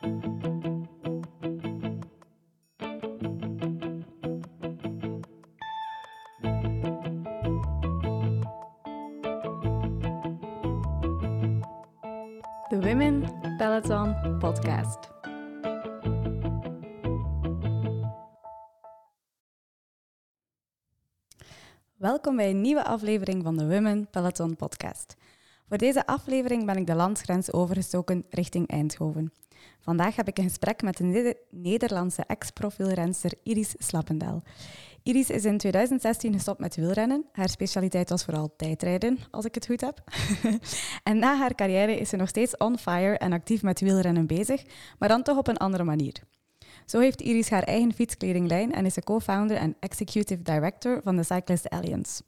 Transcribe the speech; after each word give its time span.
De 0.00 0.06
Women 12.80 13.40
Peloton 13.56 14.38
Podcast. 14.38 15.10
Welkom 21.96 22.36
bij 22.36 22.50
een 22.50 22.60
nieuwe 22.60 22.84
aflevering 22.84 23.42
van 23.42 23.56
de 23.56 23.68
Women 23.68 24.10
Peloton 24.10 24.56
Podcast. 24.56 25.16
Voor 25.70 25.78
deze 25.78 26.06
aflevering 26.06 26.66
ben 26.66 26.76
ik 26.76 26.86
de 26.86 26.94
landsgrens 26.94 27.52
overgestoken 27.52 28.24
richting 28.30 28.68
Eindhoven. 28.68 29.32
Vandaag 29.80 30.16
heb 30.16 30.28
ik 30.28 30.38
een 30.38 30.44
gesprek 30.44 30.82
met 30.82 30.96
de 30.96 31.04
Neder- 31.04 31.36
Nederlandse 31.50 32.22
ex-profielrenster 32.26 33.32
Iris 33.42 33.74
Slappendel. 33.78 34.42
Iris 35.02 35.30
is 35.30 35.44
in 35.44 35.58
2016 35.58 36.32
gestopt 36.32 36.60
met 36.60 36.76
wielrennen. 36.76 37.24
Haar 37.32 37.48
specialiteit 37.48 38.08
was 38.08 38.24
vooral 38.24 38.54
tijdrijden, 38.56 39.18
als 39.30 39.44
ik 39.44 39.54
het 39.54 39.66
goed 39.66 39.80
heb. 39.80 40.04
en 41.10 41.18
na 41.18 41.36
haar 41.36 41.54
carrière 41.54 41.96
is 41.96 42.08
ze 42.08 42.16
nog 42.16 42.28
steeds 42.28 42.56
on 42.56 42.78
fire 42.78 43.18
en 43.18 43.32
actief 43.32 43.62
met 43.62 43.80
wielrennen 43.80 44.26
bezig, 44.26 44.62
maar 44.98 45.08
dan 45.08 45.22
toch 45.22 45.38
op 45.38 45.48
een 45.48 45.56
andere 45.56 45.84
manier. 45.84 46.22
Zo 46.90 46.98
heeft 47.00 47.20
Iris 47.20 47.50
haar 47.50 47.62
eigen 47.62 47.92
fietskledinglijn 47.94 48.72
en 48.72 48.86
is 48.86 48.94
ze 48.94 49.02
co-founder 49.02 49.56
en 49.56 49.76
executive 49.80 50.42
director 50.42 51.00
van 51.04 51.16
de 51.16 51.22
Cyclist 51.22 51.68
Alliance. 51.68 52.22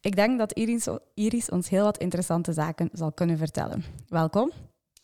Ik 0.00 0.16
denk 0.16 0.38
dat 0.38 0.52
Iris, 0.52 0.86
Iris 1.14 1.48
ons 1.50 1.68
heel 1.68 1.84
wat 1.84 1.98
interessante 1.98 2.52
zaken 2.52 2.88
zal 2.92 3.12
kunnen 3.12 3.38
vertellen. 3.38 3.84
Welkom. 4.08 4.50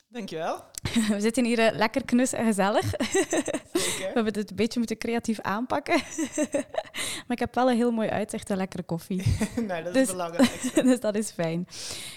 Dankjewel. 0.08 0.64
We 1.10 1.20
zitten 1.20 1.44
hier 1.44 1.58
eh, 1.58 1.76
lekker 1.76 2.04
knus 2.04 2.32
en 2.32 2.46
gezellig. 2.46 2.90
Zeker. 3.12 3.52
We 3.98 4.10
hebben 4.14 4.34
het 4.34 4.50
een 4.50 4.56
beetje 4.56 4.78
moeten 4.78 4.98
creatief 4.98 5.40
aanpakken. 5.40 5.94
maar 7.26 7.36
ik 7.36 7.38
heb 7.38 7.54
wel 7.54 7.70
een 7.70 7.76
heel 7.76 7.90
mooi 7.92 8.08
uitzicht 8.08 8.50
en 8.50 8.56
lekkere 8.56 8.82
koffie. 8.82 9.22
nou, 9.66 9.82
dat 9.82 9.92
Dus- 9.92 10.02
is 10.02 10.10
belangrijk. 10.10 10.70
dus 10.74 11.00
dat 11.00 11.14
is 11.16 11.30
fijn. 11.30 11.66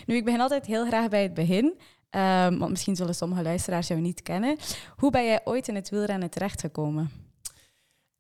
Nu, 0.05 0.15
ik 0.15 0.25
begin 0.25 0.41
altijd 0.41 0.65
heel 0.65 0.85
graag 0.85 1.09
bij 1.09 1.21
het 1.23 1.33
begin. 1.33 1.77
Ehm, 2.09 2.57
want 2.57 2.71
misschien 2.71 2.95
zullen 2.95 3.15
sommige 3.15 3.43
luisteraars 3.43 3.87
jou 3.87 3.99
niet 3.99 4.21
kennen. 4.21 4.57
Hoe 4.95 5.11
ben 5.11 5.25
jij 5.25 5.41
ooit 5.43 5.67
in 5.67 5.75
het 5.75 5.89
wielrennen 5.89 6.29
terechtgekomen? 6.29 7.11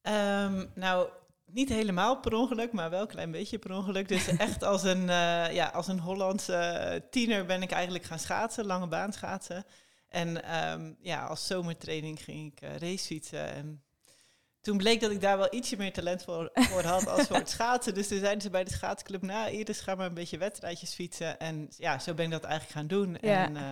Ehm, 0.01 0.65
nou, 0.75 1.09
niet 1.45 1.69
helemaal 1.69 2.19
per 2.19 2.33
ongeluk, 2.33 2.71
maar 2.71 2.89
wel 2.89 3.01
een 3.01 3.07
klein 3.07 3.31
beetje 3.31 3.59
per 3.59 3.75
ongeluk. 3.75 4.07
Dus 4.07 4.27
echt 4.37 4.63
als 4.63 4.83
een, 4.83 5.09
eh, 5.09 5.53
ja, 5.53 5.67
als 5.73 5.87
een 5.87 5.99
Hollandse 5.99 7.03
tiener 7.09 7.45
ben 7.45 7.61
ik 7.61 7.71
eigenlijk 7.71 8.03
gaan 8.03 8.19
schaatsen, 8.19 8.65
lange 8.65 8.87
baan 8.87 9.13
schaatsen. 9.13 9.65
En 10.07 10.43
ehm, 10.43 10.93
ja, 10.99 11.25
als 11.25 11.47
zomertraining 11.47 12.23
ging 12.23 12.51
ik 12.51 12.61
eh, 12.61 12.75
racefietsen. 12.75 13.53
En 13.53 13.83
toen 14.69 14.77
bleek 14.77 15.01
dat 15.01 15.11
ik 15.11 15.21
daar 15.21 15.37
wel 15.37 15.53
ietsje 15.53 15.77
meer 15.77 15.93
talent 15.93 16.23
voor, 16.23 16.49
voor 16.53 16.83
had 16.83 17.07
als 17.07 17.27
voor 17.27 17.35
het 17.35 17.49
schaatsen. 17.49 17.93
Dus 17.93 18.07
toen 18.07 18.19
zeiden 18.19 18.41
ze 18.41 18.49
bij 18.49 18.63
de 18.63 18.71
schaatsclub, 18.71 19.21
nou 19.21 19.51
Iris, 19.51 19.79
ga 19.79 19.95
maar 19.95 20.05
een 20.05 20.13
beetje 20.13 20.37
wedstrijdjes 20.37 20.93
fietsen. 20.93 21.39
En 21.39 21.67
ja, 21.77 21.99
zo 21.99 22.13
ben 22.13 22.25
ik 22.25 22.31
dat 22.31 22.43
eigenlijk 22.43 22.73
gaan 22.73 22.87
doen. 22.87 23.17
Ja. 23.21 23.45
En 23.45 23.57
eh, 23.57 23.63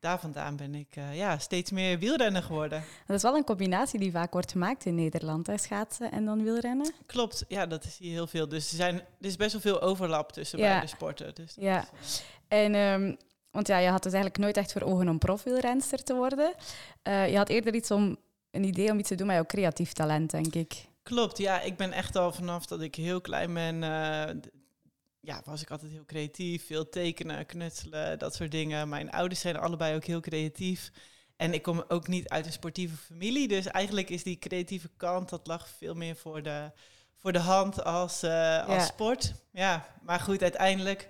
daar 0.00 0.20
vandaan 0.20 0.56
ben 0.56 0.74
ik 0.74 0.96
eh, 0.96 1.16
ja, 1.16 1.38
steeds 1.38 1.70
meer 1.70 1.98
wielrenner 1.98 2.42
geworden. 2.42 2.84
Dat 3.06 3.16
is 3.16 3.22
wel 3.22 3.36
een 3.36 3.44
combinatie 3.44 3.98
die 3.98 4.10
vaak 4.10 4.32
wordt 4.32 4.50
gemaakt 4.50 4.84
in 4.84 4.94
Nederland. 4.94 5.46
Hè? 5.46 5.58
Schaatsen 5.58 6.12
en 6.12 6.24
dan 6.24 6.42
wielrennen. 6.42 6.92
Klopt, 7.06 7.44
ja, 7.48 7.66
dat 7.66 7.84
is 7.84 7.98
hier 7.98 8.12
heel 8.12 8.26
veel. 8.26 8.48
Dus 8.48 8.70
er, 8.70 8.76
zijn, 8.76 8.94
er 8.94 9.26
is 9.26 9.36
best 9.36 9.52
wel 9.52 9.60
veel 9.60 9.80
overlap 9.80 10.32
tussen 10.32 10.58
Ja. 10.58 10.68
beide 10.68 10.86
sporten. 10.86 11.34
Dus 11.34 11.54
Ja. 11.58 11.84
is, 12.02 12.22
eh, 12.48 12.64
En, 12.64 12.74
ehm, 12.74 13.14
want 13.50 13.66
ja, 13.66 13.78
je 13.78 13.88
had 13.88 14.02
dus 14.02 14.12
eigenlijk 14.12 14.42
nooit 14.42 14.56
echt 14.56 14.72
voor 14.72 14.82
ogen 14.82 15.08
om 15.08 15.18
profielrenster 15.18 16.02
te 16.02 16.14
worden. 16.14 16.54
Je 17.02 17.36
had 17.36 17.48
eerder 17.48 17.74
iets 17.74 17.90
om, 17.90 18.16
een 18.50 18.64
idee 18.64 18.90
om 18.90 18.98
iets 18.98 19.08
te 19.08 19.14
doen 19.14 19.26
met 19.26 19.36
jouw 19.36 19.46
creatief 19.46 19.92
talent, 19.92 20.30
denk 20.30 20.54
ik. 20.54 20.84
klopt, 21.02 21.38
ja, 21.38 21.60
ik 21.60 21.76
ben 21.76 21.92
echt 21.92 22.16
al 22.16 22.32
vanaf 22.32 22.66
dat 22.66 22.80
ik 22.80 22.94
heel 22.94 23.20
klein 23.20 23.54
ben, 23.54 23.82
eh, 23.82 24.36
ja, 25.20 25.42
was 25.44 25.62
ik 25.62 25.70
altijd 25.70 25.92
heel 25.92 26.04
creatief. 26.04 26.66
Veel 26.66 26.88
tekenen, 26.88 27.46
knutselen, 27.46 28.18
dat 28.18 28.34
soort 28.34 28.50
dingen. 28.50 28.88
Mijn 28.88 29.10
ouders 29.10 29.40
zijn 29.40 29.56
allebei 29.56 29.94
ook 29.96 30.04
heel 30.04 30.20
creatief. 30.20 30.90
En 31.36 31.52
ik 31.54 31.62
kom 31.62 31.84
ook 31.88 32.08
niet 32.08 32.28
uit 32.28 32.46
een 32.46 32.52
sportieve 32.52 32.96
familie. 32.96 33.48
Dus 33.48 33.66
eigenlijk 33.66 34.10
is 34.10 34.22
die 34.22 34.38
creatieve 34.38 34.90
kant, 34.96 35.28
dat 35.28 35.46
lag 35.46 35.68
veel 35.68 35.94
meer 35.94 36.16
voor 36.16 36.42
de, 36.42 36.70
voor 37.16 37.32
de 37.32 37.38
hand 37.38 37.84
als, 37.84 38.22
eh, 38.22 38.58
als 38.66 38.76
Ja. 38.76 38.84
sport. 38.84 39.34
Ja, 39.52 39.86
maar 40.02 40.20
goed, 40.20 40.42
uiteindelijk... 40.42 41.08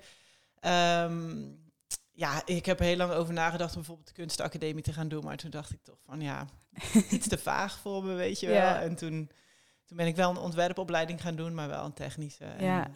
ehm, 0.61 1.39
ja, 2.21 2.43
ik 2.45 2.67
heb 2.67 2.79
er 2.79 2.85
heel 2.85 2.97
lang 2.97 3.13
over 3.13 3.35
nagedacht 3.35 3.71
om 3.71 3.77
bijvoorbeeld 3.77 4.09
de 4.09 4.15
kunstacademie 4.15 4.83
te 4.83 4.93
gaan 4.93 5.09
doen. 5.09 5.25
Maar 5.25 5.37
toen 5.37 5.51
dacht 5.51 5.71
ik 5.71 5.83
toch 5.83 5.99
van 6.05 6.21
ja, 6.21 6.47
iets 7.11 7.29
te 7.29 7.39
vaag 7.39 7.79
voor 7.79 8.05
me, 8.05 8.15
weet 8.15 8.41
je 8.41 8.47
wel. 8.47 8.57
Ja. 8.57 8.81
En 8.81 8.95
toen, 8.95 9.31
toen 9.85 9.97
ben 9.97 10.07
ik 10.07 10.17
wel 10.17 10.31
een 10.31 10.37
ontwerpopleiding 10.37 11.21
gaan 11.21 11.37
doen, 11.37 11.55
maar 11.55 11.69
wel 11.69 11.85
een 11.85 11.93
technische. 11.93 12.45
Ja. 12.45 12.87
eh, 12.87 12.95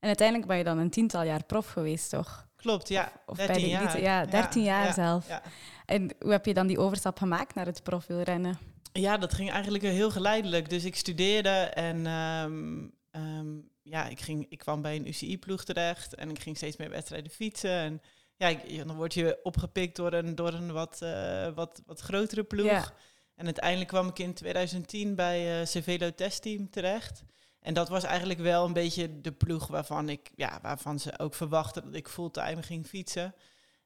En 0.00 0.06
uiteindelijk 0.06 0.48
ben 0.48 0.56
je 0.58 0.64
dan 0.64 0.78
een 0.78 0.90
tiental 0.90 1.22
jaar 1.22 1.44
prof 1.44 1.66
geweest, 1.70 2.10
toch? 2.10 2.48
klopt, 2.56 2.88
ja. 2.88 3.12
Of 3.26 3.36
13 3.36 3.54
bij 3.54 3.64
de 3.64 3.70
jaar. 3.70 4.00
ja, 4.00 4.26
13 4.26 4.62
jaar 4.62 4.86
ja, 4.86 4.92
zelf. 4.92 5.28
Ja. 5.28 5.42
En 5.86 6.10
hoe 6.18 6.30
heb 6.30 6.46
je 6.46 6.54
dan 6.54 6.66
die 6.66 6.78
overstap 6.78 7.18
gemaakt 7.18 7.54
naar 7.54 7.66
het 7.66 7.82
profielrennen? 7.82 8.58
Ja, 8.92 9.18
dat 9.18 9.34
ging 9.34 9.50
eigenlijk 9.50 9.84
heel 9.84 10.10
geleidelijk. 10.10 10.70
Dus 10.70 10.84
ik 10.84 10.96
studeerde 10.96 11.48
en 11.74 12.06
ehm, 12.06 12.88
ehm, 13.10 13.58
ja, 13.82 14.08
ik, 14.08 14.20
ging, 14.20 14.46
ik 14.48 14.58
kwam 14.58 14.82
bij 14.82 14.96
een 14.96 15.08
UCI-ploeg 15.08 15.64
terecht 15.64 16.14
en 16.14 16.30
ik 16.30 16.40
ging 16.40 16.56
steeds 16.56 16.76
meer 16.76 16.90
wedstrijden 16.90 17.30
fietsen. 17.30 17.70
En 17.70 18.02
ja, 18.48 18.84
dan 18.84 18.96
word 18.96 19.14
je 19.14 19.38
opgepikt 19.42 19.96
door 19.96 20.12
een, 20.12 20.34
door 20.34 20.52
een 20.52 20.72
wat, 20.72 21.02
eh, 21.02 21.48
wat, 21.54 21.82
wat 21.86 22.00
grotere 22.00 22.44
ploeg. 22.44 22.92
En 23.34 23.44
uiteindelijk 23.44 23.88
kwam 23.88 24.08
ik 24.08 24.18
in 24.18 24.34
2010 24.34 25.14
bij 25.14 25.60
eh 25.60 25.66
Cervelo 25.66 26.14
Testteam 26.14 26.70
terecht. 26.70 27.22
En 27.60 27.74
dat 27.74 27.88
was 27.88 28.04
eigenlijk 28.04 28.40
wel 28.40 28.64
een 28.64 28.72
beetje 28.72 29.20
de 29.20 29.32
ploeg 29.32 29.66
waarvan, 29.66 30.08
ik, 30.08 30.30
ja, 30.34 30.58
waarvan 30.62 30.98
ze 30.98 31.18
ook 31.18 31.34
verwachten 31.34 31.84
dat 31.84 31.94
ik 31.94 32.08
fulltime 32.08 32.62
ging 32.62 32.86
fietsen. 32.86 33.34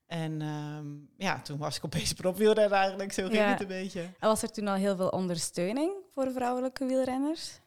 En 0.06 0.43
ehm, 0.43 0.87
ja, 1.16 1.41
toen 1.41 1.59
was 1.59 1.76
ik 1.76 1.84
opeens 1.84 2.12
profwielrenner 2.12 2.78
eigenlijk, 2.78 3.12
zo 3.12 3.22
ging 3.22 3.34
Ja. 3.37 3.48
het 3.50 3.60
een 3.60 3.66
beetje. 3.66 4.00
En 4.00 4.28
was 4.28 4.43
er 4.43 4.50
toen 4.53 4.69
al 4.69 4.75
heel 4.75 4.97
veel 4.97 5.09
ondersteuning 5.09 5.93
voor 6.10 6.32
vrouwelijke 6.32 6.87
wielrenners? 6.87 7.60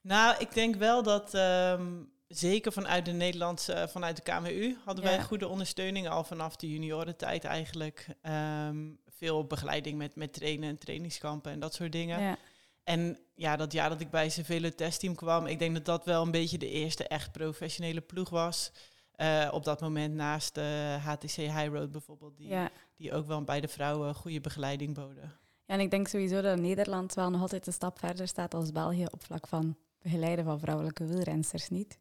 Nou, 0.00 0.34
ik 0.38 0.54
denk 0.54 0.74
wel 0.76 1.02
dat 1.02 1.34
ehm, 1.34 1.86
zeker 2.34 2.72
vanuit 2.72 3.04
de 3.04 3.12
Nederlandse, 3.12 3.86
vanuit 3.90 4.16
de 4.16 4.22
KMU 4.22 4.76
hadden 4.84 5.04
Ja. 5.04 5.10
wij 5.10 5.22
goede 5.22 5.48
ondersteuning 5.48 6.08
al 6.08 6.24
vanaf 6.24 6.56
de 6.56 6.70
juniorentijd 6.70 7.44
eigenlijk. 7.44 8.06
Ehm, 8.22 8.88
veel 9.08 9.46
begeleiding 9.46 9.98
met, 9.98 10.14
met 10.16 10.32
trainen 10.32 10.68
en 10.68 10.78
trainingskampen 10.78 11.52
en 11.52 11.60
dat 11.60 11.74
soort 11.74 11.92
dingen. 11.92 12.20
Ja. 12.20 12.36
En 12.84 13.18
ja, 13.34 13.56
dat 13.56 13.72
jaar 13.72 13.88
dat 13.88 14.00
ik 14.00 14.10
bij 14.10 14.30
Cervelo 14.30 14.68
Testteam 14.68 15.14
kwam, 15.14 15.46
ik 15.46 15.58
denk 15.58 15.74
dat 15.74 15.84
dat 15.84 16.04
wel 16.04 16.22
een 16.22 16.30
beetje 16.30 16.58
de 16.58 16.70
eerste 16.70 17.06
echt 17.08 17.32
professionele 17.32 18.00
ploeg 18.00 18.28
was. 18.30 18.72
Eh, 19.12 19.48
op 19.52 19.64
dat 19.64 19.80
moment 19.80 20.14
naast 20.14 20.54
de 20.54 20.96
HTC 21.02 21.30
High 21.36 21.66
Road 21.72 21.90
bijvoorbeeld, 21.90 22.36
die, 22.36 22.48
Ja. 22.48 22.70
die 22.96 23.12
ook 23.14 23.26
wel 23.26 23.42
bij 23.44 23.60
de 23.60 23.68
vrouwen 23.68 24.14
goede 24.14 24.40
begeleiding 24.40 24.94
boden. 24.94 25.22
ja, 25.66 25.74
en 25.74 25.80
ik 25.80 25.90
denk 25.90 26.08
sowieso 26.08 26.40
dat 26.40 26.58
Nederland 26.58 27.14
wel 27.14 27.30
nog 27.30 27.40
altijd 27.40 27.66
een 27.66 27.72
stap 27.72 27.98
verder 27.98 28.28
staat 28.28 28.54
als 28.54 28.72
België 28.72 29.06
op 29.10 29.24
vlak 29.24 29.46
van 29.48 29.76
begeleiden 30.02 30.44
van 30.44 30.58
vrouwelijke 30.60 31.06
wielrensters, 31.06 31.68
niet? 31.68 31.98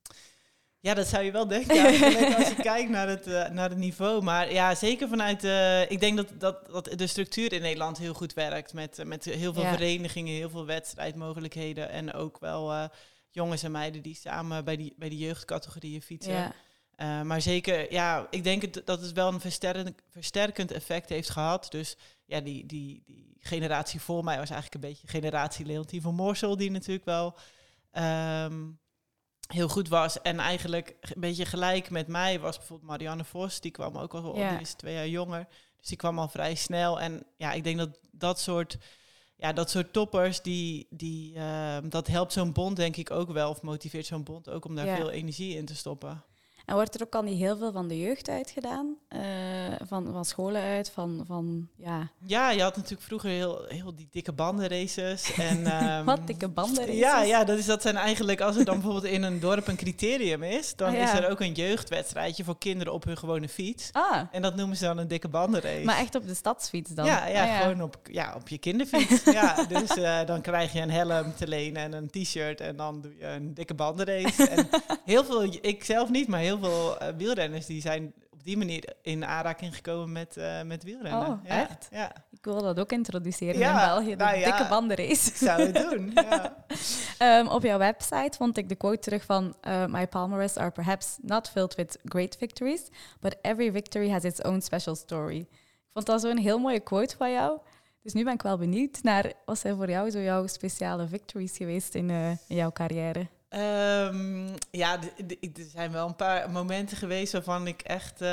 Ja, 0.81 0.93
dat 0.93 1.07
zou 1.07 1.23
je 1.23 1.31
wel 1.31 1.47
denken 1.47 1.85
als 2.35 2.47
je 2.49 2.55
kijkt 2.71 2.89
naar 2.89 3.07
het, 3.07 3.27
eh, 3.27 3.49
naar 3.49 3.69
het 3.69 3.77
niveau. 3.77 4.21
Maar 4.23 4.51
ja, 4.53 4.75
zeker 4.75 5.07
vanuit... 5.07 5.43
eh, 5.43 5.91
ik 5.91 5.99
denk 5.99 6.17
dat, 6.17 6.27
dat, 6.37 6.65
dat 6.67 6.89
de 6.97 7.07
structuur 7.07 7.53
in 7.53 7.61
Nederland 7.61 7.97
heel 7.97 8.13
goed 8.13 8.33
werkt. 8.33 8.73
Met, 8.73 8.99
eh, 8.99 9.05
met 9.05 9.25
heel 9.25 9.53
veel 9.53 9.63
Ja. 9.63 9.71
verenigingen, 9.73 10.33
heel 10.33 10.49
veel 10.49 10.65
wedstrijdmogelijkheden. 10.65 11.89
En 11.89 12.13
ook 12.13 12.39
wel 12.39 12.89
jongens 13.29 13.63
en 13.63 13.71
meiden 13.71 14.01
die 14.01 14.15
samen 14.15 14.65
bij 14.65 14.75
die, 14.75 14.93
bij 14.97 15.09
die 15.09 15.19
jeugdcategorieën 15.19 16.01
fietsen. 16.01 16.33
Ja. 16.97 17.23
Maar 17.23 17.41
zeker, 17.41 17.91
ja, 17.93 18.27
ik 18.29 18.43
denk 18.43 18.61
het, 18.61 18.81
dat 18.85 19.01
het 19.01 19.11
wel 19.11 19.33
een 19.33 19.39
versterkend, 19.39 20.01
versterkend 20.09 20.71
effect 20.71 21.09
heeft 21.09 21.29
gehad. 21.29 21.67
Dus 21.69 21.97
ja, 22.25 22.39
die, 22.39 22.65
die, 22.65 23.03
die 23.05 23.37
generatie 23.39 24.01
voor 24.01 24.23
mij 24.23 24.37
was 24.37 24.49
eigenlijk 24.49 24.83
een 24.83 24.89
beetje 24.89 25.07
generatie 25.07 25.65
Leontien 25.65 26.01
van 26.01 26.15
Moorsel, 26.15 26.57
die 26.57 26.71
natuurlijk 26.71 27.05
wel 27.05 27.35
ehm, 27.91 28.67
heel 29.47 29.69
goed 29.69 29.87
was. 29.87 30.21
En 30.21 30.39
eigenlijk 30.39 30.95
een 31.01 31.21
beetje 31.21 31.45
gelijk 31.45 31.89
met 31.89 32.07
mij 32.07 32.39
was 32.39 32.57
bijvoorbeeld 32.57 32.89
Marianne 32.89 33.23
Vos. 33.25 33.59
Die 33.61 33.71
kwam 33.71 33.97
ook 33.97 34.13
al, 34.13 34.37
Ja. 34.37 34.49
die 34.51 34.59
is 34.61 34.73
twee 34.73 34.93
jaar 34.93 35.07
jonger. 35.07 35.47
Dus 35.77 35.87
die 35.87 35.97
kwam 35.97 36.19
al 36.19 36.27
vrij 36.27 36.55
snel. 36.55 36.99
En 37.01 37.23
ja, 37.37 37.51
ik 37.51 37.63
denk 37.63 37.77
dat 37.77 37.99
dat 38.11 38.39
soort, 38.39 38.77
ja, 39.35 39.53
dat 39.53 39.69
soort 39.69 39.93
toppers, 39.93 40.41
die, 40.41 40.87
die, 40.89 41.35
ehm, 41.35 41.89
dat 41.89 42.07
helpt 42.07 42.33
zo'n 42.33 42.53
bond 42.53 42.75
denk 42.75 42.95
ik 42.95 43.11
ook 43.11 43.31
wel. 43.31 43.49
Of 43.49 43.61
motiveert 43.61 44.05
zo'n 44.05 44.23
bond 44.23 44.49
ook 44.49 44.65
om 44.65 44.75
daar 44.75 44.85
Ja. 44.85 44.95
veel 44.95 45.09
energie 45.09 45.55
in 45.55 45.65
te 45.65 45.75
stoppen. 45.75 46.23
En 46.69 46.75
wordt 46.75 46.95
er 46.95 47.03
ook 47.05 47.15
al 47.15 47.21
niet 47.21 47.37
heel 47.37 47.57
veel 47.57 47.71
van 47.71 47.87
de 47.87 47.99
jeugd 47.99 48.29
uitgedaan? 48.29 48.95
Uh, 49.09 49.21
van, 49.87 50.07
van 50.11 50.25
scholen 50.25 50.61
uit, 50.61 50.89
van, 50.89 51.23
van 51.27 51.67
ja... 51.75 52.09
Ja, 52.25 52.51
je 52.51 52.61
had 52.61 52.75
natuurlijk 52.75 53.01
vroeger 53.01 53.29
heel, 53.29 53.65
heel 53.67 53.95
die 53.95 54.07
dikke 54.11 54.31
bandenraces. 54.31 55.33
En, 55.49 55.83
um, 55.83 56.05
Wat, 56.05 56.27
dikke 56.27 56.47
bandenraces? 56.47 56.97
Ja, 56.97 57.21
ja 57.23 57.43
dat, 57.43 57.57
is, 57.57 57.65
dat 57.65 57.81
zijn 57.81 57.95
eigenlijk, 57.95 58.41
als 58.41 58.55
er 58.55 58.65
dan 58.65 58.73
bijvoorbeeld 58.73 59.13
in 59.13 59.23
een 59.23 59.39
dorp 59.39 59.67
een 59.67 59.75
criterium 59.75 60.43
is, 60.43 60.75
dan 60.75 60.87
Ah, 60.95 61.01
is 61.01 61.11
er 61.11 61.29
ook 61.29 61.39
een 61.39 61.51
jeugdwedstrijdje 61.51 62.43
voor 62.43 62.57
kinderen 62.57 62.93
op 62.93 63.03
hun 63.03 63.17
gewone 63.17 63.49
fiets. 63.49 63.89
Ah, 63.91 64.21
En 64.31 64.41
dat 64.41 64.55
noemen 64.55 64.77
ze 64.77 64.83
dan 64.83 64.97
een 64.97 65.07
dikke 65.07 65.27
bandenrace. 65.27 65.83
maar 65.85 65.97
echt 65.97 66.15
op 66.15 66.27
de 66.27 66.33
stadsfiets 66.33 66.91
dan? 66.91 67.05
Ja, 67.05 67.27
ja, 67.27 67.43
Ah, 67.55 67.61
gewoon 67.61 67.81
op, 67.81 67.97
ja, 68.11 68.33
op 68.35 68.47
je 68.47 68.57
kinderfiets. 68.57 69.23
ja, 69.39 69.63
dus 69.67 69.89
eh, 69.89 70.25
dan 70.25 70.41
krijg 70.41 70.73
je 70.73 70.81
een 70.81 70.91
helm 70.91 71.33
te 71.35 71.47
lenen 71.47 71.81
en 71.81 71.93
een 71.93 72.09
t-shirt 72.09 72.61
en 72.61 72.75
dan 72.75 73.01
doe 73.01 73.15
je 73.17 73.25
een 73.25 73.53
dikke 73.53 73.73
bandenrace. 73.73 74.47
en 74.47 74.69
heel 75.05 75.23
veel, 75.23 75.43
ik 75.61 75.83
zelf 75.83 76.09
niet, 76.09 76.27
maar 76.27 76.39
heel 76.39 76.57
veel 76.59 76.97
eh, 76.97 77.13
wielrenners 77.17 77.65
die 77.65 77.81
zijn 77.81 78.13
op 78.31 78.43
die 78.43 78.57
manier 78.57 78.93
in 79.01 79.25
aanraking 79.25 79.75
gekomen 79.75 80.11
met, 80.11 80.37
eh, 80.37 80.61
met 80.61 80.83
wielrennen. 80.83 81.27
Oh, 81.27 81.39
ja, 81.43 81.49
echt? 81.69 81.87
Ja, 81.91 82.11
Ik 82.31 82.45
wil 82.45 82.61
dat 82.61 82.79
ook 82.79 82.91
introduceren 82.91 83.59
Ja, 83.59 83.69
in 83.81 83.87
België, 83.87 84.15
de 84.15 84.23
nou 84.23 84.37
ja. 84.37 84.45
dikke 84.45 84.69
bandenrace. 84.69 85.29
ik 85.29 85.35
zou 85.35 85.61
het 85.61 85.75
doen. 85.89 86.11
Ja. 86.13 86.65
Ehm, 87.17 87.47
op 87.47 87.63
jouw 87.63 87.77
website 87.77 88.37
vond 88.37 88.57
ik 88.57 88.69
de 88.69 88.75
quote 88.75 88.99
terug 88.99 89.23
van 89.25 89.55
uh, 89.67 89.85
My 89.85 90.07
palmares 90.07 90.55
are 90.57 90.71
perhaps 90.71 91.17
not 91.21 91.49
filled 91.49 91.75
with 91.75 91.99
great 92.03 92.35
victories, 92.37 92.87
but 93.19 93.35
every 93.41 93.71
victory 93.71 94.09
has 94.09 94.23
its 94.23 94.41
own 94.41 94.59
special 94.59 94.95
story. 94.95 95.39
Ik 95.39 95.89
vond 95.93 96.05
dat 96.05 96.21
zo'n 96.21 96.37
heel 96.37 96.59
mooie 96.59 96.79
quote 96.79 97.15
van 97.17 97.31
jou. 97.31 97.59
Dus 98.03 98.13
nu 98.13 98.23
ben 98.23 98.33
ik 98.33 98.41
wel 98.41 98.57
benieuwd 98.57 99.03
naar 99.03 99.33
wat 99.45 99.59
zijn 99.59 99.75
voor 99.75 99.89
jou 99.89 100.09
zo 100.09 100.19
jouw 100.19 100.47
speciale 100.47 101.07
victories 101.07 101.57
geweest 101.57 101.95
in, 101.95 102.09
uh, 102.09 102.29
in 102.29 102.55
jouw 102.55 102.71
carrière? 102.71 103.27
Um, 103.49 104.53
ja, 104.71 104.99
er 105.39 105.65
zijn 105.71 105.91
wel 105.91 106.07
een 106.07 106.15
paar 106.15 106.49
momenten 106.49 106.97
geweest 106.97 107.33
waarvan 107.33 107.67
ik 107.67 107.81
echt 107.81 108.21
uh, 108.21 108.27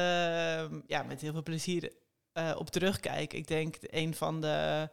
ja, 0.87 1.03
met 1.07 1.21
heel 1.21 1.33
veel 1.33 1.43
plezier 1.43 1.93
uh, 2.35 2.55
op 2.59 2.71
terugkijk. 2.71 3.33
Ik 3.33 3.47
denk 3.47 3.77
een 3.81 4.15
van 4.15 4.41
de, 4.41 4.89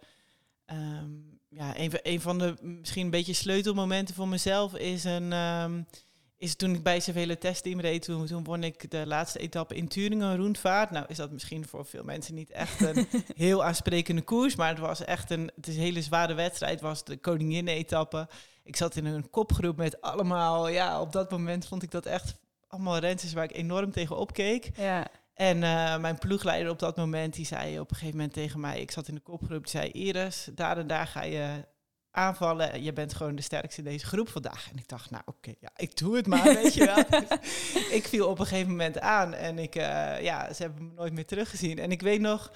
um, 0.65 1.39
ja, 1.49 1.77
een, 1.79 1.91
een, 2.01 2.21
van 2.21 2.37
de 2.37 2.55
misschien 2.61 3.03
een 3.05 3.09
beetje 3.09 3.33
sleutelmomenten 3.33 4.15
voor 4.15 4.27
mezelf 4.27 4.75
is 4.75 5.03
een. 5.03 5.33
Is 6.43 6.55
toen 6.55 6.73
ik 6.73 6.83
bij 6.83 6.99
Sevele 6.99 7.37
Testteam 7.37 7.79
reed, 7.79 8.01
toen, 8.03 8.25
toen 8.25 8.43
won 8.43 8.63
ik 8.63 8.91
de 8.91 9.07
laatste 9.07 9.39
etappe 9.39 9.75
in 9.75 9.87
Turingen 9.87 10.37
rondvaart. 10.37 10.91
Nou 10.91 11.05
is 11.07 11.17
dat 11.17 11.31
misschien 11.31 11.67
voor 11.67 11.85
veel 11.85 12.03
mensen 12.03 12.35
niet 12.35 12.51
echt 12.51 12.81
een 12.81 13.07
heel 13.35 13.63
aansprekende 13.63 14.21
koers, 14.21 14.55
maar 14.55 14.69
het 14.69 14.79
was 14.79 15.03
echt 15.03 15.31
een, 15.31 15.51
het 15.55 15.67
is 15.67 15.75
een 15.75 15.81
hele 15.81 16.01
zware 16.01 16.33
wedstrijd. 16.33 16.73
Het 16.73 16.81
was 16.81 17.03
de 17.03 17.17
koningin-etappe. 17.17 18.27
Ik 18.63 18.75
zat 18.75 18.95
in 18.95 19.05
een 19.05 19.29
kopgroep 19.29 19.77
met 19.77 20.01
allemaal, 20.01 20.67
ja, 20.67 21.01
op 21.01 21.11
dat 21.11 21.31
moment 21.31 21.67
vond 21.67 21.83
ik 21.83 21.91
dat 21.91 22.05
echt 22.05 22.35
allemaal 22.67 22.97
rensters 22.97 23.33
waar 23.33 23.43
ik 23.43 23.55
enorm 23.55 23.91
tegen 23.91 24.17
opkeek. 24.17 24.69
Ja. 24.75 25.07
En 25.33 25.57
uh, 25.57 25.97
mijn 25.97 26.17
ploegleider 26.17 26.71
op 26.71 26.79
dat 26.79 26.97
moment, 26.97 27.33
die 27.33 27.45
zei 27.45 27.79
op 27.79 27.89
een 27.89 27.95
gegeven 27.95 28.17
moment 28.17 28.33
tegen 28.33 28.59
mij, 28.59 28.81
ik 28.81 28.91
zat 28.91 29.07
in 29.07 29.15
de 29.15 29.21
kopgroep, 29.21 29.63
die 29.63 29.69
zei, 29.69 29.89
Iris, 29.91 30.49
daar 30.55 30.77
en 30.77 30.87
daar 30.87 31.07
ga 31.07 31.23
je 31.23 31.65
aanvallen. 32.13 32.83
Je 32.83 32.93
bent 32.93 33.13
gewoon 33.13 33.35
de 33.35 33.41
sterkste 33.41 33.81
in 33.81 33.87
deze 33.87 34.05
groep 34.05 34.29
vandaag. 34.29 34.69
En 34.71 34.77
ik 34.77 34.87
dacht, 34.87 35.09
nou 35.09 35.23
oké, 35.25 35.37
okay, 35.37 35.55
ja, 35.59 35.69
ik 35.75 35.97
doe 35.97 36.15
het 36.15 36.27
maar, 36.27 36.43
weet 36.43 36.73
je 36.73 36.85
wel. 36.85 37.19
Dus 37.19 37.39
ik 37.97 38.07
viel 38.07 38.27
op 38.27 38.39
een 38.39 38.45
gegeven 38.45 38.71
moment 38.71 38.99
aan 38.99 39.33
en 39.33 39.59
ik, 39.59 39.75
uh, 39.75 40.21
ja, 40.21 40.53
ze 40.53 40.61
hebben 40.61 40.87
me 40.87 40.93
nooit 40.95 41.13
meer 41.13 41.25
teruggezien. 41.25 41.79
En 41.79 41.91
ik 41.91 42.01
weet 42.01 42.21
nog, 42.21 42.51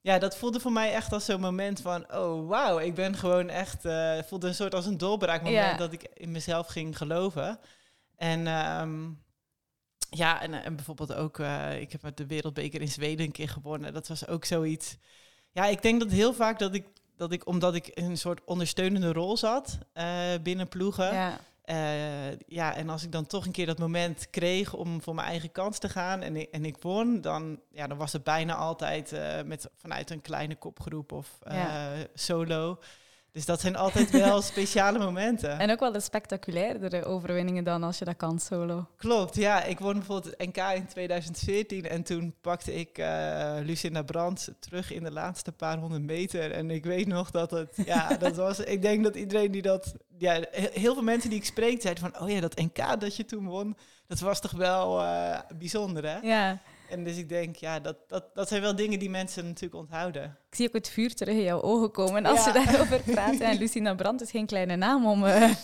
ja, 0.00 0.18
dat 0.18 0.36
voelde 0.36 0.60
voor 0.60 0.72
mij 0.72 0.92
echt 0.92 1.12
als 1.12 1.24
zo'n 1.24 1.40
moment 1.40 1.80
van, 1.80 2.12
oh 2.14 2.48
wauw, 2.48 2.78
ik 2.78 2.94
ben 2.94 3.16
gewoon 3.16 3.48
echt, 3.48 3.84
uh, 3.84 4.18
voelde 4.22 4.48
een 4.48 4.54
soort 4.54 4.74
als 4.74 4.86
een 4.86 4.98
doorbraakmoment 4.98 5.70
Ja. 5.70 5.76
dat 5.76 5.92
ik 5.92 6.02
in 6.14 6.30
mezelf 6.30 6.66
ging 6.66 6.96
geloven. 6.96 7.58
En 8.16 8.46
um, 8.46 9.22
ja, 10.10 10.40
en, 10.40 10.64
en, 10.64 10.76
bijvoorbeeld 10.76 11.14
ook, 11.14 11.38
uh, 11.38 11.80
ik 11.80 11.92
heb 11.92 12.16
de 12.16 12.26
wereldbeker 12.26 12.80
in 12.80 12.88
Zweden 12.88 13.26
een 13.26 13.32
keer 13.32 13.48
gewonnen. 13.48 13.92
Dat 13.92 14.08
was 14.08 14.26
ook 14.26 14.44
zoiets. 14.44 14.96
Ja, 15.52 15.66
ik 15.66 15.82
denk 15.82 16.00
dat 16.00 16.10
heel 16.10 16.34
vaak 16.34 16.58
dat 16.58 16.74
ik, 16.74 16.86
dat 17.18 17.32
ik 17.32 17.46
omdat 17.46 17.74
ik 17.74 17.86
in 17.86 18.04
een 18.04 18.18
soort 18.18 18.40
ondersteunende 18.44 19.12
rol 19.12 19.36
zat 19.36 19.78
uh, 19.94 20.04
binnen 20.42 20.68
ploegen. 20.68 21.14
Ja. 21.14 21.38
Uh, 21.70 22.36
ja, 22.46 22.74
en 22.74 22.88
als 22.88 23.02
ik 23.04 23.12
dan 23.12 23.26
toch 23.26 23.46
een 23.46 23.52
keer 23.52 23.66
dat 23.66 23.78
moment 23.78 24.30
kreeg 24.30 24.74
om 24.74 25.02
voor 25.02 25.14
mijn 25.14 25.28
eigen 25.28 25.52
kans 25.52 25.78
te 25.78 25.88
gaan 25.88 26.20
en 26.22 26.36
ik, 26.36 26.48
en 26.50 26.64
ik 26.64 26.76
won, 26.80 27.20
dan, 27.20 27.60
ja, 27.70 27.86
dan 27.86 27.98
was 27.98 28.12
het 28.12 28.24
bijna 28.24 28.54
altijd 28.54 29.12
uh, 29.12 29.42
met, 29.44 29.68
vanuit 29.76 30.10
een 30.10 30.20
kleine 30.20 30.56
kopgroep 30.56 31.12
of 31.12 31.38
Ja. 31.50 31.92
solo. 32.14 32.78
Dus 33.38 33.46
dat 33.46 33.60
zijn 33.60 33.76
altijd 33.76 34.10
wel 34.10 34.42
speciale 34.52 34.98
momenten. 34.98 35.58
En 35.58 35.70
ook 35.70 35.80
wel 35.80 35.92
de 35.92 36.00
spectaculairdere 36.00 37.04
overwinningen 37.04 37.64
dan 37.64 37.82
als 37.82 37.98
je 37.98 38.04
dat 38.04 38.16
kan 38.16 38.38
solo. 38.38 38.86
Klopt, 38.96 39.34
ja. 39.34 39.62
Ik 39.62 39.78
won 39.78 39.92
bijvoorbeeld 39.92 40.34
het 40.38 40.46
NK 40.46 40.56
in 40.56 40.86
2014 40.86 41.88
en 41.88 42.02
toen 42.02 42.34
pakte 42.40 42.74
ik 42.74 42.98
uh, 42.98 43.54
Lucinda 43.62 44.02
Brands 44.02 44.50
terug 44.60 44.92
in 44.92 45.04
de 45.04 45.10
laatste 45.10 45.52
paar 45.52 45.78
honderd 45.78 46.02
meter. 46.02 46.50
En 46.52 46.70
ik 46.70 46.84
weet 46.84 47.06
nog 47.06 47.30
dat 47.30 47.50
het, 47.50 47.76
ja, 47.84 48.08
dat 48.24 48.36
was, 48.36 48.58
ik 48.60 48.82
denk 48.82 49.04
dat 49.04 49.16
iedereen 49.16 49.50
die 49.50 49.62
dat, 49.62 49.94
ja, 50.16 50.40
heel 50.50 50.94
veel 50.94 51.02
mensen 51.02 51.30
die 51.30 51.38
ik 51.38 51.44
spreek 51.44 51.82
zeiden 51.82 52.10
van, 52.10 52.22
oh 52.22 52.30
ja, 52.30 52.40
dat 52.40 52.56
NK 52.56 53.00
dat 53.00 53.16
je 53.16 53.24
toen 53.24 53.46
won, 53.46 53.76
dat 54.06 54.20
was 54.20 54.40
toch 54.40 54.52
wel 54.52 55.00
uh, 55.02 55.38
bijzonder, 55.58 56.04
hè? 56.04 56.18
Ja. 56.18 56.60
En 56.88 57.04
dus 57.04 57.16
ik 57.16 57.28
denk, 57.28 57.56
ja, 57.56 57.80
dat, 57.80 57.96
dat, 58.06 58.24
dat 58.34 58.48
zijn 58.48 58.60
wel 58.62 58.76
dingen 58.76 58.98
die 58.98 59.10
mensen 59.10 59.44
natuurlijk 59.44 59.80
onthouden. 59.80 60.36
Ik 60.50 60.54
zie 60.54 60.66
ook 60.66 60.74
het 60.74 60.88
vuur 60.88 61.14
terug 61.14 61.34
in 61.34 61.42
jouw 61.42 61.62
ogen 61.62 61.90
komen 61.90 62.26
als 62.26 62.44
Ja. 62.44 62.52
je 62.52 62.64
daarover 62.64 63.00
praat. 63.02 63.40
En 63.40 63.58
Lucina 63.58 63.94
Brandt 63.94 64.22
is 64.22 64.30
geen 64.30 64.46
kleine 64.46 64.76
naam 64.76 65.06
om, 65.06 65.24
uh, 65.24 65.54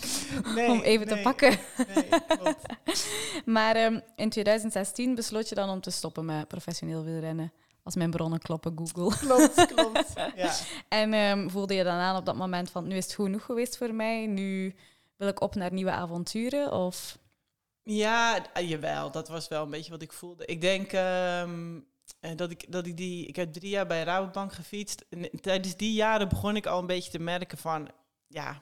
Nee, 0.55 0.69
om 0.71 0.81
even 0.81 1.07
te 1.07 1.19
pakken. 1.23 1.57
Nee, 1.95 2.07
klopt. 2.27 2.61
Maar 3.45 3.83
um, 3.85 4.01
in 4.15 4.29
2016 4.29 5.15
besloot 5.15 5.49
je 5.49 5.55
dan 5.55 5.69
om 5.69 5.81
te 5.81 5.91
stoppen 5.91 6.25
met 6.25 6.47
professioneel 6.47 7.03
wielrennen. 7.03 7.51
Als 7.83 7.95
mijn 7.95 8.09
bronnen 8.11 8.39
kloppen, 8.39 8.73
Google. 8.75 9.17
Klopt, 9.17 9.65
klopt. 9.73 10.13
Ja. 10.35 10.51
En 10.87 11.13
um, 11.13 11.49
voelde 11.49 11.73
je 11.73 11.83
dan 11.83 11.93
aan 11.97 12.17
op 12.17 12.25
dat 12.25 12.35
moment 12.35 12.69
van, 12.69 12.87
nu 12.87 12.95
is 12.95 13.03
het 13.05 13.13
goed 13.13 13.25
genoeg 13.25 13.43
geweest 13.45 13.77
voor 13.77 13.93
mij, 13.93 14.25
nu 14.25 14.75
wil 15.17 15.27
ik 15.27 15.41
op 15.41 15.55
naar 15.55 15.73
nieuwe 15.73 15.91
avonturen? 15.91 16.71
Of... 16.71 17.17
Ja, 17.87 18.45
uh, 18.57 18.69
jawel, 18.69 19.11
dat 19.11 19.27
was 19.27 19.47
wel 19.47 19.63
een 19.63 19.69
beetje 19.69 19.91
wat 19.91 20.01
ik 20.01 20.11
voelde. 20.13 20.45
Ik 20.45 20.61
denk 20.61 20.91
um, 20.93 21.87
dat, 22.35 22.51
ik, 22.51 22.71
dat 22.71 22.85
ik 22.85 22.97
die... 22.97 23.25
Ik 23.25 23.35
heb 23.35 23.53
drie 23.53 23.69
jaar 23.69 23.87
bij 23.87 24.03
Rabobank 24.03 24.53
gefietst. 24.53 25.05
En 25.09 25.29
tijdens 25.41 25.75
die 25.75 25.93
jaren 25.93 26.29
begon 26.29 26.55
ik 26.55 26.65
al 26.65 26.79
een 26.79 26.85
beetje 26.87 27.11
te 27.11 27.19
merken 27.19 27.57
van... 27.57 27.89
Ja, 28.27 28.61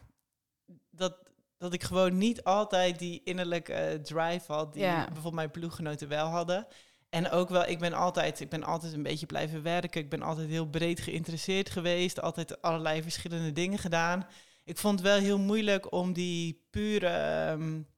dat, 0.89 1.17
dat 1.57 1.73
ik 1.73 1.83
gewoon 1.83 2.17
niet 2.17 2.43
altijd 2.43 2.99
die 2.99 3.21
innerlijke 3.23 3.93
uh, 3.93 4.01
drive 4.01 4.51
had... 4.51 4.73
die 4.73 4.81
Ja. 4.81 5.03
bijvoorbeeld 5.03 5.33
mijn 5.33 5.51
ploeggenoten 5.51 6.07
wel 6.07 6.27
hadden. 6.27 6.67
En 7.09 7.29
ook 7.29 7.49
wel, 7.49 7.65
ik 7.65 7.79
ben, 7.79 7.93
altijd, 7.93 8.39
ik 8.39 8.49
ben 8.49 8.63
altijd 8.63 8.93
een 8.93 9.03
beetje 9.03 9.25
blijven 9.25 9.61
werken. 9.63 10.01
Ik 10.01 10.09
ben 10.09 10.21
altijd 10.21 10.49
heel 10.49 10.67
breed 10.67 10.99
geïnteresseerd 10.99 11.69
geweest. 11.69 12.21
Altijd 12.21 12.61
allerlei 12.61 13.01
verschillende 13.01 13.51
dingen 13.51 13.79
gedaan. 13.79 14.27
Ik 14.63 14.77
vond 14.77 14.99
het 14.99 15.07
wel 15.07 15.19
heel 15.19 15.39
moeilijk 15.39 15.91
om 15.91 16.13
die 16.13 16.67
pure... 16.69 17.49
Um, 17.51 17.91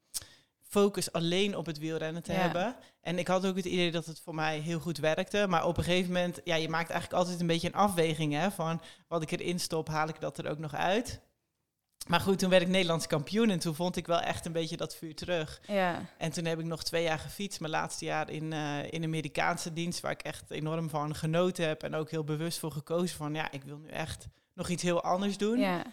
focus 0.81 1.11
alleen 1.11 1.57
op 1.57 1.65
het 1.65 1.77
wielrennen 1.77 2.23
te 2.23 2.31
Ja. 2.31 2.37
hebben. 2.39 2.75
En 3.01 3.19
ik 3.19 3.27
had 3.27 3.45
ook 3.45 3.55
het 3.55 3.65
idee 3.65 3.91
dat 3.91 4.05
het 4.05 4.19
voor 4.23 4.35
mij 4.35 4.59
heel 4.59 4.79
goed 4.79 4.97
werkte. 4.97 5.45
Maar 5.47 5.65
op 5.65 5.77
een 5.77 5.83
gegeven 5.83 6.11
moment, 6.13 6.39
ja, 6.43 6.55
je 6.55 6.69
maakt 6.69 6.89
eigenlijk 6.89 7.19
altijd 7.21 7.39
een 7.41 7.47
beetje 7.47 7.67
een 7.67 7.73
afweging 7.73 8.33
hè, 8.33 8.51
van 8.51 8.81
wat 9.07 9.21
ik 9.21 9.31
erin 9.31 9.59
stop, 9.59 9.87
haal 9.87 10.07
ik 10.07 10.19
dat 10.19 10.37
er 10.37 10.49
ook 10.49 10.59
nog 10.59 10.73
uit. 10.75 11.21
Maar 12.07 12.19
goed, 12.19 12.39
toen 12.39 12.49
werd 12.49 12.61
ik 12.61 12.67
Nederlands 12.67 13.07
kampioen 13.07 13.49
en 13.49 13.59
toen 13.59 13.75
vond 13.75 13.95
ik 13.95 14.07
wel 14.07 14.19
echt 14.19 14.45
een 14.45 14.51
beetje 14.51 14.77
dat 14.77 14.95
vuur 14.95 15.15
terug. 15.15 15.61
Ja, 15.67 16.05
En 16.17 16.31
toen 16.31 16.45
heb 16.45 16.59
ik 16.59 16.65
nog 16.65 16.83
twee 16.83 17.03
jaar 17.03 17.19
gefietst, 17.19 17.59
mijn 17.59 17.71
laatste 17.71 18.05
jaar 18.05 18.29
in, 18.29 18.51
uh, 18.51 18.91
in 18.91 19.03
Amerikaanse 19.03 19.73
dienst, 19.73 19.99
waar 19.99 20.11
ik 20.11 20.21
echt 20.21 20.51
enorm 20.51 20.89
van 20.89 21.15
genoten 21.15 21.67
heb 21.67 21.83
en 21.83 21.95
ook 21.95 22.09
heel 22.09 22.23
bewust 22.23 22.59
voor 22.59 22.71
gekozen 22.71 23.17
van, 23.17 23.33
ja, 23.33 23.51
ik 23.51 23.63
wil 23.63 23.77
nu 23.77 23.89
echt 23.89 24.27
nog 24.53 24.69
iets 24.69 24.83
heel 24.83 25.03
anders 25.03 25.37
doen. 25.37 25.59
ja, 25.59 25.83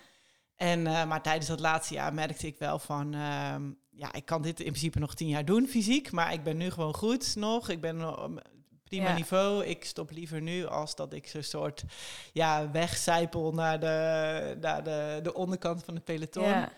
En, 0.57 0.81
uh, 0.81 1.05
maar 1.05 1.23
tijdens 1.23 1.47
dat 1.47 1.61
laatste 1.61 1.95
jaar 1.95 2.15
merkte 2.15 2.47
ik 2.47 2.59
wel 2.59 2.79
van, 2.79 3.15
uh, 3.15 3.55
ja, 3.95 4.13
ik 4.13 4.25
kan 4.25 4.43
dit 4.43 4.61
in 4.61 4.67
principe 4.67 4.99
nog 4.99 5.15
tien 5.15 5.29
jaar 5.29 5.45
doen 5.45 5.67
fysiek, 5.69 6.11
maar 6.11 6.33
ik 6.33 6.43
ben 6.43 6.57
nu 6.57 6.71
gewoon 6.71 6.95
goed 6.95 7.37
nog. 7.37 7.69
Ik 7.69 7.81
ben 7.81 8.19
op 8.23 8.43
prima 8.85 9.09
Ja. 9.09 9.15
niveau. 9.15 9.65
Ik 9.65 9.85
stop 9.85 10.11
liever 10.11 10.41
nu 10.41 10.67
als 10.67 10.95
dat 10.95 11.13
ik 11.13 11.27
zo'n 11.27 11.43
soort, 11.43 11.85
ja, 12.33 12.71
wegcijpel 12.71 13.53
naar 13.53 13.81
de, 13.81 14.57
naar 14.61 14.85
de, 14.85 15.21
de 15.23 15.35
onderkant 15.35 15.85
van 15.85 15.95
het 15.95 16.05
peloton. 16.05 16.45
ja. 16.49 16.73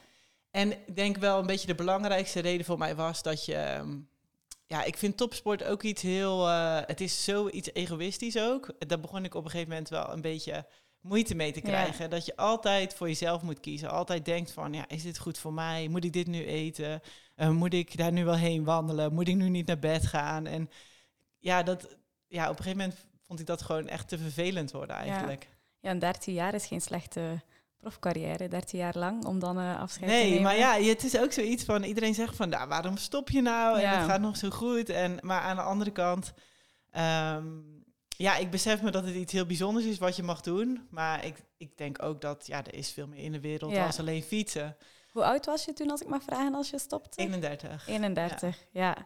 En 0.51 0.73
ik 0.73 0.97
denk 0.97 1.17
wel 1.17 1.39
een 1.39 1.47
beetje 1.47 1.67
de 1.67 1.75
belangrijkste 1.75 2.41
reden 2.41 2.67
voor 2.67 2.79
mij 2.79 2.95
was 2.95 3.23
dat 3.23 3.45
je... 3.45 3.77
um, 3.79 4.09
Ja, 4.67 4.83
ik 4.85 4.97
vind 4.97 5.17
topsport 5.17 5.65
ook 5.65 5.83
iets 5.83 6.03
heel... 6.03 6.49
Uh, 6.49 6.79
het 6.87 7.01
is 7.01 7.25
zoiets 7.25 7.71
egoïstisch 7.73 8.39
ook. 8.39 8.71
Daar 8.79 9.01
begon 9.01 9.25
ik 9.25 9.35
op 9.35 9.45
een 9.45 9.51
gegeven 9.51 9.71
moment 9.71 9.89
wel 9.89 10.13
een 10.13 10.21
beetje 10.21 10.67
moeite 11.05 11.35
mee 11.35 11.53
te 11.53 11.61
Ja. 11.63 11.69
krijgen. 11.69 12.11
Dat 12.11 12.27
je 12.27 12.37
altijd 12.37 12.95
voor 12.95 13.07
jezelf 13.09 13.43
moet 13.43 13.61
kiezen. 13.61 13.91
Altijd 13.91 14.25
denkt 14.25 14.51
van, 14.53 14.73
ja, 14.73 14.89
is 14.89 15.03
dit 15.03 15.19
goed 15.19 15.39
voor 15.39 15.53
mij? 15.53 15.89
Moet 15.89 16.05
ik 16.05 16.13
dit 16.13 16.27
nu 16.27 16.45
eten? 16.45 17.01
Uh, 17.37 17.51
moet 17.51 17.73
ik 17.75 17.97
daar 17.97 18.13
nu 18.13 18.25
wel 18.25 18.37
heen 18.37 18.65
wandelen? 18.65 19.15
Moet 19.15 19.29
ik 19.29 19.35
nu 19.37 19.49
niet 19.49 19.67
naar 19.67 19.79
bed 19.79 20.07
gaan? 20.07 20.47
En 20.47 20.71
ja, 21.39 21.63
dat, 21.63 21.97
ja, 22.29 22.43
op 22.45 22.51
een 22.59 22.65
gegeven 22.65 22.79
moment 22.79 22.99
vond 23.27 23.41
ik 23.41 23.47
dat 23.47 23.63
gewoon 23.63 23.89
echt 23.89 24.09
te 24.09 24.19
vervelend 24.19 24.73
worden 24.73 24.97
eigenlijk. 24.97 25.49
Ja, 25.81 25.91
en 25.91 25.99
13 25.99 26.35
jaar 26.35 26.55
is 26.55 26.67
geen 26.67 26.81
slechte 26.81 27.43
profcarrière, 27.77 28.49
13 28.49 28.79
jaar 28.79 28.99
lang, 28.99 29.25
om 29.25 29.39
dan 29.39 29.59
uh, 29.59 29.81
afscheid 29.81 30.11
te 30.11 30.17
Nee, 30.17 30.25
nemen. 30.29 30.43
maar 30.43 30.57
ja, 30.57 30.79
het 30.81 31.05
is 31.05 31.19
ook 31.19 31.33
zoiets 31.33 31.65
van 31.65 31.83
iedereen 31.83 32.15
zegt 32.15 32.37
van, 32.37 32.49
nou, 32.49 32.69
waarom 32.69 32.97
stop 32.97 33.31
je 33.31 33.43
nou? 33.43 33.77
En 33.77 33.83
Ja. 33.83 33.97
het 33.97 34.11
gaat 34.11 34.21
nog 34.21 34.37
zo 34.37 34.51
goed. 34.51 34.89
En, 34.89 35.19
maar 35.21 35.41
aan 35.41 35.57
de 35.57 35.63
andere 35.63 35.91
kant, 35.91 36.33
ehm, 36.91 37.47
ja, 38.17 38.37
ik 38.37 38.51
besef 38.51 38.83
me 38.83 38.91
dat 38.91 39.05
het 39.05 39.15
iets 39.15 39.33
heel 39.33 39.47
bijzonders 39.47 39.85
is 39.87 39.99
wat 39.99 40.17
je 40.17 40.23
mag 40.23 40.41
doen. 40.41 40.87
Maar 40.91 41.25
ik, 41.25 41.37
ik 41.57 41.77
denk 41.79 42.03
ook 42.03 42.21
dat, 42.21 42.47
ja, 42.47 42.65
er 42.65 42.75
is 42.75 42.91
veel 42.91 43.07
meer 43.07 43.23
in 43.25 43.33
de 43.33 43.41
wereld 43.41 43.73
Ja. 43.73 43.87
als 43.87 43.99
alleen 43.99 44.23
fietsen. 44.23 44.77
Hoe 45.13 45.25
oud 45.25 45.47
was 45.47 45.65
je 45.65 45.73
toen, 45.73 45.91
als 45.91 46.01
ik 46.01 46.09
mag 46.09 46.23
vragen, 46.23 46.55
als 46.55 46.71
je 46.71 46.79
stopte? 46.79 47.21
31. 47.21 47.89
31, 47.89 48.67
ja. 48.73 48.97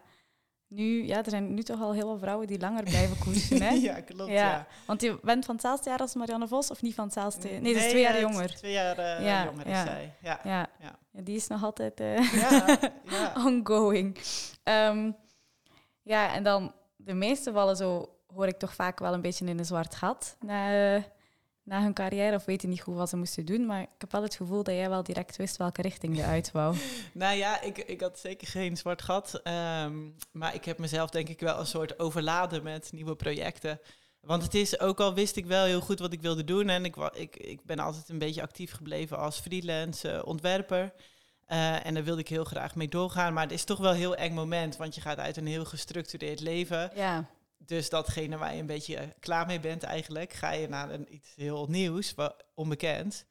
Nu, 0.67 1.05
ja, 1.05 1.17
er 1.23 1.29
zijn 1.29 1.53
nu 1.53 1.63
toch 1.63 1.81
al 1.81 1.93
heel 1.93 2.07
veel 2.07 2.17
vrouwen 2.17 2.47
die 2.47 2.59
langer 2.59 2.83
blijven 2.83 3.17
koersen, 3.23 3.61
hè? 3.61 3.69
ja, 3.69 4.01
klopt, 4.01 4.31
Ja. 4.31 4.35
ja. 4.49 4.67
Want 4.85 5.01
je 5.01 5.19
bent 5.21 5.45
van 5.45 5.55
hetzelfde 5.55 5.89
jaar 5.89 5.99
als 5.99 6.15
Marianne 6.15 6.47
Vos, 6.47 6.71
of 6.71 6.81
niet 6.81 6.93
van 6.95 7.03
hetzelfde? 7.03 7.47
Nee, 7.49 7.59
ze 7.73 7.77
is 7.77 7.81
Nee, 7.81 7.89
twee 7.89 8.01
jaar 8.01 8.19
jonger. 8.19 8.55
Twee 8.55 8.71
jaar 8.71 8.97
eh, 8.97 9.45
jonger 9.45 9.67
is 9.67 9.81
zij. 9.81 10.13
Ja. 10.21 10.39
Ja. 10.43 10.69
Die 11.11 11.35
is 11.35 11.47
nog 11.47 11.63
altijd 11.63 11.99
eh, 11.99 12.33
Ja, 12.33 12.77
ja. 13.05 13.33
ongoing. 13.45 14.17
Ehm, 14.63 15.11
ja, 16.01 16.33
en 16.33 16.43
dan 16.43 16.73
de 16.95 17.13
meeste 17.13 17.51
vallen 17.51 17.75
zo, 17.75 18.18
hoor 18.33 18.47
ik 18.47 18.57
toch 18.57 18.73
vaak 18.73 18.99
wel 18.99 19.13
een 19.13 19.21
beetje 19.21 19.45
in 19.45 19.59
een 19.59 19.65
zwart 19.65 19.95
gat 19.95 20.37
na, 20.39 20.95
na 21.63 21.81
hun 21.81 21.93
carrière, 21.93 22.35
of 22.35 22.45
weten 22.45 22.69
niet 22.69 22.81
goed 22.81 22.95
wat 22.95 23.09
ze 23.09 23.17
moesten 23.17 23.45
doen. 23.45 23.65
Maar 23.65 23.81
ik 23.81 23.87
heb 23.97 24.11
wel 24.11 24.23
het 24.23 24.35
gevoel 24.35 24.63
dat 24.63 24.73
jij 24.73 24.89
wel 24.89 25.03
direct 25.03 25.35
wist 25.35 25.57
welke 25.57 25.81
richting 25.81 26.15
je 26.17 26.23
uit 26.23 26.51
wou. 26.51 26.75
Nou 27.13 27.35
ja, 27.37 27.61
ik, 27.61 27.77
ik 27.77 28.01
had 28.01 28.19
zeker 28.19 28.47
geen 28.47 28.77
zwart 28.77 29.01
gat. 29.01 29.39
ehm, 29.43 29.97
maar 30.31 30.55
ik 30.55 30.65
heb 30.65 30.77
mezelf 30.77 31.09
denk 31.09 31.29
ik 31.29 31.39
wel 31.39 31.59
een 31.59 31.65
soort 31.65 31.99
overladen 31.99 32.63
met 32.63 32.91
nieuwe 32.91 33.15
projecten. 33.15 33.79
Want 34.21 34.43
het 34.43 34.53
is, 34.55 34.79
ook 34.79 34.99
al 34.99 35.13
wist 35.13 35.35
ik 35.35 35.45
wel 35.45 35.65
heel 35.65 35.81
goed 35.81 35.99
wat 35.99 36.13
ik 36.13 36.21
wilde 36.21 36.43
doen. 36.43 36.69
En 36.69 36.85
ik, 36.85 36.95
ik, 36.95 37.37
ik 37.37 37.65
ben 37.65 37.79
altijd 37.79 38.09
een 38.09 38.17
beetje 38.17 38.41
actief 38.41 38.71
gebleven 38.71 39.17
als 39.17 39.39
freelance 39.39 40.11
eh, 40.11 40.25
ontwerper. 40.25 40.93
Eh, 41.45 41.85
en 41.85 41.93
daar 41.93 42.03
wilde 42.03 42.21
ik 42.21 42.27
heel 42.27 42.43
graag 42.43 42.75
mee 42.75 42.87
doorgaan. 42.87 43.33
Maar 43.33 43.43
het 43.43 43.51
is 43.51 43.63
toch 43.63 43.77
wel 43.77 43.91
een 43.91 43.97
heel 43.97 44.15
eng 44.15 44.33
moment. 44.33 44.77
Want 44.77 44.95
je 44.95 45.01
gaat 45.01 45.17
uit 45.17 45.37
een 45.37 45.47
heel 45.47 45.65
gestructureerd 45.65 46.39
leven. 46.39 46.91
Ja, 46.95 47.29
Dus 47.69 47.89
datgene 47.89 48.37
waar 48.37 48.53
je 48.53 48.59
een 48.59 48.65
beetje 48.65 48.97
eh, 48.97 49.07
klaar 49.19 49.45
mee 49.45 49.59
bent 49.59 49.83
eigenlijk, 49.83 50.33
ga 50.33 50.51
je 50.51 50.67
naar 50.67 50.89
een, 50.89 51.13
iets 51.13 51.35
heel 51.35 51.67
nieuws, 51.67 52.15
onbekend. 52.55 53.25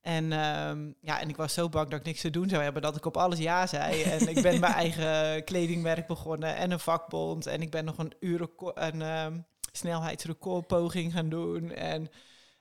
En, 0.00 0.32
ehm, 0.32 0.92
ja, 1.00 1.20
en 1.20 1.28
ik 1.28 1.36
was 1.36 1.54
zo 1.54 1.68
bang 1.68 1.88
dat 1.88 1.98
ik 1.98 2.06
niks 2.06 2.20
te 2.20 2.30
doen 2.30 2.48
zou 2.48 2.62
hebben, 2.62 2.82
dat 2.82 2.96
ik 2.96 3.04
op 3.04 3.16
alles 3.16 3.38
ja 3.38 3.66
zei. 3.66 4.02
En 4.12 4.28
ik 4.28 4.42
ben 4.42 4.60
mijn 4.60 4.72
eigen 4.72 5.44
kledingmerk 5.44 6.06
begonnen 6.06 6.56
en 6.56 6.70
een 6.70 6.80
vakbond. 6.80 7.46
En 7.46 7.62
ik 7.62 7.70
ben 7.70 7.84
nog 7.84 7.98
een, 7.98 8.12
uur 8.20 8.48
een 8.74 9.02
ehm, 9.02 9.38
snelheidsrecordpoging 9.72 11.12
gaan 11.12 11.28
doen. 11.28 11.72
En 11.72 12.10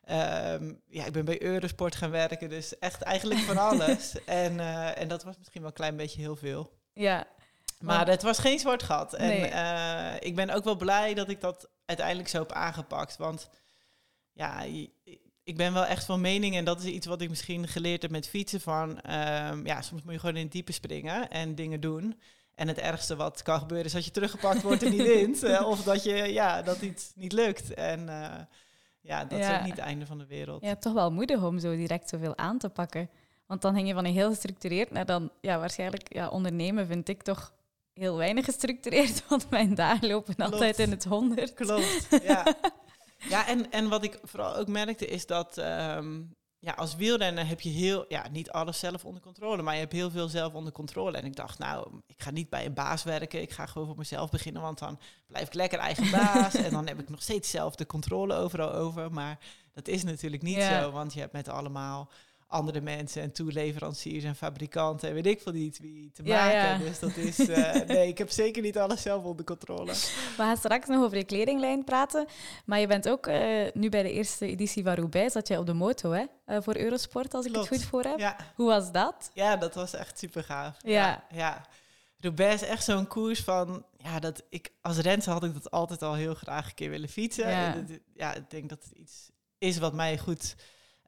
ehm, 0.03 0.73
ja, 0.87 1.05
ik 1.05 1.13
ben 1.13 1.25
bij 1.25 1.41
Eurosport 1.41 1.95
gaan 1.95 2.11
werken, 2.11 2.49
dus 2.49 2.79
echt 2.79 3.01
eigenlijk 3.01 3.39
van 3.39 3.57
alles. 3.69 4.23
en, 4.25 4.59
eh, 4.59 5.01
en 5.01 5.07
dat 5.07 5.23
was 5.23 5.37
misschien 5.37 5.61
wel 5.61 5.69
een 5.69 5.75
klein 5.75 5.95
beetje 5.95 6.21
heel 6.21 6.35
veel. 6.35 6.71
ja, 6.93 7.27
Maar 7.81 8.07
het 8.07 8.21
was 8.21 8.39
geen 8.39 8.59
zwart 8.59 8.83
gat. 8.83 9.13
En 9.13 9.27
Nee. 9.27 9.45
eh, 9.45 10.13
ik 10.19 10.35
ben 10.35 10.49
ook 10.49 10.63
wel 10.63 10.75
blij 10.75 11.13
dat 11.13 11.29
ik 11.29 11.41
dat 11.41 11.69
uiteindelijk 11.85 12.27
zo 12.29 12.39
heb 12.39 12.51
aangepakt. 12.51 13.17
Want 13.17 13.49
ja, 14.33 14.61
je- 14.61 14.89
ik 15.43 15.57
ben 15.57 15.73
wel 15.73 15.85
echt 15.85 16.05
van 16.05 16.21
mening, 16.21 16.55
en 16.55 16.65
dat 16.65 16.79
is 16.79 16.85
iets 16.85 17.05
wat 17.07 17.21
ik 17.21 17.29
misschien 17.29 17.67
geleerd 17.67 18.01
heb 18.01 18.11
met 18.11 18.27
fietsen, 18.27 18.61
van 18.61 19.01
ehm, 19.01 19.65
ja, 19.65 19.81
soms 19.81 20.03
moet 20.03 20.13
je 20.13 20.19
gewoon 20.19 20.35
in 20.35 20.43
het 20.43 20.51
diepe 20.51 20.71
springen 20.71 21.29
en 21.29 21.55
dingen 21.55 21.79
doen. 21.79 22.19
En 22.55 22.67
het 22.67 22.77
ergste 22.77 23.15
wat 23.15 23.41
kan 23.41 23.59
gebeuren 23.59 23.85
is 23.85 23.93
dat 23.93 24.05
je 24.05 24.11
teruggepakt 24.11 24.61
wordt 24.61 24.83
en 24.83 24.91
niet 24.91 25.01
wint. 25.17 25.43
eh, 25.43 25.67
of 25.67 25.83
dat, 25.83 26.03
je, 26.03 26.15
ja, 26.15 26.61
dat 26.61 26.81
iets 26.81 27.11
niet 27.15 27.31
lukt. 27.31 27.73
En 27.73 28.09
eh, 28.09 28.39
ja, 29.01 29.25
dat 29.25 29.39
is 29.39 29.49
ook 29.49 29.61
niet 29.63 29.75
het 29.75 29.79
einde 29.85 30.05
van 30.05 30.17
de 30.17 30.25
wereld. 30.25 30.63
ja, 30.63 30.75
toch 30.75 30.93
wel 30.93 31.11
moedig 31.11 31.43
om 31.43 31.59
zo 31.59 31.75
direct 31.75 32.09
zoveel 32.09 32.37
aan 32.37 32.57
te 32.57 32.69
pakken. 32.69 33.09
Want 33.47 33.61
dan 33.61 33.75
ging 33.75 33.87
je 33.87 33.93
van 33.93 34.05
een 34.05 34.13
heel 34.13 34.29
gestructureerd 34.29 34.91
naar 34.91 35.05
dan, 35.05 35.31
ja, 35.41 35.59
waarschijnlijk, 35.59 36.13
ja, 36.13 36.29
ondernemen 36.29 36.87
vind 36.87 37.09
ik 37.09 37.21
toch 37.21 37.53
heel 38.01 38.17
weinig 38.17 38.45
gestructureerd, 38.45 39.23
want 39.29 39.49
mijn 39.49 39.75
dagen 39.75 40.07
lopen 40.07 40.35
Klopt. 40.35 40.51
altijd 40.53 40.79
in 40.79 40.91
het 40.91 41.03
honderd. 41.03 41.53
Klopt, 41.53 42.07
ja. 42.23 42.55
Ja, 43.29 43.47
en, 43.47 43.71
en 43.71 43.89
wat 43.89 44.03
ik 44.03 44.19
vooral 44.23 44.55
ook 44.55 44.67
merkte 44.67 45.05
is 45.07 45.25
dat 45.25 45.57
ehm, 45.57 46.21
ja, 46.59 46.71
als 46.71 46.95
wielrenner 46.95 47.47
heb 47.47 47.61
je 47.61 47.69
heel, 47.69 48.05
ja, 48.07 48.27
niet 48.31 48.51
alles 48.51 48.79
zelf 48.79 49.05
onder 49.05 49.21
controle, 49.21 49.61
maar 49.61 49.73
je 49.73 49.79
hebt 49.79 49.91
heel 49.91 50.11
veel 50.11 50.27
zelf 50.27 50.53
onder 50.53 50.71
controle. 50.73 51.17
En 51.17 51.25
ik 51.25 51.35
dacht, 51.35 51.59
nou, 51.59 52.01
ik 52.05 52.21
ga 52.23 52.31
niet 52.31 52.49
bij 52.49 52.65
een 52.65 52.73
baas 52.73 53.03
werken, 53.03 53.41
ik 53.41 53.51
ga 53.51 53.65
gewoon 53.65 53.87
voor 53.87 53.97
mezelf 53.97 54.29
beginnen, 54.29 54.61
want 54.61 54.79
dan 54.79 54.99
blijf 55.27 55.47
ik 55.47 55.53
lekker 55.53 55.79
eigen 55.79 56.11
baas 56.19 56.53
en 56.53 56.71
dan 56.71 56.87
heb 56.87 56.99
ik 56.99 57.09
nog 57.09 57.21
steeds 57.21 57.49
zelf 57.49 57.75
de 57.75 57.85
controle 57.85 58.33
overal 58.33 58.73
over. 58.73 59.11
Maar 59.11 59.39
dat 59.73 59.87
is 59.87 60.03
natuurlijk 60.03 60.43
niet 60.43 60.55
Ja. 60.55 60.81
zo, 60.81 60.91
want 60.91 61.13
je 61.13 61.19
hebt 61.19 61.33
met 61.33 61.47
allemaal 61.49 62.11
andere 62.51 62.81
mensen 62.81 63.21
en 63.21 63.31
toeleveranciers 63.31 64.23
en 64.23 64.35
fabrikanten 64.35 65.09
en 65.09 65.13
weet 65.13 65.25
ik 65.25 65.41
veel 65.41 65.51
niet 65.51 65.79
wie 65.79 66.11
te 66.13 66.23
maken. 66.23 66.57
ja. 66.57 66.77
Dus 66.77 66.99
dat 66.99 67.15
is, 67.15 67.39
eh, 67.39 67.73
nee, 67.95 68.07
ik 68.07 68.17
heb 68.17 68.29
zeker 68.29 68.61
niet 68.61 68.77
alles 68.77 69.01
zelf 69.01 69.23
onder 69.23 69.45
controle. 69.45 69.91
We 69.91 70.33
gaan 70.37 70.57
straks 70.57 70.87
nog 70.87 71.03
over 71.03 71.17
je 71.17 71.23
kledinglijn 71.23 71.83
praten. 71.83 72.25
Maar 72.65 72.79
je 72.79 72.87
bent 72.87 73.09
ook 73.09 73.27
eh, 73.27 73.71
nu 73.73 73.89
bij 73.89 74.03
de 74.03 74.11
eerste 74.11 74.45
editie 74.47 74.83
van 74.83 74.93
Roubaix, 74.93 75.33
zat 75.33 75.47
jij 75.47 75.57
op 75.57 75.65
de 75.65 75.73
moto 75.73 76.11
hè? 76.11 76.25
eh, 76.45 76.57
voor 76.61 76.75
Eurosport, 76.75 77.33
als 77.33 77.45
ik 77.45 77.51
Klopt. 77.51 77.69
het 77.69 77.77
goed 77.77 77.87
voor 77.87 78.03
heb. 78.03 78.19
Ja. 78.19 78.35
Hoe 78.55 78.67
was 78.67 78.91
dat? 78.91 79.31
Ja, 79.33 79.55
dat 79.57 79.75
was 79.75 79.93
echt 79.93 80.19
super 80.19 80.43
gaaf. 80.43 80.77
Ja. 80.81 81.23
ja. 81.31 81.65
Roubaix 82.19 82.61
is 82.61 82.67
echt 82.67 82.83
zo'n 82.83 83.07
koers 83.07 83.39
van, 83.39 83.85
ja, 83.97 84.19
dat 84.19 84.43
ik 84.49 84.71
als 84.81 84.97
renser 84.97 85.31
had 85.31 85.43
ik 85.43 85.53
dat 85.53 85.71
altijd 85.71 86.01
al 86.01 86.13
heel 86.13 86.33
graag 86.33 86.65
een 86.65 86.73
keer 86.73 86.89
willen 86.89 87.09
fietsen. 87.09 87.49
Ja. 87.49 87.73
En 87.73 88.01
ja 88.13 88.33
ik 88.33 88.49
denk 88.49 88.69
dat 88.69 88.83
het 88.83 88.97
iets 88.97 89.29
is 89.57 89.77
wat 89.77 89.93
mij 89.93 90.17
goed 90.17 90.55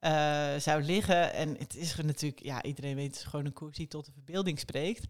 eh, 0.04 0.60
zou 0.60 0.84
liggen. 0.84 1.34
En 1.34 1.56
het 1.60 1.76
is 1.76 1.96
natuurlijk, 1.96 2.44
ja, 2.44 2.64
iedereen 2.64 2.96
weet, 2.96 3.08
het 3.08 3.16
is 3.16 3.24
gewoon 3.24 3.46
een 3.46 3.54
koers 3.54 3.78
die 3.78 3.88
tot 3.88 4.06
de 4.06 4.12
verbeelding 4.12 4.60
spreekt. 4.60 5.08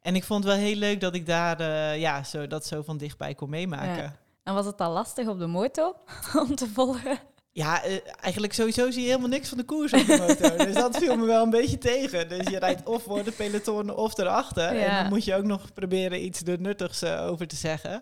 En 0.00 0.14
ik 0.14 0.24
vond 0.24 0.44
het 0.44 0.52
wel 0.52 0.62
heel 0.62 0.76
leuk 0.76 1.00
dat 1.00 1.14
ik 1.14 1.26
daar, 1.26 1.60
eh, 1.60 2.00
ja, 2.00 2.24
zo, 2.24 2.46
dat 2.46 2.66
zo 2.66 2.82
van 2.82 2.96
dichtbij 2.96 3.34
kon 3.34 3.50
meemaken. 3.50 4.02
Ja. 4.02 4.16
En 4.42 4.54
was 4.54 4.66
het 4.66 4.80
al 4.80 4.92
lastig 4.92 5.28
op 5.28 5.38
de 5.38 5.46
moto 5.46 5.96
om 6.48 6.54
te 6.54 6.68
volgen? 6.68 7.18
Ja, 7.52 7.82
eh, 7.82 7.96
eigenlijk 8.20 8.52
sowieso 8.52 8.90
zie 8.90 9.02
je 9.02 9.08
helemaal 9.08 9.28
niks 9.28 9.48
van 9.48 9.58
de 9.58 9.64
koers 9.64 9.92
op 9.92 10.06
de 10.06 10.18
motor. 10.18 10.56
dus 10.66 10.74
dat 10.74 10.96
viel 10.96 11.16
me 11.16 11.26
wel 11.26 11.42
een 11.42 11.50
beetje 11.50 11.78
tegen. 11.78 12.28
Dus 12.28 12.48
je 12.48 12.58
rijdt 12.58 12.86
of 12.86 13.02
voor 13.02 13.24
de 13.24 13.32
peloton 13.32 13.94
of 13.94 14.18
erachter. 14.18 14.68
En 14.68 14.96
dan 14.96 15.08
moet 15.08 15.24
je 15.24 15.34
ook 15.34 15.44
nog 15.44 15.72
proberen 15.72 16.24
iets 16.24 16.42
er 16.42 16.60
nuttigs 16.60 17.04
over 17.04 17.46
te 17.46 17.56
zeggen. 17.56 18.00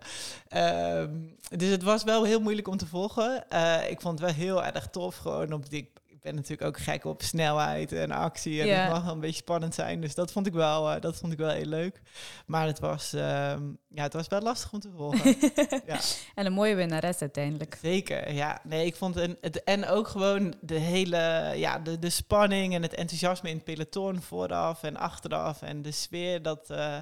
Ehm, 0.49 1.15
dus 1.57 1.69
het 1.69 1.83
was 1.83 2.05
wel 2.05 2.25
heel 2.25 2.41
moeilijk 2.41 2.69
om 2.69 2.77
te 2.77 2.87
volgen. 2.87 3.45
Ik 3.89 4.01
vond 4.01 4.19
het 4.19 4.29
wel 4.29 4.47
heel 4.47 4.65
erg 4.65 4.89
tof. 4.91 5.17
Gewoon 5.17 5.53
op 5.53 5.71
die, 5.71 5.93
ben 6.21 6.35
natuurlijk 6.35 6.69
ook 6.69 6.79
gek 6.79 7.05
op 7.05 7.23
snelheid 7.23 7.93
en 7.93 8.11
actie. 8.11 8.61
En 8.61 8.67
Ja. 8.67 8.75
het 8.83 8.91
mag 8.93 9.05
wel 9.05 9.13
een 9.13 9.21
beetje 9.21 9.37
spannend 9.37 9.75
zijn. 9.75 10.01
Dus 10.01 10.15
dat 10.15 10.33
vond 10.33 10.47
ik 10.47 10.53
wel, 10.53 10.91
eh, 10.91 11.01
dat 11.01 11.17
vond 11.17 11.33
ik 11.33 11.39
wel 11.39 11.49
heel 11.51 11.65
leuk. 11.67 12.01
Maar 12.47 12.67
het 12.67 12.79
was, 12.79 13.13
ehm, 13.13 13.63
ja, 13.89 14.03
het 14.03 14.13
was 14.13 14.29
wel 14.29 14.41
lastig 14.41 14.73
om 14.73 14.81
te 14.81 14.91
volgen. 14.97 15.37
ja. 15.87 15.99
En 16.35 16.47
een 16.47 16.53
mooie 16.53 16.75
winnares 16.75 17.21
uiteindelijk. 17.21 17.79
Zeker, 17.83 18.33
ja. 18.33 18.61
Nee, 18.65 18.87
ik 18.87 18.97
vond 18.97 19.17
een, 19.17 19.37
het, 19.41 19.65
en 19.65 19.87
ook 19.87 20.09
gewoon 20.09 20.55
de 20.61 20.79
hele, 20.79 21.53
ja, 21.57 21.79
de, 21.79 21.99
de 21.99 22.11
spanning 22.11 22.75
en 22.75 22.83
het 22.83 22.95
enthousiasme 22.95 23.49
in 23.49 23.55
het 23.55 23.65
peloton 23.65 24.23
vooraf 24.23 24.83
en 24.83 24.97
achteraf 24.97 25.63
en 25.63 25.83
de 25.83 25.93
sfeer, 25.93 26.43
dat 26.43 26.71
eh, 26.71 26.97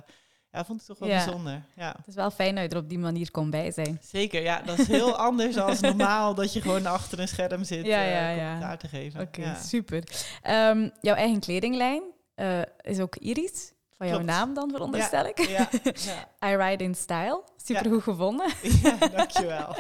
ja, 0.52 0.64
vond 0.64 0.81
ik 0.81 0.87
toch 0.87 0.99
wel 0.99 1.09
Ja. 1.09 1.25
bijzonder. 1.25 1.62
Ja. 1.76 1.95
Het 1.97 2.07
is 2.07 2.14
wel 2.14 2.31
fijn 2.31 2.55
dat 2.55 2.64
je 2.64 2.71
er 2.71 2.76
op 2.83 2.88
die 2.88 2.99
manier 2.99 3.31
kon 3.31 3.50
bij 3.50 3.71
zijn. 3.71 3.99
Zeker, 4.02 4.43
ja, 4.43 4.62
dat 4.62 4.78
is 4.78 4.87
heel 4.87 5.17
anders 5.28 5.55
dan 5.55 5.76
normaal 5.81 6.35
dat 6.35 6.52
je 6.52 6.61
gewoon 6.61 6.87
achter 6.87 7.19
een 7.21 7.28
scherm 7.28 7.64
zit 7.64 7.87
Ja, 7.87 8.02
eh, 8.05 8.11
ja, 8.12 8.28
ja. 8.31 8.45
commentaar 8.45 8.78
te 8.78 8.88
geven. 8.88 9.21
Oké, 9.21 9.57
super. 9.64 10.02
Ehm, 10.43 10.88
jouw 11.00 11.14
eigen 11.14 11.40
kledinglijn 11.40 12.02
eh, 12.35 12.61
is 12.81 13.00
ook 13.00 13.17
Iris. 13.17 13.73
Van 13.97 14.07
jouw 14.07 14.17
Klopt. 14.17 14.33
naam 14.33 14.55
dan, 14.55 14.71
veronderstel 14.71 15.25
ik. 15.26 15.38
Ja. 15.49 15.69
I 16.50 16.57
Ride 16.57 16.85
in 16.85 16.95
Style. 16.95 17.43
Supergoed 17.57 18.02
gevonden. 18.02 18.47
ja, 18.83 18.97
dankjewel. 19.09 19.75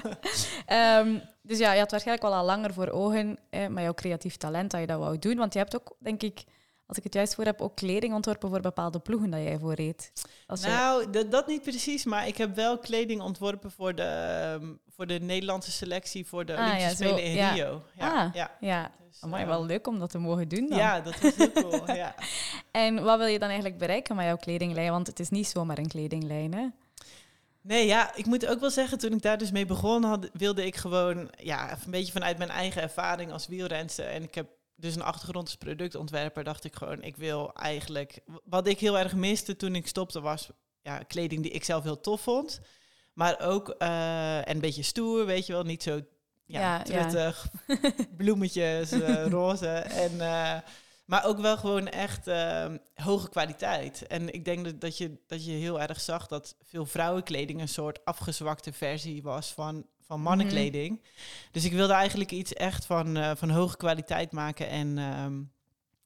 Ehm, 0.66 1.18
dus 1.42 1.58
ja, 1.58 1.72
je 1.72 1.78
had 1.78 1.90
waarschijnlijk 1.90 2.28
wel 2.28 2.36
al 2.38 2.44
langer 2.44 2.72
voor 2.72 2.88
ogen 2.90 3.38
eh, 3.50 3.66
met 3.66 3.82
jouw 3.82 3.94
creatief 3.94 4.36
talent 4.36 4.70
dat 4.70 4.80
je 4.80 4.86
dat 4.86 4.98
wou 4.98 5.18
doen. 5.18 5.36
Want 5.36 5.52
je 5.52 5.58
hebt 5.58 5.76
ook, 5.76 5.96
denk 5.98 6.22
ik, 6.22 6.44
als 6.88 6.96
ik 6.96 7.04
het 7.04 7.14
juist 7.14 7.34
voor 7.34 7.44
heb, 7.44 7.60
ook 7.60 7.76
kleding 7.76 8.14
ontworpen 8.14 8.48
voor 8.48 8.60
bepaalde 8.60 8.98
ploegen 8.98 9.30
dat 9.30 9.42
jij 9.42 9.58
voor 9.58 9.74
reed. 9.74 10.12
Als 10.46 10.60
je- 10.60 10.66
Nou, 10.68 11.10
dat, 11.10 11.30
dat 11.30 11.46
niet 11.46 11.62
precies, 11.62 12.04
maar 12.04 12.26
ik 12.26 12.36
heb 12.36 12.54
wel 12.54 12.78
kleding 12.78 13.20
ontworpen 13.20 13.70
voor 13.70 13.94
de, 13.94 14.02
ehm, 14.02 14.66
voor 14.94 15.06
de 15.06 15.18
Nederlandse 15.20 15.70
selectie 15.70 16.26
voor 16.26 16.44
de 16.44 16.56
Ah, 16.56 16.58
Olympische 16.64 16.88
ja, 16.88 16.94
Spelen 16.94 17.22
in 17.24 17.32
ja. 17.32 17.52
Rio. 17.52 17.82
Ja, 17.96 18.24
Ah, 18.24 18.34
ja. 18.34 18.50
ja, 18.60 18.90
Dus, 19.10 19.20
maar 19.30 19.40
eh, 19.40 19.46
wel 19.46 19.66
leuk 19.66 19.86
om 19.86 19.98
dat 19.98 20.10
te 20.10 20.18
mogen 20.18 20.48
doen 20.48 20.68
dan. 20.68 20.78
Ja, 20.78 21.00
dat 21.00 21.20
was 21.20 21.34
heel 21.36 21.52
cool. 21.52 21.92
ja. 22.04 22.14
En 22.70 23.02
wat 23.04 23.18
wil 23.18 23.26
je 23.26 23.38
dan 23.38 23.48
eigenlijk 23.48 23.78
bereiken 23.78 24.16
met 24.16 24.24
jouw 24.24 24.36
kledinglijn? 24.36 24.90
Want 24.90 25.06
het 25.06 25.20
is 25.20 25.28
niet 25.28 25.46
zomaar 25.46 25.78
een 25.78 25.88
kledinglijn, 25.88 26.54
hè? 26.54 26.66
Nee, 27.60 27.86
ja, 27.86 28.14
ik 28.14 28.26
moet 28.26 28.46
ook 28.46 28.60
wel 28.60 28.70
zeggen, 28.70 28.98
toen 28.98 29.12
ik 29.12 29.22
daar 29.22 29.38
dus 29.38 29.50
mee 29.50 29.66
begon, 29.66 30.04
had, 30.04 30.28
wilde 30.32 30.66
ik 30.66 30.76
gewoon 30.76 31.30
ja, 31.38 31.70
een 31.72 31.90
beetje 31.90 32.12
vanuit 32.12 32.38
mijn 32.38 32.50
eigen 32.50 32.82
ervaring 32.82 33.32
als 33.32 33.46
wielrenster. 33.46 34.06
En 34.06 34.22
ik 34.22 34.34
heb 34.34 34.46
dus 34.80 34.94
een 34.94 35.02
achtergrond 35.02 35.46
als 35.46 35.56
productontwerper, 35.56 36.44
dacht 36.44 36.64
ik 36.64 36.76
gewoon, 36.76 37.02
ik 37.02 37.16
wil 37.16 37.52
eigenlijk... 37.54 38.20
Wat 38.44 38.66
ik 38.66 38.78
heel 38.78 38.98
erg 38.98 39.14
miste 39.14 39.56
toen 39.56 39.74
ik 39.74 39.86
stopte 39.86 40.20
was 40.20 40.50
ja, 40.82 40.98
kleding 40.98 41.42
die 41.42 41.50
ik 41.50 41.64
zelf 41.64 41.82
heel 41.82 42.00
tof 42.00 42.20
vond. 42.20 42.60
Maar 43.12 43.40
ook, 43.40 43.68
eh, 43.68 44.36
en 44.36 44.50
een 44.50 44.60
beetje 44.60 44.82
stoer, 44.82 45.26
weet 45.26 45.46
je 45.46 45.52
wel, 45.52 45.62
niet 45.62 45.82
zo 45.82 46.00
ja, 46.46 46.82
Ja, 46.84 47.34
bloemetjes, 48.16 48.90
eh, 48.90 49.26
roze. 49.36 49.68
En, 49.68 50.20
eh, 50.20 50.60
maar 51.04 51.24
ook 51.24 51.38
wel 51.38 51.56
gewoon 51.56 51.88
echt 51.88 52.26
hoge 52.94 53.28
kwaliteit. 53.28 54.06
En 54.06 54.32
ik 54.32 54.44
denk 54.44 54.64
dat, 54.64 54.80
dat, 54.80 54.98
je, 54.98 55.18
dat 55.26 55.44
je 55.44 55.50
heel 55.50 55.80
erg 55.80 56.00
zag 56.00 56.26
dat 56.26 56.56
veel 56.62 56.86
vrouwenkleding 56.86 57.60
een 57.60 57.68
soort 57.68 58.04
afgezwakte 58.04 58.72
versie 58.72 59.22
was 59.22 59.52
van, 59.52 59.86
van 60.08 60.20
mannenkleding. 60.20 61.02
Dus 61.50 61.64
ik 61.64 61.72
wilde 61.72 61.92
eigenlijk 61.92 62.30
iets 62.30 62.52
echt 62.52 62.86
van, 62.86 63.16
eh, 63.16 63.30
van 63.36 63.50
hoge 63.50 63.76
kwaliteit 63.76 64.32
maken 64.32 64.68
en 64.68 64.98
ehm, 64.98 65.42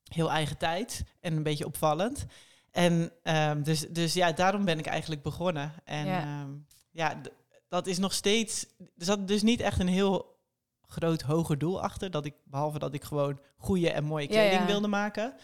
heel 0.08 0.30
eigen 0.30 0.58
tijd 0.58 1.04
en 1.20 1.36
een 1.36 1.42
beetje 1.42 1.66
opvallend. 1.66 2.26
En 2.70 3.12
ehm, 3.22 3.62
dus, 3.62 3.80
dus 3.80 4.14
ja, 4.14 4.32
daarom 4.32 4.64
ben 4.64 4.78
ik 4.78 4.86
eigenlijk 4.86 5.22
begonnen. 5.22 5.72
En 5.84 6.06
Ja. 6.06 6.20
ja, 6.20 6.46
ja 6.90 7.20
dat 7.68 7.86
is 7.86 7.98
nog 7.98 8.12
steeds. 8.12 8.66
Er 8.78 9.04
zat 9.04 9.28
dus 9.28 9.42
niet 9.42 9.60
echt 9.60 9.80
een 9.80 9.88
heel 9.88 10.40
groot 10.86 11.22
hoger 11.22 11.58
doel 11.58 11.82
achter. 11.82 12.10
Dat 12.10 12.24
ik, 12.24 12.34
behalve 12.44 12.78
dat 12.78 12.94
ik 12.94 13.04
gewoon 13.04 13.40
goede 13.56 13.90
en 13.90 14.04
mooie 14.04 14.22
Ja, 14.22 14.28
kleding 14.28 14.60
ja. 14.60 14.66
wilde 14.66 14.88
maken. 14.88 15.34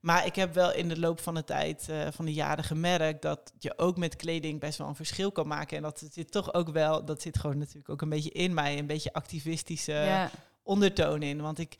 Maar 0.00 0.26
ik 0.26 0.34
heb 0.34 0.54
wel 0.54 0.72
in 0.72 0.88
de 0.88 0.98
loop 0.98 1.20
van 1.20 1.34
de 1.34 1.44
tijd, 1.44 1.88
eh, 1.88 2.06
van 2.10 2.24
de 2.24 2.32
jaren 2.32 2.64
gemerkt 2.64 3.22
dat 3.22 3.52
je 3.58 3.78
ook 3.78 3.96
met 3.96 4.16
kleding 4.16 4.60
best 4.60 4.78
wel 4.78 4.88
een 4.88 4.94
verschil 4.94 5.32
kan 5.32 5.46
maken. 5.46 5.76
En 5.76 5.82
dat 5.82 6.02
zit 6.10 6.32
toch 6.32 6.54
ook 6.54 6.68
wel, 6.70 7.04
dat 7.04 7.22
zit 7.22 7.38
gewoon 7.38 7.58
natuurlijk 7.58 7.88
ook 7.88 8.02
een 8.02 8.08
beetje 8.08 8.30
in 8.30 8.54
mij, 8.54 8.78
een 8.78 8.86
beetje 8.86 9.12
activistische 9.12 9.92
ja. 9.92 10.30
ondertoon 10.62 11.22
in. 11.22 11.40
Want 11.40 11.58
ik, 11.58 11.76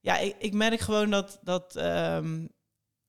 ja, 0.00 0.18
ik, 0.18 0.34
ik 0.38 0.52
merk 0.52 0.80
gewoon 0.80 1.10
dat, 1.10 1.38
dat 1.42 1.76
ehm, 1.76 2.46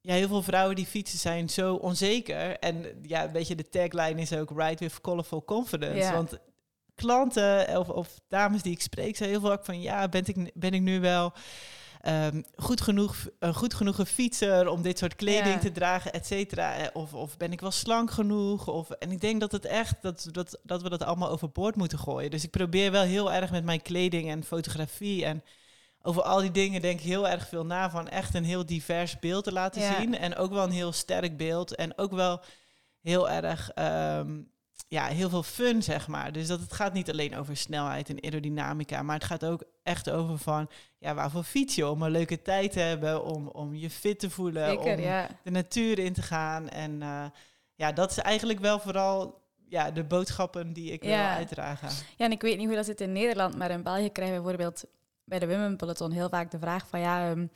ja, 0.01 0.13
heel 0.13 0.27
veel 0.27 0.43
vrouwen 0.43 0.75
die 0.75 0.85
fietsen 0.85 1.19
zijn 1.19 1.49
zo 1.49 1.75
onzeker. 1.75 2.59
En 2.59 2.85
ja, 3.01 3.23
een 3.23 3.31
beetje 3.31 3.55
de 3.55 3.69
tagline 3.69 4.21
is 4.21 4.33
ook 4.33 4.49
ride 4.49 4.77
with 4.77 5.01
colorful 5.01 5.43
confidence. 5.45 5.97
Ja. 5.97 6.13
Want 6.13 6.37
klanten 6.95 7.77
of, 7.77 7.89
of 7.89 8.19
dames 8.27 8.61
die 8.61 8.71
ik 8.71 8.81
spreek, 8.81 9.15
zijn 9.15 9.29
heel 9.29 9.41
vaak 9.41 9.65
van 9.65 9.81
ja, 9.81 10.09
ben 10.09 10.23
ik, 10.25 10.51
ben 10.53 10.71
ik 10.71 10.81
nu 10.81 10.99
wel 10.99 11.33
ehm, 12.01 12.41
goed, 12.55 12.81
genoeg, 12.81 13.15
een 13.39 13.53
goed 13.53 13.73
genoeg 13.73 13.97
een 13.97 14.05
fietser 14.05 14.67
om 14.67 14.81
dit 14.81 14.97
soort 14.97 15.15
kleding 15.15 15.53
Ja. 15.53 15.59
te 15.59 15.71
dragen, 15.71 16.13
et 16.13 16.25
cetera. 16.25 16.75
Eh, 16.75 16.87
Of, 16.93 17.13
of 17.13 17.37
ben 17.37 17.51
ik 17.51 17.61
wel 17.61 17.71
slank 17.71 18.11
genoeg? 18.11 18.67
Of, 18.67 18.89
en 18.89 19.11
ik 19.11 19.21
denk 19.21 19.39
dat 19.39 19.51
het 19.51 19.65
echt, 19.65 19.95
dat, 20.01 20.27
dat, 20.31 20.59
dat 20.63 20.81
we 20.81 20.89
dat 20.89 21.03
allemaal 21.03 21.29
overboord 21.29 21.75
moeten 21.75 21.99
gooien. 21.99 22.31
Dus 22.31 22.43
ik 22.43 22.51
probeer 22.51 22.91
wel 22.91 23.03
heel 23.03 23.33
erg 23.33 23.51
met 23.51 23.63
mijn 23.63 23.81
kleding 23.81 24.29
en 24.29 24.43
fotografie 24.43 25.25
en 25.25 25.43
over 26.01 26.21
al 26.21 26.39
die 26.41 26.51
dingen 26.51 26.81
denk 26.81 26.99
ik 26.99 27.05
heel 27.05 27.27
erg 27.27 27.47
veel 27.47 27.65
na 27.65 27.89
van 27.89 28.07
echt 28.07 28.33
een 28.33 28.43
heel 28.43 28.65
divers 28.65 29.19
beeld 29.19 29.43
te 29.43 29.51
laten 29.51 29.81
Ja. 29.81 29.99
zien. 29.99 30.17
En 30.17 30.35
ook 30.35 30.51
wel 30.51 30.63
een 30.63 30.71
heel 30.71 30.91
sterk 30.91 31.37
beeld. 31.37 31.75
En 31.75 31.97
ook 31.97 32.11
wel 32.11 32.41
heel 33.01 33.29
erg, 33.29 33.69
ehm, 33.69 34.41
ja, 34.89 35.05
heel 35.05 35.29
veel 35.29 35.43
fun, 35.43 35.83
zeg 35.83 36.07
maar. 36.07 36.31
Dus 36.31 36.47
dat 36.47 36.59
het 36.59 36.73
gaat 36.73 36.93
niet 36.93 37.09
alleen 37.09 37.35
over 37.35 37.57
snelheid 37.57 38.09
en 38.09 38.23
aerodynamica, 38.23 39.03
maar 39.03 39.15
het 39.15 39.23
gaat 39.23 39.45
ook 39.45 39.63
echt 39.83 40.09
over 40.09 40.37
van, 40.37 40.69
ja, 40.97 41.13
waarvoor 41.13 41.43
fiets 41.43 41.75
je? 41.75 41.87
Om 41.87 42.01
een 42.01 42.11
leuke 42.11 42.41
tijd 42.41 42.71
te 42.71 42.79
hebben, 42.79 43.23
om, 43.23 43.47
om 43.47 43.75
je 43.75 43.89
fit 43.89 44.19
te 44.19 44.29
voelen, 44.29 44.69
Zeker, 44.69 44.97
om 44.97 44.99
ja. 44.99 45.27
de 45.43 45.51
natuur 45.51 45.99
in 45.99 46.13
te 46.13 46.21
gaan. 46.21 46.69
En 46.69 47.01
eh, 47.01 47.25
ja, 47.75 47.91
dat 47.91 48.11
is 48.11 48.17
eigenlijk 48.17 48.59
wel 48.59 48.79
vooral 48.79 49.41
ja, 49.67 49.91
de 49.91 50.03
boodschappen 50.03 50.73
die 50.73 50.91
ik 50.91 51.03
wil 51.03 51.13
uitdragen. 51.13 51.89
Ja, 52.17 52.25
en 52.25 52.31
ik 52.31 52.41
weet 52.41 52.57
niet 52.57 52.67
hoe 52.67 52.75
dat 52.75 52.85
zit 52.85 53.01
in 53.01 53.11
Nederland, 53.11 53.57
maar 53.57 53.71
in 53.71 53.83
België 53.83 54.09
krijgen 54.09 54.35
we 54.35 54.41
bijvoorbeeld 54.41 54.83
bij 55.23 55.39
de 55.39 55.47
Women 55.47 55.77
Peloton 55.77 56.11
heel 56.11 56.29
vaak 56.29 56.51
de 56.51 56.59
vraag 56.59 56.87
van 56.87 56.99
ja, 56.99 57.29
ehm, 57.29 57.47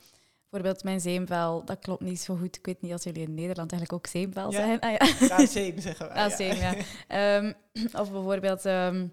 bijvoorbeeld 0.54 0.84
mijn 0.84 1.00
zeemvel, 1.00 1.64
dat 1.64 1.78
klopt 1.78 2.02
niet 2.02 2.20
zo 2.20 2.36
goed. 2.36 2.56
Ik 2.56 2.66
weet 2.66 2.80
niet 2.82 2.92
als 2.92 3.02
jullie 3.02 3.22
in 3.22 3.34
Nederland 3.34 3.72
eigenlijk 3.72 3.92
ook 3.92 4.06
zeemvel 4.12 4.50
Ja. 4.50 4.56
zeggen. 4.58 4.80
Ah, 4.80 4.90
ja. 4.90 5.26
Ja, 5.38 5.46
zeker 5.46 5.82
zeggen 5.82 6.08
wij. 6.08 6.16
Ah, 6.16 6.30
ja. 6.30 6.36
zeem, 6.36 6.56
ja. 6.56 6.74
Ehm, 7.08 7.52
of 8.00 8.10
bijvoorbeeld, 8.12 8.64
ehm, 8.64 9.06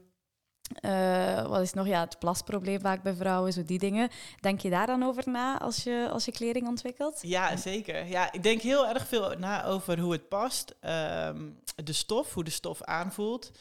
eh, 0.81 1.47
wat 1.47 1.61
is 1.61 1.73
nog, 1.73 1.87
ja, 1.87 1.99
het 1.99 2.19
plasprobleem 2.19 2.79
vaak 2.81 3.03
bij 3.03 3.13
vrouwen, 3.13 3.53
zo 3.53 3.63
die 3.63 3.79
dingen. 3.79 4.09
Denk 4.39 4.59
je 4.61 4.69
daar 4.69 4.87
dan 4.87 5.03
over 5.03 5.23
na 5.29 5.59
als 5.59 5.83
je, 5.83 6.09
als 6.11 6.25
je 6.25 6.31
kleding 6.31 6.67
ontwikkelt? 6.67 7.19
Ja, 7.21 7.55
zeker. 7.57 8.05
Ja, 8.05 8.31
ik 8.31 8.43
denk 8.43 8.61
heel 8.61 8.87
erg 8.87 9.07
veel 9.07 9.33
na 9.37 9.65
over 9.65 9.99
hoe 9.99 10.11
het 10.11 10.27
past. 10.29 10.75
Ehm, 10.79 11.49
de 11.83 11.93
stof, 11.93 12.33
hoe 12.33 12.43
de 12.43 12.49
stof 12.49 12.81
aanvoelt. 12.83 13.51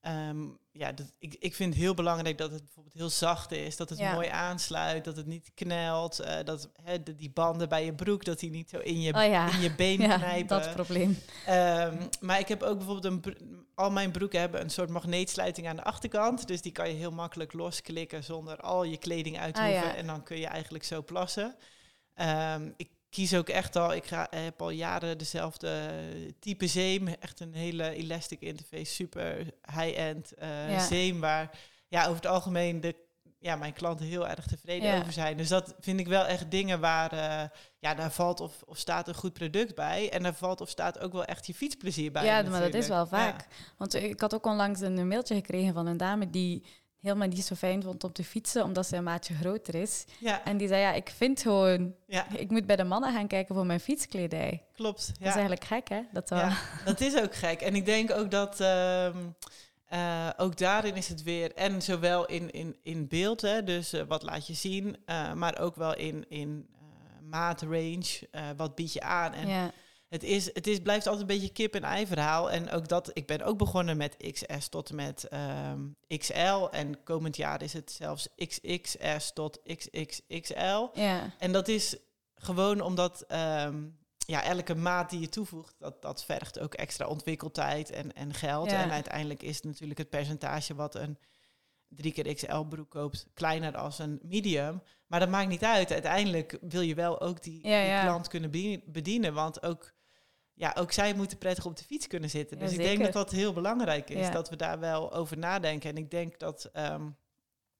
Ehm, 0.00 0.46
ja, 0.72 0.92
dat, 0.92 1.12
ik, 1.18 1.36
ik 1.38 1.54
vind 1.54 1.74
het 1.74 1.82
heel 1.82 1.94
belangrijk 1.94 2.38
dat 2.38 2.50
het 2.50 2.62
bijvoorbeeld 2.64 2.94
heel 2.94 3.10
zacht 3.10 3.52
is, 3.52 3.76
dat 3.76 3.88
het 3.88 3.98
Ja. 3.98 4.12
mooi 4.14 4.28
aansluit, 4.28 5.04
dat 5.04 5.16
het 5.16 5.26
niet 5.26 5.50
knelt, 5.54 6.18
eh, 6.18 6.44
dat 6.44 6.70
de, 7.04 7.14
die 7.14 7.30
banden 7.30 7.68
bij 7.68 7.84
je 7.84 7.94
broek, 7.94 8.24
dat 8.24 8.38
die 8.38 8.50
niet 8.50 8.70
zo 8.70 8.78
in 8.78 9.00
je, 9.00 9.14
Oh 9.14 9.24
ja. 9.24 9.52
in 9.52 9.60
je 9.60 9.74
been 9.74 10.00
Ja, 10.08 10.16
knijpen. 10.16 10.46
dat 10.62 10.72
probleem. 10.74 11.18
Ehm, 11.46 12.02
maar 12.20 12.38
ik 12.38 12.48
heb 12.48 12.62
ook 12.62 12.76
bijvoorbeeld 12.78 13.24
een 13.24 13.66
al 13.74 13.90
mijn 13.90 14.10
broeken 14.10 14.40
hebben 14.40 14.60
een 14.60 14.70
soort 14.70 14.90
magneetsluiting 14.90 15.68
aan 15.68 15.76
de 15.76 15.84
achterkant, 15.84 16.46
dus 16.46 16.62
die 16.62 16.72
kan 16.72 16.88
je 16.88 16.94
heel 16.94 17.10
makkelijk 17.12 17.52
losklikken 17.52 18.24
zonder 18.24 18.56
al 18.60 18.84
je 18.84 18.96
kleding 18.98 19.38
uit 19.38 19.54
te 19.54 19.60
Ah, 19.60 19.66
hoeven 19.66 19.96
en 19.96 20.06
dan 20.06 20.22
kun 20.22 20.38
je 20.38 20.46
eigenlijk 20.46 20.84
zo 20.84 21.02
plassen. 21.02 21.56
Ehm, 22.14 22.70
ik 22.76 22.90
kies 23.18 23.34
ook 23.34 23.48
echt 23.48 23.76
al, 23.76 23.94
ik 23.94 24.04
ga, 24.04 24.26
heb 24.30 24.62
al 24.62 24.70
jaren 24.70 25.18
dezelfde 25.18 25.90
type 26.38 26.66
zeem, 26.66 27.08
echt 27.08 27.40
een 27.40 27.54
hele 27.54 27.90
elastic 27.90 28.40
interface, 28.40 28.94
super 28.94 29.36
high-end 29.74 30.34
eh, 30.34 30.70
Ja. 30.70 30.86
zeem 30.86 31.20
waar 31.20 31.58
ja, 31.88 32.02
over 32.02 32.14
het 32.16 32.26
algemeen 32.26 32.80
de, 32.80 32.94
ja, 33.38 33.56
mijn 33.56 33.72
klanten 33.72 34.06
heel 34.06 34.28
erg 34.28 34.46
tevreden 34.46 34.88
Ja. 34.88 34.98
over 35.00 35.12
zijn. 35.12 35.36
Dus 35.36 35.48
dat 35.48 35.74
vind 35.80 36.00
ik 36.00 36.06
wel 36.08 36.24
echt 36.26 36.50
dingen 36.50 36.80
waar, 36.80 37.12
eh, 37.12 37.48
ja, 37.78 37.94
daar 37.94 38.12
valt 38.12 38.40
of, 38.40 38.62
of 38.66 38.78
staat 38.78 39.08
een 39.08 39.14
goed 39.14 39.32
product 39.32 39.74
bij. 39.74 40.10
En 40.10 40.22
daar 40.22 40.34
valt 40.34 40.60
of 40.60 40.68
staat 40.68 40.98
ook 40.98 41.12
wel 41.12 41.24
echt 41.24 41.46
je 41.46 41.54
fietsplezier 41.54 42.12
bij. 42.12 42.24
ja, 42.24 42.42
maar 42.42 42.60
dat 42.60 42.74
is 42.74 42.88
wel 42.88 43.06
vaak. 43.06 43.46
Want 43.78 43.94
ik 43.94 44.20
had 44.20 44.34
ook 44.34 44.46
onlangs 44.46 44.80
een 44.80 45.08
mailtje 45.08 45.34
gekregen 45.34 45.74
van 45.74 45.86
een 45.86 45.96
dame 45.96 46.30
die 46.30 46.64
helemaal 47.08 47.28
niet 47.28 47.44
zo 47.44 47.54
fijn 47.54 47.82
vond 47.82 48.04
om 48.04 48.12
te 48.12 48.24
fietsen, 48.24 48.64
omdat 48.64 48.86
ze 48.86 48.96
een 48.96 49.04
maatje 49.04 49.34
groter 49.34 49.74
is. 49.74 50.04
Ja, 50.18 50.44
En 50.44 50.56
die 50.56 50.68
zei, 50.68 50.80
ja, 50.80 50.92
ik 50.92 51.08
vind 51.16 51.42
gewoon, 51.42 51.94
ja, 52.06 52.26
ik 52.36 52.50
moet 52.50 52.66
bij 52.66 52.76
de 52.76 52.84
mannen 52.84 53.12
gaan 53.12 53.26
kijken 53.26 53.54
voor 53.54 53.66
mijn 53.66 53.80
fietskledij. 53.80 54.62
klopt. 54.74 55.06
Dat 55.06 55.16
Ja. 55.20 55.26
is 55.26 55.32
eigenlijk 55.32 55.64
gek, 55.64 55.88
hè? 55.88 56.00
Dat 56.12 56.28
dat... 56.28 56.38
Ja, 56.38 56.56
dat 56.84 57.00
is 57.00 57.16
ook 57.22 57.34
gek. 57.34 57.60
En 57.60 57.74
ik 57.74 57.84
denk 57.84 58.10
ook 58.12 58.30
dat 58.30 58.60
ehm, 58.60 59.16
eh, 59.86 60.28
ook 60.36 60.56
daarin 60.56 60.94
is 60.94 61.08
het 61.08 61.22
weer, 61.22 61.54
en 61.54 61.82
zowel 61.82 62.26
in, 62.26 62.50
in, 62.50 62.76
in 62.82 63.08
beeld, 63.08 63.40
hè, 63.40 63.64
dus 63.64 63.92
eh, 63.92 64.02
wat 64.08 64.22
laat 64.22 64.46
je 64.46 64.54
zien, 64.54 64.96
eh, 65.04 65.32
maar 65.32 65.58
ook 65.58 65.76
wel 65.76 65.94
in, 65.96 66.24
in 66.28 66.68
maatrange, 67.30 68.28
eh, 68.30 68.42
wat 68.56 68.74
bied 68.74 68.92
je 68.92 69.00
aan. 69.00 69.32
En 69.32 69.48
ja. 69.48 69.70
Het, 70.08 70.22
is, 70.22 70.54
het 70.54 70.66
is, 70.66 70.78
blijft 70.80 71.06
altijd 71.06 71.28
een 71.30 71.36
beetje 71.36 71.52
kip 71.52 71.74
en 71.74 71.82
ei 71.84 72.06
verhaal. 72.06 72.50
En 72.50 72.70
ook 72.70 72.88
dat, 72.88 73.10
ik 73.12 73.26
ben 73.26 73.42
ook 73.42 73.58
begonnen 73.58 73.96
met 73.96 74.16
XS 74.32 74.68
tot 74.68 74.88
en 74.90 74.94
met 74.96 75.24
ehm, 75.28 75.80
XL. 76.18 76.66
En 76.70 77.02
komend 77.02 77.36
jaar 77.36 77.62
is 77.62 77.72
het 77.72 77.90
zelfs 77.92 78.28
XXS 78.36 79.32
tot 79.32 79.60
XXXL. 79.76 80.86
ja. 80.94 81.30
En 81.38 81.52
dat 81.52 81.68
is 81.68 81.96
gewoon 82.34 82.80
omdat 82.80 83.22
ehm, 83.22 83.82
ja, 84.18 84.42
elke 84.42 84.74
maat 84.74 85.10
die 85.10 85.20
je 85.20 85.28
toevoegt, 85.28 85.74
dat, 85.78 86.02
dat 86.02 86.24
vergt 86.24 86.58
ook 86.58 86.74
extra 86.74 87.06
ontwikkeltijd 87.06 87.90
en, 87.90 88.12
en 88.12 88.34
geld. 88.34 88.70
Ja. 88.70 88.82
En 88.82 88.90
uiteindelijk 88.90 89.42
is 89.42 89.60
natuurlijk 89.62 89.98
het 89.98 90.10
percentage 90.10 90.74
wat 90.74 90.94
een 90.94 91.18
3 91.88 92.12
keer 92.12 92.34
XL 92.34 92.60
broek 92.62 92.90
koopt 92.90 93.26
kleiner 93.34 93.76
als 93.76 93.98
een 93.98 94.18
medium. 94.22 94.82
Maar 95.06 95.20
dat 95.20 95.28
maakt 95.28 95.48
niet 95.48 95.64
uit. 95.64 95.92
Uiteindelijk 95.92 96.58
wil 96.60 96.80
je 96.80 96.94
wel 96.94 97.20
ook 97.20 97.42
die, 97.42 97.68
Ja, 97.68 97.80
die 97.80 97.88
ja. 97.90 98.02
klant 98.02 98.28
kunnen 98.28 98.50
bedien- 98.50 98.82
bedienen. 98.86 99.34
Want 99.34 99.62
ook, 99.62 99.92
ja, 100.58 100.74
ook 100.78 100.92
zij 100.92 101.14
moeten 101.14 101.38
prettig 101.38 101.66
op 101.66 101.76
de 101.76 101.84
fiets 101.84 102.06
kunnen 102.06 102.30
zitten. 102.30 102.58
Ja, 102.58 102.64
dus 102.64 102.72
ik 102.72 102.78
denk 102.82 103.02
dat 103.02 103.12
dat 103.12 103.30
heel 103.30 103.52
belangrijk 103.52 104.10
is. 104.10 104.26
Ja. 104.26 104.30
Dat 104.32 104.48
we 104.48 104.56
daar 104.56 104.78
wel 104.78 105.12
over 105.12 105.38
nadenken. 105.38 105.90
En 105.90 105.96
ik 105.96 106.10
denk 106.10 106.38
dat 106.38 106.64
ehm, 106.72 107.08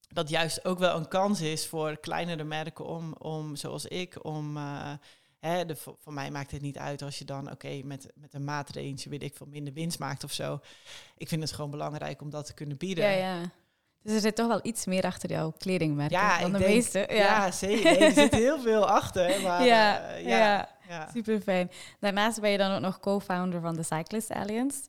dat 0.09 0.29
juist 0.29 0.65
ook 0.65 0.79
wel 0.79 0.97
een 0.97 1.09
kans 1.09 1.41
is 1.41 1.67
voor 1.67 1.97
kleinere 1.97 2.45
merken 2.45 2.85
om, 2.87 3.13
om 3.13 3.57
zoals 3.57 3.87
ik, 3.87 4.25
om... 4.25 4.57
eh, 4.57 4.93
Hè, 5.39 5.65
de, 5.65 5.77
voor, 5.77 5.97
voor 5.99 6.13
mij 6.13 6.31
maakt 6.31 6.51
het 6.51 6.61
niet 6.61 6.79
uit 6.79 7.03
als 7.03 7.19
je 7.19 7.25
dan, 7.25 7.51
oké, 7.51 7.81
met, 7.85 8.09
met 8.15 8.35
een 8.35 8.45
maatrange, 8.45 9.09
weet 9.09 9.23
ik 9.23 9.37
veel, 9.37 9.47
minder 9.47 9.73
winst 9.73 9.99
maakt 9.99 10.25
of 10.25 10.33
zo. 10.33 10.61
Ik 11.17 11.29
vind 11.29 11.43
het 11.43 11.53
gewoon 11.53 11.71
belangrijk 11.71 12.21
om 12.21 12.31
dat 12.31 12.47
te 12.47 12.55
kunnen 12.55 12.77
bieden. 12.77 13.05
ja, 13.05 13.11
ja. 13.11 13.51
Dus 14.03 14.13
er 14.15 14.21
zit 14.21 14.37
toch 14.37 14.47
wel 14.47 14.61
iets 14.63 14.87
meer 14.87 15.03
achter 15.05 15.31
jouw 15.31 15.53
kledingmerk 15.59 16.11
Ja, 16.11 16.39
dan 16.41 16.53
de 16.53 16.59
denk- 16.59 16.71
meeste. 16.71 16.99
Ja, 16.99 17.15
Ja, 17.15 17.51
zeker. 17.51 17.85
Nee, 17.85 17.99
er 17.99 18.13
zit 18.13 18.35
heel 18.35 18.61
veel 18.61 18.89
achter. 18.89 19.41
Maar, 19.43 19.65
Ja, 19.65 20.01
eh, 20.09 20.27
ja. 20.27 20.69
ja, 20.89 21.09
super 21.13 21.41
fijn. 21.41 21.71
Daarnaast 22.01 22.41
ben 22.41 22.51
je 22.51 22.59
dan 22.59 22.75
ook 22.75 22.81
nog 22.81 23.01
co-founder 23.01 23.61
van 23.61 23.75
de 23.75 23.83
Cyclist 23.83 24.31
Alliance. 24.31 24.81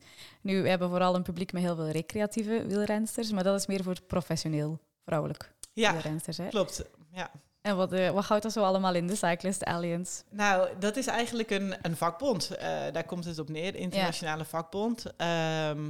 Nu, 0.42 0.62
we 0.62 0.70
hebben 0.70 0.90
vooral 0.90 1.16
een 1.16 1.24
publiek 1.24 1.52
met 1.54 1.62
heel 1.62 1.76
veel 1.76 1.90
recreatieve 1.90 2.66
wielrensters, 2.68 3.32
maar 3.32 3.44
dat 3.44 3.60
is 3.60 3.68
meer 3.68 3.84
voor 3.84 3.96
professioneel 4.08 4.80
vrouwelijk 5.06 5.54
Ja, 5.74 5.92
wielrensters. 5.92 6.38
Hè? 6.38 6.48
klopt. 6.48 6.84
Ja. 7.12 7.32
En 7.62 7.76
wat, 7.78 7.92
eh, 7.94 8.10
wat 8.10 8.26
houdt 8.26 8.44
dat 8.44 8.52
zo 8.52 8.64
allemaal 8.64 8.94
in, 8.96 9.08
de 9.08 9.16
Cyclist 9.16 9.64
Alliance? 9.66 10.22
Nou, 10.30 10.70
dat 10.80 10.96
is 10.98 11.08
eigenlijk 11.08 11.50
een, 11.50 11.76
een 11.82 11.98
vakbond. 11.98 12.50
Eh, 12.56 12.68
daar 12.92 13.04
komt 13.04 13.26
het 13.26 13.40
op 13.40 13.50
neer, 13.50 13.76
internationale 13.76 14.46
vakbond. 14.46 15.06
Ehm, 15.18 15.88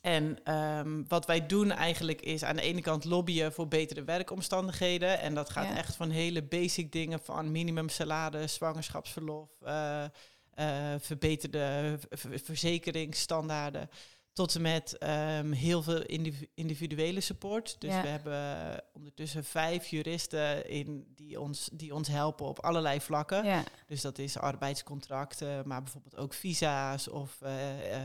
en 0.00 0.38
ehm, 0.44 1.02
wat 1.08 1.26
wij 1.26 1.46
doen 1.46 1.70
eigenlijk 1.70 2.20
is 2.20 2.44
aan 2.44 2.56
de 2.56 2.62
ene 2.62 2.80
kant 2.80 3.04
lobbyen 3.04 3.52
voor 3.52 3.68
betere 3.68 4.04
werkomstandigheden. 4.04 5.20
En 5.20 5.34
dat 5.34 5.50
gaat 5.50 5.68
Ja. 5.68 5.76
echt 5.76 5.96
van 5.96 6.10
hele 6.10 6.42
basic 6.42 6.92
dingen 6.92 7.20
van 7.20 7.52
minimum 7.52 7.88
salaris, 7.88 8.54
zwangerschapsverlof, 8.54 9.48
eh, 9.62 10.04
eh, 10.04 11.00
verbeterde 11.00 11.98
verzekeringsstandaarden. 12.42 13.90
Tot 14.38 14.54
en 14.54 14.62
met 14.62 14.98
ehm, 14.98 15.50
heel 15.52 15.82
veel 15.82 16.02
individu- 16.02 16.46
individuele 16.54 17.20
support. 17.20 17.76
Dus 17.78 17.92
Ja. 17.92 18.02
we 18.02 18.08
hebben 18.08 18.82
ondertussen 18.92 19.44
vijf 19.44 19.86
juristen 19.86 20.68
in 20.70 21.06
die 21.14 21.40
ons, 21.40 21.68
die 21.72 21.94
ons 21.94 22.08
helpen 22.08 22.46
op 22.46 22.58
allerlei 22.64 23.00
vlakken. 23.00 23.44
Ja. 23.44 23.64
Dus 23.86 24.00
dat 24.00 24.18
is 24.18 24.38
arbeidscontracten, 24.38 25.62
maar 25.68 25.82
bijvoorbeeld 25.82 26.16
ook 26.16 26.34
visa's 26.34 27.08
of 27.08 27.36
eh, 27.42 27.94
eh, 27.94 28.02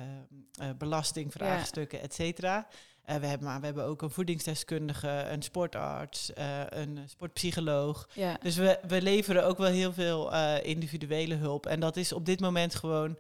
eh, 0.60 0.70
belastingvraagstukken, 0.78 2.02
et 2.02 2.14
cetera. 2.14 2.68
Eh, 3.04 3.16
we, 3.16 3.26
hebben, 3.26 3.48
maar 3.48 3.60
we 3.60 3.66
hebben 3.66 3.86
ook 3.86 4.02
een 4.02 4.10
voedingsdeskundige, 4.10 5.10
een 5.10 5.42
sportarts, 5.42 6.32
een 6.70 7.00
sportpsycholoog. 7.08 8.10
Ja. 8.14 8.38
Dus 8.42 8.56
we, 8.56 8.80
we 8.88 9.02
leveren 9.02 9.46
ook 9.46 9.58
wel 9.58 9.72
heel 9.72 9.94
veel 9.94 10.34
individuele 10.62 11.36
hulp. 11.36 11.66
En 11.66 11.80
dat 11.80 11.98
is 11.98 12.14
op 12.14 12.26
dit 12.26 12.40
moment 12.40 12.76
gewoon 12.76 13.18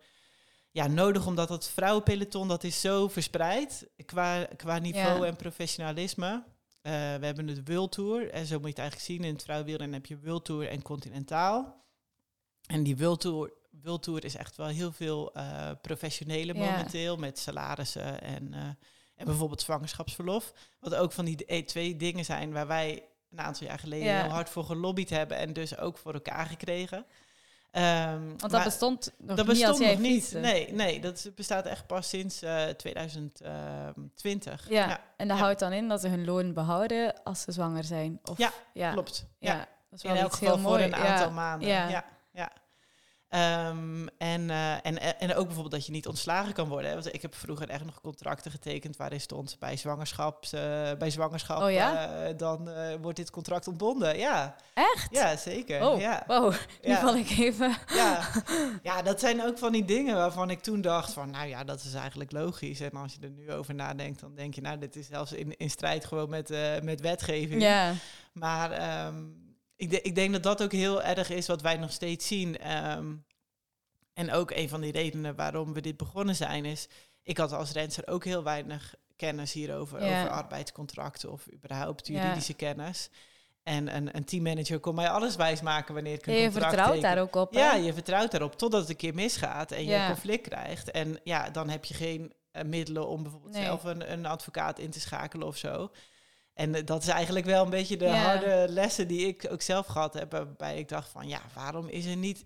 ja, 0.73 0.87
nodig, 0.87 1.25
omdat 1.27 1.49
het 1.49 1.67
vrouwenpeloton 1.67 2.47
dat 2.47 2.63
is 2.63 2.81
zo 2.81 3.07
verspreid 3.07 3.87
qua, 4.05 4.45
qua 4.55 4.77
niveau 4.77 5.19
Ja. 5.21 5.25
en 5.25 5.35
professionalisme. 5.35 6.43
Eh, 6.81 6.91
we 6.91 7.25
hebben 7.25 7.47
het 7.47 7.67
World 7.69 7.91
Tour. 7.91 8.29
En 8.31 8.45
zo 8.45 8.53
moet 8.55 8.63
je 8.63 8.69
het 8.69 8.77
eigenlijk 8.79 9.07
zien. 9.11 9.23
In 9.23 9.33
het 9.33 9.43
vrouwenwielrennen 9.43 9.97
heb 9.97 10.05
je 10.05 10.19
World 10.19 10.45
Tour 10.45 10.67
en 10.67 10.81
Continentaal. 10.81 11.85
En 12.65 12.83
die 12.83 12.97
World 12.97 13.21
Tour, 13.21 13.53
World 13.81 14.03
Tour 14.03 14.23
is 14.25 14.35
echt 14.35 14.55
wel 14.55 14.67
heel 14.67 14.91
veel 14.91 15.33
eh 15.33 15.71
professionele 15.81 16.53
Ja. 16.53 16.59
momenteel. 16.71 17.17
Met 17.17 17.39
salarissen 17.39 18.21
en, 18.21 18.53
eh, 18.53 18.61
en 19.15 19.25
bijvoorbeeld 19.25 19.61
zwangerschapsverlof. 19.61 20.53
Wat 20.79 20.95
ook 20.95 21.11
van 21.11 21.25
die 21.25 21.65
twee 21.65 21.95
dingen 21.95 22.25
zijn 22.25 22.51
waar 22.51 22.67
wij 22.67 23.03
een 23.31 23.39
aantal 23.41 23.67
jaar 23.67 23.79
geleden 23.79 24.07
Ja. 24.07 24.21
heel 24.21 24.31
hard 24.31 24.49
voor 24.49 24.63
gelobbyd 24.63 25.09
hebben. 25.09 25.37
En 25.37 25.53
dus 25.53 25.77
ook 25.77 25.97
voor 25.97 26.13
elkaar 26.13 26.45
gekregen. 26.45 27.05
Ehm, 27.73 28.27
Want 28.27 28.39
dat 28.41 28.51
maar- 28.51 28.63
bestond 28.63 29.11
nog 29.17 29.37
dat 29.37 29.47
niet 29.47 29.55
bestond 29.55 29.79
nog 29.79 29.97
niet. 29.99 30.31
Nee, 30.33 30.73
nee, 30.73 30.99
dat 30.99 31.29
bestaat 31.35 31.65
echt 31.65 31.87
pas 31.87 32.09
sinds 32.09 32.41
eh 32.41 32.65
2020. 32.67 34.69
Ja. 34.69 34.99
En 35.17 35.27
dat 35.27 35.37
Ja. 35.37 35.43
houdt 35.43 35.59
dan 35.59 35.71
in 35.71 35.87
dat 35.87 36.01
ze 36.01 36.07
hun 36.07 36.25
loon 36.25 36.53
behouden 36.53 37.23
als 37.23 37.41
ze 37.41 37.51
zwanger 37.51 37.83
zijn. 37.83 38.19
Of, 38.23 38.37
Ja, 38.37 38.51
ja. 38.73 38.91
klopt. 38.91 39.25
Ja. 39.39 39.53
Ja. 39.53 39.57
dat 39.89 39.99
is 39.99 40.03
In 40.03 40.09
wel 40.11 40.19
elk 40.21 40.29
iets 40.31 40.37
geval 40.39 40.55
heel 40.55 40.63
voor 40.65 40.79
een 40.79 40.95
aantal 40.95 41.27
ja. 41.27 41.33
maanden. 41.33 41.67
Ja. 41.67 42.05
Ehm, 43.33 44.07
en, 44.17 44.49
eh, 44.49 44.71
en, 44.85 45.19
en 45.19 45.35
ook 45.35 45.43
bijvoorbeeld 45.45 45.71
dat 45.71 45.85
je 45.85 45.91
niet 45.91 46.07
ontslagen 46.07 46.53
kan 46.53 46.67
worden. 46.67 46.87
Hè. 46.89 46.93
Want 46.93 47.13
ik 47.13 47.21
heb 47.21 47.35
vroeger 47.35 47.69
echt 47.69 47.85
nog 47.85 48.01
contracten 48.01 48.51
getekend 48.51 48.97
waarin 48.97 49.21
stond 49.21 49.55
bij 49.59 49.77
zwangerschap, 49.77 50.45
eh, 50.51 50.59
bij 50.97 51.09
zwangerschap 51.09 51.61
Oh 51.61 51.71
ja? 51.71 52.07
eh, 52.25 52.37
dan 52.37 52.69
eh, 52.69 52.95
wordt 53.01 53.17
dit 53.17 53.29
contract 53.31 53.67
ontbonden. 53.67 54.17
Ja, 54.17 54.55
Echt? 54.73 55.07
ja 55.11 55.37
zeker. 55.37 55.87
Oh, 55.87 55.99
Ja. 55.99 56.23
wow. 56.27 56.51
Nu 56.81 56.89
Ja. 56.89 56.99
val 56.99 57.15
ik 57.15 57.29
even... 57.29 57.75
Ja. 57.87 58.19
ja, 58.89 59.01
dat 59.01 59.19
zijn 59.19 59.43
ook 59.45 59.57
van 59.57 59.71
die 59.71 59.85
dingen 59.85 60.15
waarvan 60.15 60.49
ik 60.49 60.59
toen 60.61 60.81
dacht 60.81 61.13
van, 61.13 61.29
nou 61.29 61.47
ja, 61.47 61.63
dat 61.63 61.83
is 61.83 61.93
eigenlijk 61.93 62.31
logisch. 62.31 62.79
En 62.79 62.91
als 62.91 63.13
je 63.13 63.19
er 63.27 63.29
nu 63.31 63.51
over 63.51 63.75
nadenkt, 63.75 64.19
dan 64.19 64.35
denk 64.35 64.53
je, 64.53 64.61
nou, 64.61 64.77
dit 64.77 64.95
is 64.95 65.07
zelfs 65.07 65.31
in, 65.31 65.57
in 65.57 65.69
strijd 65.69 66.05
gewoon 66.05 66.29
met, 66.29 66.51
eh, 66.51 66.79
met 66.81 67.01
wetgeving. 67.01 67.61
Ja. 67.61 67.93
Maar 68.33 68.71
ehm, 68.71 69.15
ik, 69.83 69.89
de- 69.89 70.01
ik 70.01 70.15
denk 70.15 70.33
dat 70.33 70.43
dat 70.43 70.63
ook 70.63 70.71
heel 70.71 71.03
erg 71.03 71.29
is 71.29 71.47
wat 71.47 71.61
wij 71.61 71.77
nog 71.77 71.91
steeds 71.91 72.27
zien. 72.27 72.57
Ehm, 72.59 73.13
en 74.13 74.31
ook 74.31 74.51
een 74.51 74.69
van 74.69 74.81
die 74.81 74.91
redenen 74.91 75.35
waarom 75.35 75.73
we 75.73 75.81
dit 75.81 75.97
begonnen 75.97 76.35
zijn, 76.35 76.65
is... 76.65 76.87
Ik 77.25 77.37
had 77.37 77.51
als 77.51 77.71
renster 77.71 78.07
ook 78.07 78.23
heel 78.25 78.43
weinig 78.43 78.95
kennis 79.15 79.53
hierover, 79.53 80.05
Ja. 80.05 80.19
over 80.19 80.31
arbeidscontracten 80.33 81.31
of 81.31 81.51
überhaupt 81.53 82.07
Ja. 82.07 82.21
juridische 82.23 82.53
kennis. 82.53 83.09
En 83.63 83.95
een, 83.95 84.15
een 84.15 84.23
teammanager 84.25 84.79
kon 84.79 84.95
mij 84.95 85.09
alles 85.09 85.35
wijsmaken 85.35 85.93
wanneer 85.93 86.13
ik 86.13 86.25
een 86.25 86.33
Ja, 86.33 86.39
je 86.39 86.45
contract 86.45 86.73
vertrouwt 86.73 86.95
teken. 87.01 87.15
daar 87.15 87.23
ook 87.23 87.35
op. 87.35 87.53
hè? 87.53 87.59
Ja, 87.59 87.73
je 87.75 87.93
vertrouwt 87.93 88.31
daarop 88.31 88.55
totdat 88.57 88.81
het 88.81 88.89
een 88.89 88.95
keer 88.95 89.13
misgaat 89.13 89.71
en 89.71 89.85
je 89.85 89.95
een 89.95 90.07
conflict 90.07 90.47
krijgt. 90.47 90.91
En 90.91 91.19
ja, 91.23 91.49
dan 91.49 91.69
heb 91.69 91.85
je 91.85 91.93
geen 91.93 92.33
eh, 92.51 92.63
middelen 92.63 93.07
om 93.07 93.23
bijvoorbeeld 93.23 93.53
Nee. 93.53 93.63
zelf 93.63 93.83
een, 93.83 94.11
een 94.11 94.25
advocaat 94.25 94.79
in 94.79 94.89
te 94.89 94.99
schakelen 94.99 95.47
of 95.47 95.57
zo. 95.57 95.91
En 96.53 96.75
eh, 96.75 96.85
dat 96.85 97.01
is 97.01 97.07
eigenlijk 97.07 97.45
wel 97.45 97.63
een 97.63 97.69
beetje 97.69 97.97
de 97.97 98.05
Ja. 98.05 98.13
harde 98.23 98.65
lessen 98.69 99.07
die 99.07 99.27
ik 99.27 99.47
ook 99.51 99.61
zelf 99.61 99.85
gehad 99.87 100.13
heb. 100.13 100.31
Waarbij 100.31 100.77
ik 100.77 100.87
dacht 100.89 101.09
van 101.09 101.27
ja, 101.27 101.41
waarom 101.53 101.87
is 101.87 102.05
er 102.05 102.15
niet 102.17 102.45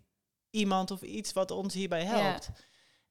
iemand 0.50 0.92
of 0.92 1.02
iets 1.02 1.34
wat 1.34 1.52
ons 1.52 1.74
hierbij 1.74 2.04
helpt? 2.06 2.50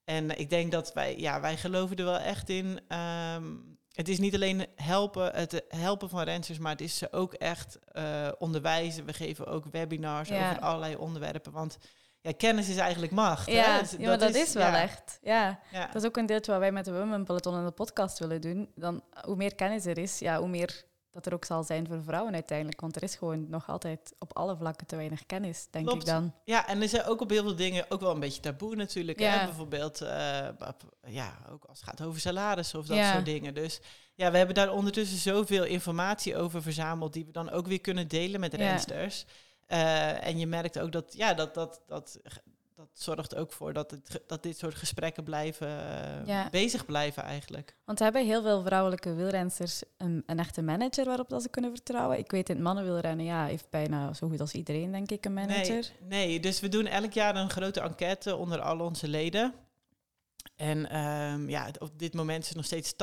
En 0.04 0.38
ik 0.38 0.50
denk 0.50 0.72
dat 0.72 0.92
wij, 0.92 1.18
ja, 1.18 1.40
wij 1.40 1.56
geloven 1.56 1.96
er 1.96 2.04
wel 2.04 2.18
echt 2.18 2.48
in. 2.48 2.80
ehm, 2.88 3.44
het 3.92 4.08
is 4.08 4.18
niet 4.18 4.34
alleen 4.34 4.66
helpen, 4.74 5.34
het 5.34 5.64
helpen 5.68 6.08
van 6.08 6.22
renners, 6.22 6.58
maar 6.58 6.72
het 6.72 6.80
is 6.80 6.98
ze 6.98 7.12
ook 7.12 7.32
echt 7.34 7.78
eh, 7.92 8.28
onderwijzen. 8.38 9.04
We 9.04 9.12
geven 9.12 9.46
ook 9.46 9.64
webinars 9.70 10.28
Ja. 10.28 10.50
over 10.50 10.62
allerlei 10.62 10.96
onderwerpen. 10.96 11.52
Want 11.52 11.78
ja, 12.26 12.32
kennis 12.36 12.68
is 12.68 12.76
eigenlijk 12.76 13.12
macht. 13.12 13.50
Ja, 13.50 13.72
hè? 13.72 13.80
Dus 13.80 13.90
ja, 13.90 14.06
maar 14.06 14.18
dat 14.18 14.34
is, 14.34 14.52
wel 14.52 14.66
ja, 14.66 14.82
echt. 14.82 15.18
Ja. 15.22 15.60
Ja. 15.72 15.86
Dat 15.86 16.02
is 16.02 16.08
ook 16.08 16.16
een 16.16 16.26
deeltje 16.26 16.50
wat 16.50 16.60
wij 16.60 16.72
met 16.72 16.84
de 16.84 16.92
Women 16.92 17.24
Peloton 17.24 17.58
in 17.58 17.64
de 17.64 17.70
podcast 17.70 18.18
willen 18.18 18.40
doen. 18.40 18.70
Dan, 18.74 19.02
hoe 19.24 19.36
meer 19.36 19.54
kennis 19.54 19.86
er 19.86 19.98
is, 19.98 20.18
ja, 20.18 20.38
hoe 20.38 20.48
meer 20.48 20.84
dat 21.10 21.26
er 21.26 21.34
ook 21.34 21.44
zal 21.44 21.64
zijn 21.64 21.86
voor 21.86 22.02
vrouwen 22.02 22.34
uiteindelijk. 22.34 22.80
Want 22.80 22.96
er 22.96 23.02
is 23.02 23.14
gewoon 23.14 23.48
nog 23.48 23.68
altijd 23.68 24.14
op 24.18 24.36
alle 24.36 24.56
vlakken 24.56 24.86
te 24.86 24.96
weinig 24.96 25.26
kennis, 25.26 25.66
denk 25.70 25.86
Klopt. 25.86 26.02
ik 26.02 26.08
dan. 26.08 26.32
Ja, 26.44 26.68
en 26.68 26.82
er 26.82 26.88
zijn 26.88 27.04
ook 27.04 27.20
op 27.20 27.30
heel 27.30 27.42
veel 27.42 27.56
dingen 27.56 27.84
ook 27.88 28.00
wel 28.00 28.10
een 28.10 28.20
beetje 28.20 28.40
taboe 28.40 28.76
natuurlijk. 28.76 29.20
Ja. 29.20 29.30
Hè? 29.30 29.44
Bijvoorbeeld, 29.44 30.00
eh, 30.00 30.48
ja, 31.06 31.38
ook 31.50 31.64
als 31.64 31.80
het 31.80 31.88
gaat 31.88 32.02
over 32.02 32.20
salaris 32.20 32.74
of 32.74 32.86
dat 32.86 33.06
soort 33.06 33.24
dingen. 33.24 33.54
Dus 33.54 33.80
ja, 34.14 34.30
we 34.30 34.36
hebben 34.36 34.54
daar 34.54 34.72
ondertussen 34.72 35.18
zoveel 35.18 35.64
informatie 35.64 36.36
over 36.36 36.62
verzameld... 36.62 37.12
die 37.12 37.24
we 37.24 37.32
dan 37.32 37.50
ook 37.50 37.66
weer 37.66 37.80
kunnen 37.80 38.08
delen 38.08 38.40
met 38.40 38.54
rensters. 38.54 39.26
Eh, 39.66 40.26
en 40.26 40.38
je 40.38 40.46
merkt 40.46 40.78
ook 40.78 40.92
dat, 40.92 41.14
ja, 41.16 41.34
dat, 41.34 41.54
dat, 41.54 41.82
dat, 41.86 42.18
dat 42.74 42.88
zorgt 42.92 43.34
ook 43.36 43.52
voor 43.52 43.72
dat, 43.72 43.90
het, 43.90 44.20
dat 44.26 44.42
dit 44.42 44.58
soort 44.58 44.74
gesprekken 44.74 45.24
blijven, 45.24 45.68
eh, 45.68 46.26
Ja. 46.26 46.48
bezig 46.50 46.84
blijven 46.86 47.22
eigenlijk. 47.22 47.76
Want 47.84 47.98
hebben 47.98 48.24
heel 48.26 48.42
veel 48.42 48.62
vrouwelijke 48.62 49.14
wielrensters 49.14 49.82
een, 49.96 50.22
een 50.26 50.38
echte 50.38 50.62
manager 50.62 51.04
waarop 51.04 51.28
dat 51.28 51.42
ze 51.42 51.48
kunnen 51.48 51.70
vertrouwen? 51.70 52.18
Ik 52.18 52.30
weet 52.30 52.48
in 52.48 52.54
het 52.54 52.64
mannenwielrennen, 52.64 53.24
ja, 53.24 53.46
heeft 53.46 53.70
bijna 53.70 54.12
zo 54.14 54.28
goed 54.28 54.40
als 54.40 54.52
iedereen, 54.52 54.92
denk 54.92 55.10
ik, 55.10 55.24
een 55.24 55.32
manager. 55.34 55.90
Nee, 56.00 56.26
nee, 56.26 56.40
dus 56.40 56.60
we 56.60 56.68
doen 56.68 56.86
elk 56.86 57.12
jaar 57.12 57.36
een 57.36 57.50
grote 57.50 57.80
enquête 57.80 58.36
onder 58.36 58.60
al 58.60 58.80
onze 58.80 59.08
leden. 59.08 59.54
En 60.56 60.90
ehm, 60.90 61.48
ja, 61.48 61.70
op 61.78 61.98
dit 61.98 62.14
moment 62.14 62.44
is 62.44 62.52
nog 62.52 62.64
steeds 62.64 62.92
80% 62.92 62.96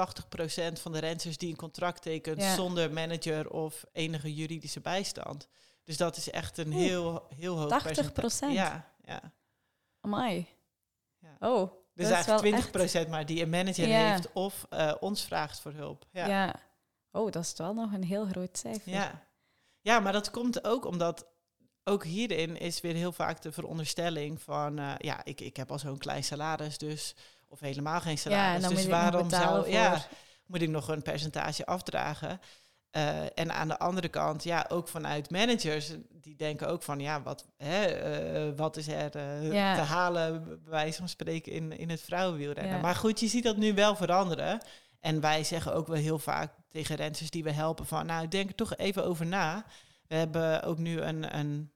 van 0.82 0.92
de 0.92 1.00
renners 1.00 1.38
die 1.38 1.50
een 1.50 1.56
contract 1.56 2.02
tekent 2.02 2.42
Ja. 2.42 2.56
zonder 2.56 2.94
manager 2.94 3.50
of 3.50 3.84
enige 3.92 4.34
juridische 4.34 4.82
bijstand. 4.82 5.48
Dus 5.84 5.98
dat 5.98 6.18
is 6.18 6.30
echt 6.30 6.58
een 6.58 6.72
heel, 6.72 7.28
heel 7.36 7.60
hoog 7.60 7.70
80%? 7.70 8.14
percentage. 8.14 8.52
Ja, 8.54 8.92
ja. 9.04 9.22
Amai. 10.02 10.48
Ja. 11.20 11.36
Oh, 11.40 11.72
Dus 11.94 12.10
Dat 12.10 12.20
is 12.20 12.26
wel 12.26 12.42
eigenlijk 12.42 13.06
20% 13.06 13.10
maar 13.10 13.26
die 13.26 13.42
een 13.42 13.50
manager 13.50 13.88
Ja. 13.88 14.12
heeft 14.12 14.32
of 14.34 14.66
eh, 14.70 14.94
ons 15.00 15.24
vraagt 15.26 15.60
voor 15.60 15.72
hulp. 15.74 16.06
ja. 16.12 16.28
Ja. 16.28 16.56
Oh, 17.12 17.32
dat 17.32 17.44
is 17.44 17.54
wel 17.58 17.74
nog 17.74 17.94
een 17.94 18.04
heel 18.04 18.26
groot 18.26 18.58
cijfer. 18.58 18.92
Ja. 18.92 19.22
ja, 19.82 20.00
maar 20.00 20.14
dat 20.14 20.32
komt 20.32 20.64
ook 20.66 20.86
omdat 20.86 21.26
ook 21.84 22.04
hierin 22.04 22.58
is 22.58 22.82
weer 22.82 22.94
heel 22.96 23.12
vaak 23.12 23.42
de 23.42 23.52
veronderstelling 23.52 24.42
van, 24.42 24.80
eh, 24.80 24.94
ja, 24.98 25.24
ik, 25.24 25.42
ik 25.42 25.56
heb 25.58 25.72
al 25.72 25.80
zo'n 25.80 25.98
klein 25.98 26.24
salaris, 26.24 26.78
dus 26.78 27.16
of 27.48 27.60
helemaal 27.60 28.02
geen 28.02 28.18
salaris. 28.18 28.64
Ja, 28.64 28.70
dus 28.70 28.86
waarom 28.86 29.30
zou, 29.30 29.70
ja, 29.70 30.06
moet 30.46 30.62
ik 30.62 30.70
nog 30.70 30.88
een 30.88 31.02
percentage 31.02 31.66
afdragen? 31.66 32.40
Eh, 32.94 33.38
en 33.40 33.54
aan 33.54 33.68
de 33.68 33.80
andere 33.80 34.08
kant, 34.08 34.44
ja, 34.44 34.66
ook 34.70 34.88
vanuit 34.88 35.30
managers, 35.30 35.92
die 36.12 36.36
denken 36.36 36.68
ook 36.68 36.84
van, 36.84 37.00
ja, 37.00 37.22
wat, 37.22 37.46
hè, 37.58 37.84
eh, 37.86 38.58
wat 38.58 38.78
is 38.78 38.88
er 38.88 39.16
eh, 39.16 39.52
Ja. 39.52 39.76
te 39.76 39.82
halen, 39.82 40.44
bij 40.44 40.58
wijze 40.66 40.98
van 40.98 41.10
spreken, 41.10 41.52
in, 41.52 41.78
in 41.78 41.90
het 41.90 42.02
vrouwenwielrennen. 42.02 42.76
Ja. 42.76 42.82
Maar 42.82 42.96
goed, 42.96 43.20
je 43.20 43.28
ziet 43.28 43.44
dat 43.44 43.58
nu 43.58 43.74
wel 43.74 43.96
veranderen. 43.96 44.62
En 45.00 45.22
wij 45.22 45.44
zeggen 45.44 45.74
ook 45.74 45.88
wel 45.88 45.96
heel 45.98 46.20
vaak 46.20 46.54
tegen 46.70 46.96
renners 46.96 47.30
die 47.30 47.44
we 47.44 47.52
helpen 47.52 47.86
van, 47.86 48.06
nou, 48.06 48.28
denk 48.28 48.50
er 48.50 48.56
toch 48.56 48.76
even 48.76 49.06
over 49.06 49.26
na. 49.26 49.66
We 50.08 50.16
hebben 50.16 50.64
ook 50.64 50.78
nu 50.78 51.02
een, 51.02 51.38
een 51.38 51.72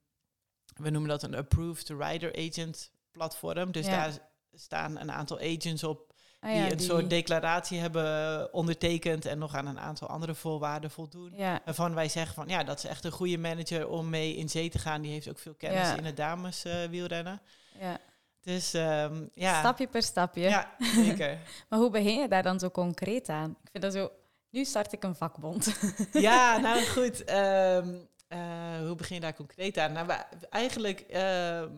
we 0.75 0.89
noemen 0.89 1.10
dat 1.10 1.23
een 1.23 1.36
Approved 1.36 1.89
Rider 1.89 2.36
Agent 2.49 2.91
platform. 3.12 3.71
Dus 3.71 3.86
Ja. 3.86 3.91
daar 3.91 4.17
staan 4.53 4.99
een 4.99 5.12
aantal 5.12 5.39
agents 5.39 5.84
op 5.84 6.13
Ah 6.39 6.52
die 6.52 6.71
een 6.71 6.80
soort 6.80 7.10
declaratie 7.10 7.80
hebben 7.80 8.54
ondertekend 8.54 9.26
en 9.26 9.38
nog 9.38 9.56
aan 9.56 9.65
een 9.67 9.80
aantal 9.80 10.08
andere 10.08 10.36
voorwaarden 10.36 10.91
voldoen. 10.91 11.34
Ja, 11.36 11.60
Waarvan 11.65 11.93
wij 11.93 12.10
zeggen 12.10 12.34
van 12.36 12.47
ja, 12.47 12.63
dat 12.63 12.78
is 12.78 12.86
echt 12.86 13.06
een 13.06 13.12
goede 13.12 13.38
manager 13.38 13.88
om 13.89 14.10
mee 14.10 14.36
in 14.36 14.50
zee 14.50 14.69
te 14.69 14.80
gaan. 14.80 15.02
Die 15.02 15.12
heeft 15.12 15.30
ook 15.30 15.39
veel 15.39 15.54
kennis 15.54 15.88
Ja. 15.88 15.95
in 15.97 16.06
het 16.06 16.17
dames 16.17 16.63
eh, 16.65 16.84
wielrennen. 16.86 17.41
ja. 17.80 17.97
Dus 18.41 18.73
ehm, 18.73 19.26
ja. 19.34 19.60
Stapje 19.60 19.88
per 19.88 20.04
stapje. 20.04 20.41
Ja, 20.41 20.71
zeker. 20.80 21.38
Maar 21.69 21.80
hoe 21.80 21.89
begin 21.89 22.19
je 22.21 22.28
daar 22.28 22.43
dan 22.43 22.60
zo 22.60 22.69
concreet 22.69 23.30
aan? 23.30 23.50
Ik 23.63 23.69
vind 23.71 23.84
dat 23.84 23.93
zo... 23.93 24.10
Nu 24.50 24.65
start 24.65 24.93
ik 24.93 25.04
een 25.04 25.15
vakbond. 25.15 25.80
ja, 26.12 26.58
nou 26.58 26.84
goed. 26.86 27.23
ehm, 27.23 27.93
eh, 28.28 28.39
hoe 28.86 28.95
begin 28.95 29.15
je 29.15 29.21
daar 29.21 29.34
concreet 29.36 29.78
aan? 29.78 29.91
Nou, 29.91 30.12
eigenlijk, 30.50 31.00
ehm, 31.00 31.69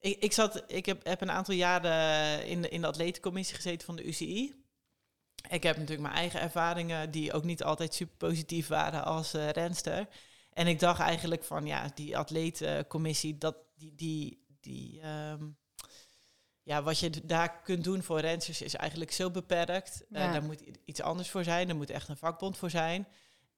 ik, 0.00 0.16
ik, 0.22 0.32
zat, 0.32 0.64
ik 0.66 0.86
heb, 0.86 1.04
heb 1.04 1.20
een 1.20 1.30
aantal 1.30 1.54
jaren 1.54 2.46
in 2.46 2.62
de, 2.62 2.68
in 2.68 2.80
de 2.80 2.86
atletencommissie 2.86 3.56
gezeten 3.56 3.86
van 3.86 3.96
de 3.96 4.06
UCI. 4.06 4.54
Ik 5.48 5.62
heb 5.62 5.76
natuurlijk 5.76 6.02
mijn 6.02 6.14
eigen 6.14 6.40
ervaringen, 6.40 7.10
die 7.10 7.32
ook 7.32 7.44
niet 7.44 7.62
altijd 7.62 7.94
super 7.94 8.16
positief 8.16 8.68
waren 8.68 9.04
als 9.04 9.34
eh, 9.34 9.48
renster. 9.48 10.08
En 10.52 10.66
ik 10.66 10.80
dacht 10.80 11.00
eigenlijk 11.00 11.44
van, 11.44 11.66
ja, 11.66 11.90
die 11.94 12.16
atletencommissie, 12.16 13.38
dat, 13.38 13.56
die, 13.76 13.94
die, 13.94 14.44
die, 14.60 15.00
ehm, 15.00 15.48
ja, 16.62 16.82
wat 16.82 16.98
je 16.98 17.10
daar 17.24 17.60
kunt 17.62 17.84
doen 17.84 18.02
voor 18.02 18.20
rensters 18.20 18.62
is 18.62 18.74
eigenlijk 18.74 19.12
zo 19.12 19.30
beperkt. 19.30 20.04
Uh, 20.10 20.20
Ja. 20.20 20.32
daar 20.32 20.42
moet 20.42 20.62
iets 20.84 21.00
anders 21.00 21.30
voor 21.30 21.44
zijn. 21.44 21.68
Er 21.68 21.76
moet 21.76 21.90
echt 21.90 22.08
een 22.08 22.16
vakbond 22.16 22.58
voor 22.58 22.70
zijn. 22.70 23.06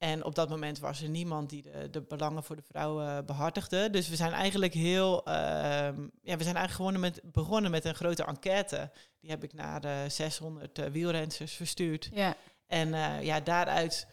En 0.03 0.25
op 0.25 0.35
dat 0.35 0.49
moment 0.49 0.79
was 0.79 1.03
er 1.03 1.09
niemand 1.09 1.51
die 1.51 1.63
de, 1.63 1.89
de 1.91 2.01
belangen 2.03 2.43
voor 2.43 2.57
de 2.57 2.63
vrouwen 2.63 3.27
behartigde. 3.27 3.91
Dus 3.91 4.09
we 4.09 4.17
zijn 4.17 4.33
eigenlijk 4.33 4.75
heel. 4.75 5.25
ehm, 5.27 6.07
ja, 6.23 6.37
we 6.37 6.43
zijn 6.43 6.57
eigenlijk 6.57 6.99
met, 6.99 7.21
begonnen 7.25 7.71
met 7.71 7.85
een 7.85 7.95
grote 7.95 8.25
enquête. 8.25 8.91
Die 9.21 9.31
heb 9.31 9.45
ik 9.45 9.53
naar 9.53 9.81
de 9.81 10.05
600 10.09 10.79
eh, 10.79 10.87
wielrensters 10.91 11.53
verstuurd. 11.53 12.09
Ja, 12.13 12.37
En 12.67 12.95
eh, 12.95 13.23
ja, 13.23 13.41
daaruit 13.41 14.07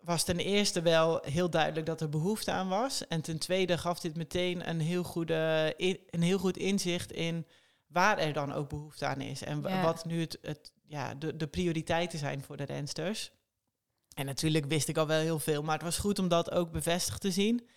was 0.00 0.24
ten 0.24 0.38
eerste 0.38 0.82
wel 0.82 1.20
heel 1.24 1.50
duidelijk 1.50 1.86
dat 1.86 2.00
er 2.00 2.08
behoefte 2.08 2.50
aan 2.50 2.68
was. 2.68 3.06
En 3.06 3.20
ten 3.20 3.38
tweede 3.38 3.78
gaf 3.78 4.00
dit 4.00 4.16
meteen 4.16 4.68
een 4.68 4.80
heel, 4.80 5.02
goede, 5.02 5.74
in- 5.76 6.00
een 6.10 6.22
heel 6.22 6.38
goed 6.38 6.56
inzicht 6.56 7.12
in 7.12 7.46
waar 7.86 8.18
er 8.18 8.32
dan 8.32 8.52
ook 8.52 8.68
behoefte 8.68 9.06
aan 9.06 9.20
is. 9.20 9.42
En 9.42 9.60
Ja. 9.62 9.82
wat 9.82 10.04
nu 10.04 10.20
het, 10.20 10.38
het, 10.42 10.72
ja, 10.82 11.14
de, 11.14 11.36
de 11.36 11.46
prioriteiten 11.46 12.18
zijn 12.18 12.42
voor 12.42 12.56
de 12.56 12.64
rensters. 12.64 13.30
En 14.14 14.26
natuurlijk 14.26 14.64
wist 14.66 14.88
ik 14.88 14.96
al 14.96 15.06
wel 15.06 15.20
heel 15.20 15.38
veel, 15.38 15.62
maar 15.62 15.74
het 15.74 15.82
was 15.82 15.98
goed 15.98 16.18
om 16.18 16.28
dat 16.28 16.50
ook 16.50 16.70
bevestigd 16.70 17.20
te 17.20 17.30
zien. 17.30 17.68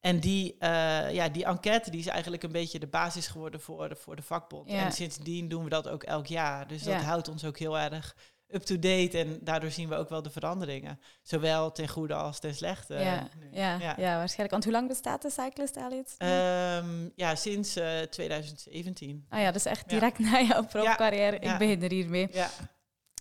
En 0.00 0.20
die, 0.20 0.56
eh, 0.58 1.12
ja, 1.12 1.28
die 1.28 1.44
enquête 1.44 1.90
die 1.90 2.00
is 2.00 2.06
eigenlijk 2.06 2.42
een 2.42 2.52
beetje 2.52 2.78
de 2.78 2.86
basis 2.86 3.26
geworden 3.26 3.60
voor 3.60 3.88
de, 3.88 3.96
voor 3.96 4.16
de 4.16 4.22
vakbond. 4.22 4.70
Ja. 4.70 4.84
En 4.84 4.92
sindsdien 4.92 5.48
doen 5.48 5.64
we 5.64 5.70
dat 5.70 5.88
ook 5.88 6.02
elk 6.02 6.26
jaar. 6.26 6.68
Dus 6.68 6.82
dat 6.82 7.02
houdt 7.02 7.28
ons 7.28 7.44
ook 7.44 7.58
heel 7.58 7.78
erg 7.78 8.16
up-to-date. 8.48 9.18
En 9.18 9.38
daardoor 9.40 9.70
zien 9.70 9.88
we 9.88 9.94
ook 9.94 10.08
wel 10.08 10.22
de 10.22 10.30
veranderingen. 10.30 11.00
Zowel 11.22 11.72
ten 11.72 11.88
goede 11.88 12.14
als 12.14 12.38
ten 12.38 12.54
slechte. 12.54 12.94
ja, 12.94 13.28
ja, 13.52 13.78
ja. 13.78 13.94
Ja. 13.96 14.16
waarschijnlijk. 14.16 14.50
Want 14.50 14.64
hoe 14.64 14.72
lang 14.72 14.88
bestaat 14.88 15.22
de 15.22 15.30
Cyclist 15.30 15.76
Alliance? 15.76 16.14
Ehm, 16.18 17.08
ja, 17.14 17.34
sinds 17.34 17.76
eh, 17.76 18.00
2017. 18.00 19.26
ah 19.28 19.40
ja, 19.40 19.50
dus 19.50 19.64
echt 19.64 19.88
direct 19.88 20.18
na 20.30 20.42
jouw 20.42 20.64
profcarrière. 20.64 21.38
Ik 21.38 21.58
begin 21.58 21.82
er 21.82 21.90
hiermee. 21.90 22.28
Ja, 22.32 22.50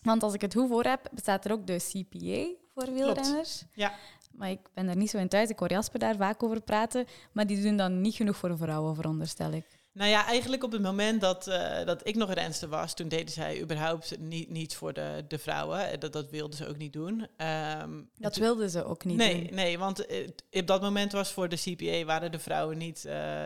Want 0.04 0.24
als 0.24 0.34
ik 0.34 0.42
het 0.42 0.54
goed 0.54 0.68
voor 0.68 0.84
heb, 0.84 1.10
bestaat 1.12 1.46
er 1.46 1.52
ook 1.52 1.68
de 1.68 1.78
CPA 1.92 2.48
voor 2.74 2.94
wielrenners. 2.94 3.64
Ja. 3.74 3.94
Maar 4.32 4.50
ik 4.50 4.60
ben 4.74 4.88
er 4.88 4.96
niet 4.96 5.10
zo 5.10 5.18
in 5.18 5.28
thuis. 5.28 5.50
Ik 5.50 5.60
hoor 5.60 5.70
Jasper 5.72 6.00
daar 6.00 6.16
vaak 6.16 6.44
over 6.44 6.62
praten. 6.62 7.06
Maar 7.32 7.48
die 7.48 7.62
doen 7.62 7.78
dan 7.78 8.02
niet 8.02 8.16
genoeg 8.16 8.38
voor 8.38 8.58
vrouwen, 8.58 8.96
veronderstel 8.96 9.52
ik. 9.52 9.66
Nou 9.94 10.10
ja, 10.10 10.26
eigenlijk 10.26 10.64
op 10.64 10.72
het 10.72 10.82
moment 10.82 11.22
dat, 11.22 11.48
eh, 11.48 11.86
dat 11.86 12.08
ik 12.08 12.16
nog 12.16 12.34
renster 12.34 12.70
was, 12.70 12.94
toen 12.94 13.08
deden 13.08 13.34
zij 13.34 13.62
überhaupt 13.62 14.20
niet, 14.20 14.50
niets 14.50 14.76
voor 14.76 14.94
de, 14.94 15.26
de 15.28 15.38
vrouwen. 15.38 15.92
Eh, 15.92 16.00
Dat, 16.00 16.14
dat 16.14 16.30
wilden 16.30 16.58
ze 16.58 16.68
ook 16.68 16.78
niet 16.78 16.94
doen. 16.94 17.28
Ehm, 17.38 18.02
Dat 18.16 18.36
wilden 18.36 18.70
ze 18.70 18.84
ook 18.86 19.04
niet 19.06 19.18
nee, 19.18 19.44
doen. 19.46 19.56
nee, 19.56 19.78
want 19.80 20.06
eh, 20.06 20.28
op 20.52 20.68
dat 20.68 20.82
moment 20.82 21.12
was 21.12 21.32
voor 21.32 21.50
de 21.50 21.56
CPA 21.58 22.06
waren 22.06 22.32
de 22.32 22.40
vrouwen 22.40 22.78
niet, 22.78 23.00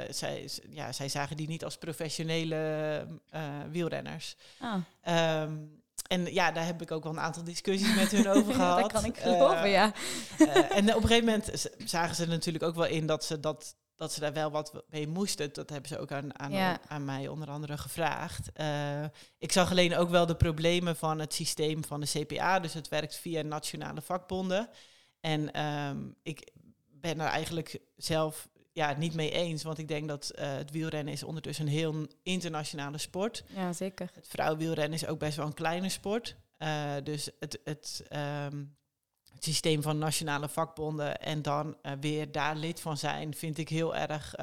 zij, 0.09 0.49
ja, 0.69 0.91
zij 0.91 1.09
zagen 1.09 1.37
die 1.37 1.47
niet 1.47 1.63
als 1.63 1.77
professionele 1.77 3.07
wielrenners. 3.71 4.35
Ah, 4.59 4.75
Ehm, 5.01 5.53
en 6.07 6.33
ja, 6.33 6.51
daar 6.51 6.65
heb 6.65 6.81
ik 6.81 6.91
ook 6.91 7.03
wel 7.03 7.11
een 7.11 7.19
aantal 7.19 7.43
discussies 7.43 7.95
met 7.95 8.11
hun 8.11 8.27
over 8.29 8.53
gehad. 8.63 8.79
dat 8.81 8.91
kan 8.91 9.05
ik 9.05 9.17
geloven, 9.17 9.57
Eh, 9.63 9.71
ja. 9.71 9.93
eh, 10.37 10.77
en 10.77 10.95
op 10.95 11.01
een 11.01 11.07
gegeven 11.09 11.25
moment 11.25 11.67
zagen 11.85 12.15
ze 12.15 12.27
natuurlijk 12.27 12.63
ook 12.63 12.75
wel 12.75 12.85
in 12.85 13.05
dat 13.05 13.23
ze, 13.25 13.39
dat, 13.39 13.75
dat 13.95 14.13
ze 14.13 14.19
daar 14.19 14.33
wel 14.33 14.51
wat 14.51 14.83
mee 14.89 15.07
moesten. 15.07 15.53
Dat 15.53 15.69
hebben 15.69 15.89
ze 15.89 15.99
ook 15.99 16.11
aan, 16.11 16.39
aan, 16.39 16.51
Ja. 16.51 16.79
aan 16.87 17.05
mij 17.05 17.27
onder 17.27 17.49
andere 17.49 17.77
gevraagd. 17.77 18.51
Eh, 18.53 19.03
ik 19.37 19.51
zag 19.51 19.71
alleen 19.71 19.95
ook 19.95 20.09
wel 20.09 20.25
de 20.25 20.35
problemen 20.35 20.95
van 20.95 21.19
het 21.19 21.33
systeem 21.33 21.83
van 21.85 21.99
de 21.99 22.07
CPA. 22.07 22.59
Dus 22.59 22.73
het 22.73 22.87
werkt 22.89 23.15
via 23.15 23.41
nationale 23.41 24.01
vakbonden. 24.01 24.69
En 25.19 25.51
ehm, 25.51 25.97
ik 26.23 26.51
ben 26.91 27.19
er 27.19 27.27
eigenlijk 27.27 27.79
zelf 27.95 28.47
ja, 28.73 28.93
niet 28.97 29.13
mee 29.13 29.31
eens. 29.31 29.63
Want 29.63 29.77
ik 29.77 29.87
denk 29.87 30.07
dat 30.07 30.29
eh, 30.29 30.53
het 30.53 30.71
wielrennen 30.71 31.13
is 31.13 31.23
ondertussen 31.23 31.65
een 31.65 31.71
heel 31.71 32.07
internationale 32.23 32.97
sport. 32.97 33.43
Ja, 33.55 33.73
zeker. 33.73 34.09
Het 34.13 34.27
vrouwenwielrennen 34.27 34.93
is 34.99 35.07
ook 35.07 35.19
best 35.19 35.37
wel 35.37 35.45
een 35.45 35.53
kleine 35.53 35.89
sport. 35.89 36.35
Eh, 36.57 36.93
dus 37.03 37.29
het, 37.39 37.59
het, 37.63 38.03
ehm, 38.09 38.63
het 39.33 39.43
systeem 39.43 39.81
van 39.81 39.97
nationale 39.97 40.49
vakbonden 40.49 41.19
en 41.19 41.41
dan 41.41 41.77
eh, 41.81 41.91
weer 41.99 42.31
daar 42.31 42.55
lid 42.55 42.79
van 42.79 42.97
zijn, 42.97 43.33
vind 43.33 43.57
ik 43.57 43.69
heel 43.69 43.95
erg 43.95 44.33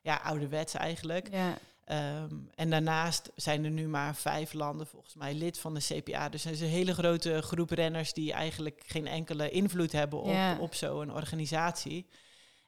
ja, 0.00 0.16
ouderwets 0.22 0.74
eigenlijk. 0.74 1.28
Ja, 1.30 1.58
Ehm, 1.84 2.34
en 2.54 2.70
daarnaast 2.70 3.30
zijn 3.34 3.64
er 3.64 3.70
nu 3.70 3.88
maar 3.88 4.16
vijf 4.16 4.52
landen 4.52 4.86
volgens 4.86 5.14
mij 5.14 5.34
lid 5.34 5.58
van 5.58 5.74
de 5.74 5.80
CPA. 5.80 6.28
Dus 6.28 6.44
er 6.44 6.50
is 6.50 6.60
een 6.60 6.66
hele 6.68 6.94
grote 6.94 7.42
groep 7.42 7.70
renners 7.70 8.12
die 8.12 8.32
eigenlijk 8.32 8.82
geen 8.86 9.06
enkele 9.06 9.50
invloed 9.50 9.92
hebben 9.92 10.20
op, 10.22 10.30
Ja. 10.30 10.56
op 10.58 10.74
zo'n 10.74 11.12
organisatie. 11.12 12.06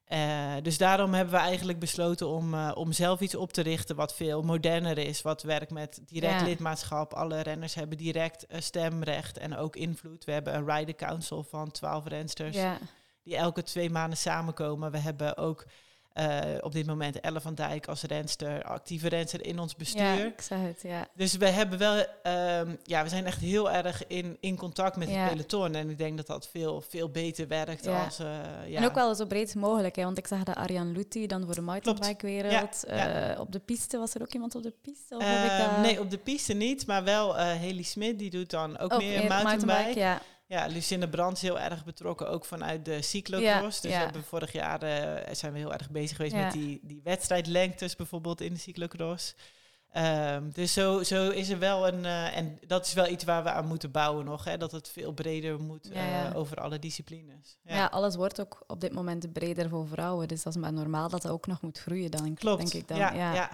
Eh, 0.04 0.54
dus 0.62 0.78
daarom 0.78 1.14
hebben 1.14 1.34
we 1.34 1.40
eigenlijk 1.40 1.78
besloten 1.78 2.28
om, 2.28 2.54
eh, 2.54 2.70
om 2.74 2.92
zelf 2.92 3.20
iets 3.20 3.34
op 3.34 3.52
te 3.52 3.62
richten 3.62 3.96
wat 3.96 4.14
veel 4.14 4.42
moderner 4.42 4.98
is. 4.98 5.22
Wat 5.22 5.42
werkt 5.42 5.70
met 5.70 6.00
direct 6.06 6.40
Ja. 6.40 6.46
lidmaatschap. 6.46 7.12
Alle 7.14 7.40
renners 7.40 7.74
hebben 7.74 7.98
direct 7.98 8.46
eh, 8.46 8.60
stemrecht 8.60 9.38
en 9.38 9.56
ook 9.56 9.76
invloed. 9.76 10.24
We 10.24 10.32
hebben 10.32 10.54
een 10.54 10.70
rider 10.70 10.94
council 10.94 11.42
van 11.42 11.70
12 11.70 12.06
rensters 12.06 12.56
ja. 12.56 12.78
die 13.22 13.36
elke 13.36 13.62
twee 13.62 13.90
maanden 13.90 14.18
samenkomen. 14.18 14.90
We 14.90 14.98
hebben 14.98 15.36
ook 15.36 15.66
eh, 16.14 16.40
op 16.60 16.72
dit 16.72 16.86
moment 16.86 17.20
Elle 17.20 17.40
van 17.40 17.54
Dijk 17.54 17.86
als 17.86 18.02
renster, 18.02 18.62
actieve 18.62 19.08
renster 19.08 19.46
in 19.46 19.58
ons 19.58 19.76
bestuur. 19.76 20.34
ja, 20.48 20.56
het, 20.56 20.80
ja. 20.82 21.08
Dus 21.14 21.36
we 21.36 21.48
hebben 21.48 21.78
wel, 21.78 22.04
ehm, 22.22 22.74
ja, 22.82 23.02
we 23.02 23.08
zijn 23.08 23.26
echt 23.26 23.40
heel 23.40 23.70
erg 23.70 24.06
in, 24.06 24.36
in 24.40 24.56
contact 24.56 24.96
met 24.96 25.08
Ja. 25.10 25.14
het 25.22 25.30
peloton. 25.32 25.74
En 25.74 25.90
ik 25.90 25.98
denk 25.98 26.16
dat 26.16 26.26
dat 26.26 26.48
veel, 26.48 26.80
veel 26.88 27.08
beter 27.08 27.48
werkt 27.48 27.84
Ja. 27.84 28.04
als. 28.04 28.18
eh, 28.18 28.26
ja. 28.66 28.78
En 28.78 28.84
ook 28.84 28.94
wel 28.94 29.14
zo 29.14 29.26
breed 29.26 29.54
mogelijk, 29.54 29.96
hè, 29.96 30.04
want 30.04 30.18
ik 30.18 30.26
zag 30.26 30.42
dat 30.42 30.56
Arjan 30.56 30.92
Lutti 30.92 31.26
dan 31.26 31.44
voor 31.44 31.54
de 31.54 31.60
mountainbike-wereld. 31.60 32.84
Ja. 32.88 33.30
eh, 33.32 33.40
op 33.40 33.52
de 33.52 33.58
piste, 33.60 33.98
was 33.98 34.14
er 34.14 34.22
ook 34.22 34.32
iemand 34.32 34.54
op 34.54 34.62
de 34.62 34.72
piste? 34.82 35.16
Of 35.16 35.22
heb 35.24 35.52
ik 35.52 35.58
dat... 35.58 35.78
Nee, 35.82 36.00
op 36.00 36.10
de 36.10 36.18
piste 36.18 36.52
niet, 36.52 36.86
maar 36.86 37.04
wel 37.04 37.36
Haley 37.38 37.82
Smit, 37.82 38.18
die 38.18 38.30
doet 38.30 38.50
dan 38.50 38.78
ook 38.78 38.92
Oh, 38.92 38.98
meer 38.98 39.18
meer 39.18 39.28
mountainbike. 39.28 39.98
ja. 39.98 40.20
Ja, 40.54 40.66
Lucinda 40.66 41.06
Brands 41.06 41.40
heel 41.40 41.60
erg 41.60 41.84
betrokken, 41.84 42.28
ook 42.28 42.44
vanuit 42.44 42.84
de 42.84 43.02
cyclocross. 43.02 43.76
Ja, 43.76 43.82
dus 43.82 43.90
ja. 43.90 43.98
we 43.98 44.04
hebben 44.04 44.24
vorig 44.24 44.52
jaar 44.52 44.82
eh, 44.82 45.34
zijn 45.34 45.52
we 45.52 45.58
heel 45.58 45.72
erg 45.72 45.90
bezig 45.90 46.16
geweest 46.16 46.34
Ja. 46.34 46.42
met 46.44 46.52
die, 46.52 46.80
die 46.82 47.00
wedstrijdlengtes 47.04 47.96
bijvoorbeeld 47.96 48.40
in 48.40 48.52
de 48.52 48.58
cyclocross. 48.58 49.34
Ehm, 49.90 50.50
dus 50.50 50.72
zo, 50.72 51.02
zo 51.02 51.30
is 51.30 51.48
er 51.48 51.58
wel 51.58 51.88
een, 51.88 52.04
eh, 52.04 52.36
en 52.36 52.58
dat 52.66 52.86
is 52.86 52.92
wel 52.92 53.08
iets 53.08 53.24
waar 53.24 53.42
we 53.42 53.50
aan 53.50 53.66
moeten 53.66 53.90
bouwen 53.90 54.24
nog, 54.24 54.44
hè, 54.44 54.56
dat 54.56 54.72
het 54.72 54.88
veel 54.88 55.12
breder 55.12 55.60
moet 55.60 55.90
eh, 55.90 56.30
over 56.34 56.56
alle 56.56 56.78
disciplines. 56.78 57.56
Ja. 57.62 57.86
alles 57.86 58.16
wordt 58.16 58.40
ook 58.40 58.64
op 58.66 58.80
dit 58.80 58.92
moment 58.92 59.32
breder 59.32 59.68
voor 59.68 59.88
vrouwen. 59.88 60.28
Dus 60.28 60.42
dat 60.42 60.54
is 60.54 60.60
maar 60.60 60.72
normaal 60.72 61.08
dat 61.08 61.22
dat 61.22 61.32
ook 61.32 61.46
nog 61.46 61.62
moet 61.62 61.78
groeien, 61.78 62.10
dan, 62.10 62.34
Klopt. 62.34 62.58
denk 62.58 62.72
ik 62.82 62.88
dan. 62.88 62.96
ja, 62.98 63.12
ja. 63.12 63.34
ja. 63.34 63.50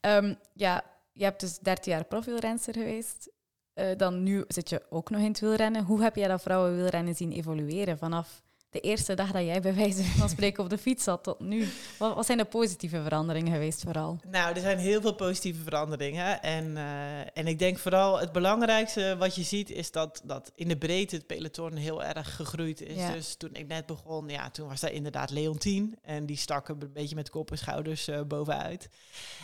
Ehm, 0.00 0.34
ja, 0.54 0.84
je 1.12 1.24
hebt 1.24 1.40
dus 1.40 1.58
13 1.58 1.92
jaar 1.92 2.04
profielrenster 2.04 2.74
geweest. 2.74 3.30
Eh, 3.74 3.86
dan 3.96 4.22
nu 4.22 4.44
zit 4.48 4.68
je 4.68 4.82
ook 4.90 5.10
nog 5.10 5.20
in 5.20 5.28
het 5.28 5.40
wielrennen. 5.40 5.84
Hoe 5.84 6.02
heb 6.02 6.16
jij 6.16 6.28
dat 6.28 6.42
vrouwenwielrennen 6.42 7.14
zien 7.14 7.32
evolueren 7.32 7.98
vanaf 7.98 8.42
de 8.72 8.80
eerste 8.80 9.14
dag 9.14 9.30
dat 9.32 9.44
jij 9.44 9.60
bij 9.60 9.74
wijze 9.74 10.02
van 10.02 10.28
spreken 10.28 10.64
op 10.64 10.70
de 10.70 10.78
fiets 10.78 11.04
zat 11.04 11.22
tot 11.22 11.40
nu? 11.40 11.68
Wat, 11.98 12.14
wat 12.14 12.26
zijn 12.26 12.38
de 12.38 12.44
positieve 12.44 13.02
veranderingen 13.02 13.52
geweest 13.52 13.82
vooral? 13.82 14.18
Nou, 14.30 14.54
er 14.54 14.60
zijn 14.60 14.78
heel 14.78 15.00
veel 15.00 15.14
positieve 15.14 15.62
veranderingen. 15.62 16.42
En, 16.42 16.76
eh, 16.76 17.38
en 17.38 17.46
ik 17.46 17.58
denk 17.58 17.78
vooral 17.78 18.20
het 18.20 18.32
belangrijkste 18.32 19.16
wat 19.18 19.34
je 19.34 19.42
ziet 19.42 19.70
is 19.70 19.90
dat, 19.90 20.20
dat 20.24 20.52
in 20.54 20.68
de 20.68 20.76
breedte 20.76 21.16
het 21.16 21.26
peloton 21.26 21.76
heel 21.76 22.04
erg 22.04 22.36
gegroeid 22.36 22.80
is. 22.80 22.96
Ja. 22.96 23.12
Dus 23.12 23.34
toen 23.36 23.54
ik 23.54 23.66
net 23.66 23.86
begon, 23.86 24.28
ja, 24.28 24.50
toen 24.50 24.68
was 24.68 24.80
daar 24.80 24.92
inderdaad 24.92 25.30
Leontien. 25.30 25.98
En 26.02 26.26
die 26.26 26.36
stak 26.36 26.68
een 26.68 26.92
beetje 26.92 27.14
met 27.14 27.30
kop 27.30 27.50
en 27.50 27.58
schouders 27.58 28.08
eh, 28.08 28.22
bovenuit. 28.22 28.88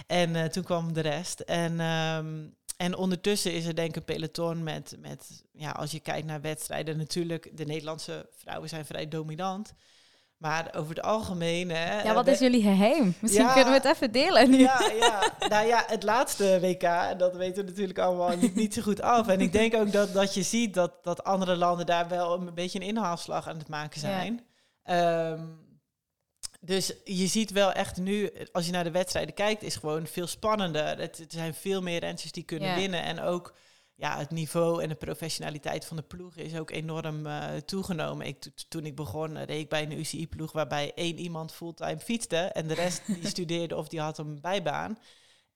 En 0.07 0.51
toen 0.51 0.65
kwam 0.65 0.93
de 0.93 1.01
rest. 1.01 1.41
En, 1.41 1.81
ehm, 1.81 2.47
en 2.79 2.97
ondertussen 2.97 3.53
is 3.53 3.65
er 3.67 3.75
denk 3.75 3.89
ik 3.89 3.97
een 3.97 4.05
peloton 4.05 4.63
met, 4.63 4.97
met, 4.99 5.45
ja, 5.53 5.71
als 5.71 5.91
je 5.91 6.01
kijkt 6.01 6.27
naar 6.27 6.41
wedstrijden, 6.41 6.97
natuurlijk, 6.97 7.51
de 7.57 7.65
Nederlandse 7.65 8.29
vrouwen 8.31 8.69
zijn 8.69 8.85
vrij 8.85 9.09
dominant. 9.09 9.73
Maar 10.37 10.75
over 10.77 10.95
het 10.95 11.05
algemeen... 11.05 11.71
Hè, 11.71 12.03
Ja, 12.03 12.15
wat 12.15 12.27
eh, 12.27 12.33
is 12.33 12.39
jullie 12.39 12.63
geheim? 12.63 13.15
Misschien 13.21 13.45
Ja. 13.45 13.53
kunnen 13.53 13.73
we 13.73 13.89
het 13.89 13.97
even 13.97 14.13
delen 14.13 14.51
nu. 14.51 14.59
ja, 14.59 14.91
ja. 14.99 15.33
Nou 15.49 15.67
ja, 15.67 15.85
het 15.87 16.03
laatste 16.03 16.59
WK, 16.61 17.19
dat 17.19 17.37
weten 17.37 17.65
we 17.65 17.71
natuurlijk 17.71 17.99
allemaal, 17.99 18.37
niet 18.55 18.75
zo 18.75 18.83
goed 18.83 19.01
af. 19.01 19.29
En 19.29 19.41
ik 19.41 19.53
denk 19.53 19.75
ook 19.75 19.93
dat, 19.93 20.13
dat 20.13 20.35
je 20.35 20.43
ziet 20.43 20.75
dat, 20.75 20.93
dat 21.05 21.25
andere 21.25 21.57
landen 21.57 21.87
daar 21.87 22.09
wel 22.09 22.35
een 22.35 22.55
beetje 22.55 22.81
een 22.81 22.87
inhaalslag 22.87 23.49
aan 23.49 23.59
het 23.59 23.69
maken 23.69 24.01
zijn. 24.01 24.45
Ehm, 24.83 25.41
dus 26.61 26.93
je 27.05 27.27
ziet 27.27 27.51
wel 27.51 27.73
echt 27.73 27.97
nu, 27.97 28.31
als 28.53 28.67
je 28.67 28.73
naar 28.73 28.85
de 28.85 28.91
wedstrijden 28.91 29.35
kijkt, 29.35 29.63
is 29.63 29.77
gewoon 29.77 30.07
veel 30.07 30.27
spannender. 30.27 30.99
Het, 30.99 31.19
er 31.19 31.25
zijn 31.29 31.55
veel 31.55 31.83
meer 31.83 32.01
renners 32.01 32.33
die 32.33 32.43
kunnen 32.45 32.69
Ja. 32.69 32.75
winnen. 32.75 33.03
En 33.03 33.21
ook 33.21 33.55
ja, 33.95 34.19
het 34.19 34.31
niveau 34.31 34.83
en 34.83 34.89
de 34.89 34.95
professionaliteit 34.95 35.85
van 35.85 35.97
de 35.97 36.03
ploeg 36.03 36.37
is 36.37 36.55
ook 36.55 36.71
enorm 36.71 37.27
eh, 37.27 37.57
toegenomen. 37.57 38.27
Ik, 38.27 38.41
to- 38.41 38.51
toen 38.69 38.87
ik 38.87 38.95
begon, 38.97 39.37
eh, 39.37 39.45
reed 39.45 39.61
ik 39.61 39.69
bij 39.69 39.83
een 39.83 39.99
UCI-ploeg 39.99 40.53
waarbij 40.53 40.93
één 40.95 41.19
iemand 41.19 41.53
fulltime 41.53 41.99
fietste. 42.01 42.37
En 42.37 42.67
de 42.69 42.75
rest 42.75 43.03
die 43.07 43.29
studeerde 43.35 43.77
of 43.77 43.89
die 43.89 44.01
had 44.01 44.19
een 44.19 44.41
bijbaan. 44.41 44.99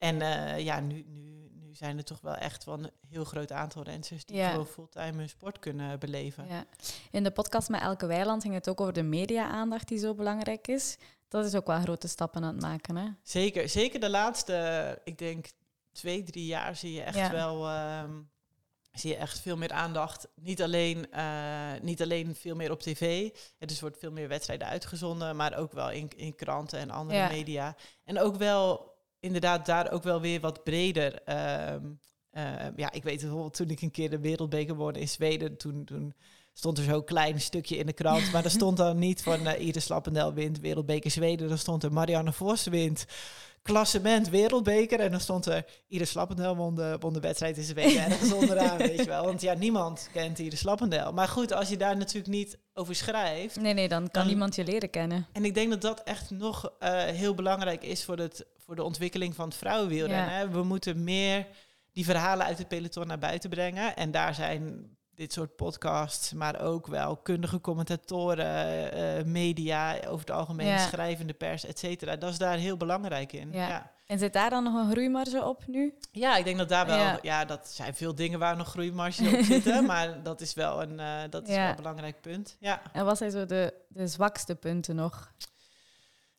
En 0.03 0.21
eh, 0.23 0.59
ja, 0.65 0.81
nu, 0.81 1.05
nu, 1.09 1.51
nu 1.53 1.75
zijn 1.75 1.99
er 1.99 2.05
toch 2.05 2.21
wel 2.21 2.35
echt 2.35 2.65
wel 2.65 2.75
een 2.79 2.91
heel 3.09 3.25
groot 3.25 3.53
aantal 3.53 3.83
renners 3.83 4.25
die 4.25 4.37
Ja. 4.37 4.51
gewoon 4.51 4.67
fulltime 4.67 5.17
hun 5.19 5.29
sport 5.29 5.59
kunnen 5.59 5.99
beleven. 5.99 6.47
Ja. 6.49 6.65
In 7.11 7.23
de 7.25 7.31
podcast 7.31 7.69
met 7.69 7.81
Elke 7.81 8.07
Weiland 8.07 8.43
ging 8.43 8.55
het 8.55 8.69
ook 8.69 8.81
over 8.81 8.93
de 8.93 9.03
media-aandacht 9.03 9.89
die 9.89 9.99
zo 9.99 10.15
belangrijk 10.15 10.69
is. 10.69 10.97
Dat 11.29 11.45
is 11.45 11.55
ook 11.55 11.67
wel 11.67 11.81
grote 11.81 12.09
stappen 12.09 12.43
aan 12.45 12.53
het 12.53 12.63
maken, 12.63 12.97
hè? 12.97 13.07
Zeker, 13.23 13.69
zeker 13.69 14.01
de 14.01 14.11
laatste, 14.11 14.99
ik 15.05 15.19
denk 15.19 15.47
twee, 15.93 16.23
drie 16.23 16.47
jaar 16.47 16.77
zie 16.77 16.93
je 16.93 17.03
echt 17.03 17.17
Ja. 17.17 17.31
wel... 17.31 17.69
ehm, 17.69 18.11
zie 18.93 19.11
je 19.11 19.17
echt 19.17 19.41
veel 19.41 19.57
meer 19.57 19.73
aandacht. 19.73 20.29
Niet 20.35 20.63
alleen, 20.63 21.11
eh, 21.13 21.73
niet 21.83 22.03
alleen 22.03 22.35
veel 22.35 22.55
meer 22.57 22.71
op 22.71 22.81
tv. 22.81 23.29
Ja, 23.59 23.67
dus 23.67 23.81
wordt 23.81 23.99
veel 23.99 24.11
meer 24.13 24.29
wedstrijden 24.29 24.67
uitgezonden. 24.67 25.37
Maar 25.37 25.57
ook 25.57 25.73
wel 25.73 25.91
in, 25.91 26.11
in 26.17 26.35
kranten 26.35 26.79
en 26.79 26.91
andere 26.91 27.19
Ja. 27.19 27.29
media. 27.29 27.77
En 28.05 28.19
ook 28.21 28.37
wel, 28.37 28.92
inderdaad, 29.23 29.67
daar 29.67 29.93
ook 29.93 30.03
wel 30.03 30.21
weer 30.21 30.41
wat 30.41 30.65
breder... 30.65 31.23
ehm, 31.25 31.85
eh, 32.31 32.45
ja, 32.77 32.93
ik 32.93 33.03
weet 33.03 33.21
bijvoorbeeld 33.21 33.55
toen 33.55 33.71
ik 33.71 33.81
een 33.83 33.91
keer 33.91 34.11
de 34.11 34.21
wereldbeker 34.21 34.75
won 34.75 34.95
in 34.95 35.09
Zweden... 35.09 35.57
toen, 35.57 35.85
toen 35.85 36.15
stond 36.53 36.79
er 36.79 36.85
zo'n 36.85 37.05
klein 37.05 37.41
stukje 37.41 37.77
in 37.77 37.87
de 37.87 37.93
krant. 37.93 38.33
Maar 38.33 38.45
er 38.45 38.51
stond 38.51 38.77
dan 38.77 38.99
niet 38.99 39.23
van 39.23 39.47
uh, 39.47 39.61
Iris 39.61 39.89
Lappendel 39.89 40.33
wint 40.33 40.61
wereldbeker 40.61 41.11
Zweden. 41.11 41.49
Dan 41.49 41.59
stond 41.59 41.83
er 41.83 41.93
Marianne 41.93 42.33
Vos 42.33 42.67
wint 42.67 43.07
klassement 43.63 44.29
wereldbeker. 44.29 45.01
En 45.01 45.11
dan 45.11 45.21
stond 45.21 45.47
er 45.47 45.65
Iris 45.89 46.15
Lappendel 46.15 46.57
won 46.57 46.75
de, 46.75 46.97
won 47.01 47.13
de 47.13 47.21
wedstrijd 47.21 47.57
in 47.57 47.63
Zweden. 47.63 48.05
Ergens 48.05 48.33
onderaan, 48.43 48.77
weet 48.79 48.99
je 48.99 49.05
wel. 49.05 49.25
Want 49.25 49.41
ja, 49.41 49.55
niemand 49.55 50.09
kent 50.13 50.39
Iris 50.39 50.63
Lappendel. 50.63 51.13
Maar 51.13 51.29
goed, 51.29 51.53
als 51.53 51.69
je 51.69 51.77
daar 51.77 51.97
natuurlijk 51.97 52.33
niet 52.35 52.59
over 52.75 52.95
schrijft... 52.95 53.61
Nee, 53.61 53.75
nee, 53.75 53.89
dan 53.89 54.01
kan 54.03 54.11
Dan- 54.13 54.27
niemand 54.27 54.55
je 54.55 54.65
leren 54.65 54.91
kennen. 54.91 55.27
En 55.33 55.45
ik 55.45 55.55
denk 55.55 55.71
dat 55.71 55.81
dat 55.81 56.03
echt 56.03 56.31
nog 56.31 56.73
eh, 56.79 57.03
heel 57.03 57.35
belangrijk 57.35 57.83
is 57.85 58.05
voor, 58.05 58.17
het, 58.19 58.47
voor 58.65 58.75
de 58.77 58.83
ontwikkeling 58.83 59.35
van 59.35 59.45
het 59.49 59.57
vrouwenwielrennen. 59.57 60.33
Ja. 60.33 60.39
hè. 60.39 60.49
We 60.49 60.63
moeten 60.63 61.05
meer 61.05 61.47
die 61.93 62.05
verhalen 62.05 62.47
uit 62.47 62.59
het 62.59 62.69
peloton 62.69 63.07
naar 63.07 63.19
buiten 63.19 63.51
brengen. 63.51 63.97
En 63.97 64.11
daar 64.11 64.35
zijn 64.35 64.91
dit 65.15 65.33
soort 65.33 65.57
podcasts, 65.57 66.33
maar 66.33 66.61
ook 66.61 66.87
wel 66.87 67.17
kundige 67.17 67.61
commentatoren, 67.61 68.93
eh, 68.93 69.25
media, 69.25 69.97
over 70.07 70.27
het 70.27 70.31
algemeen 70.31 70.67
Ja. 70.67 70.79
schrijvende 70.79 71.33
pers, 71.33 71.65
et 71.65 71.79
cetera. 71.79 72.17
Dat 72.17 72.31
is 72.31 72.39
daar 72.39 72.57
heel 72.57 72.77
belangrijk 72.77 73.33
in. 73.33 73.53
Ja. 73.53 73.69
Ja. 73.69 73.91
En 74.07 74.19
zit 74.19 74.33
daar 74.33 74.51
dan 74.51 74.65
nog 74.65 74.75
een 74.75 74.91
groeimarge 74.91 75.45
op 75.45 75.67
nu? 75.67 75.95
Ja, 76.13 76.37
ik 76.37 76.45
denk 76.45 76.59
dat 76.59 76.69
daar 76.69 76.87
wel, 76.87 76.97
ja. 76.99 77.19
Ja. 77.23 77.45
dat 77.45 77.69
zijn 77.69 77.95
veel 77.95 78.15
dingen 78.15 78.39
waar 78.39 78.57
nog 78.57 78.69
groeimarges 78.69 79.33
op 79.35 79.41
zitten, 79.45 79.85
maar 79.93 80.23
dat 80.23 80.41
is 80.41 80.55
wel 80.55 80.83
een, 80.83 81.01
eh, 81.01 81.21
dat 81.31 81.49
is 81.49 81.55
wel 81.57 81.69
een 81.69 81.77
belangrijk 81.77 82.21
punt. 82.21 82.57
Ja. 82.61 82.83
En 82.93 83.05
wat 83.05 83.19
zijn 83.19 83.31
zo 83.31 83.47
de, 83.47 83.75
de 83.89 84.07
zwakste 84.07 84.55
punten 84.55 84.95
nog? 84.95 85.33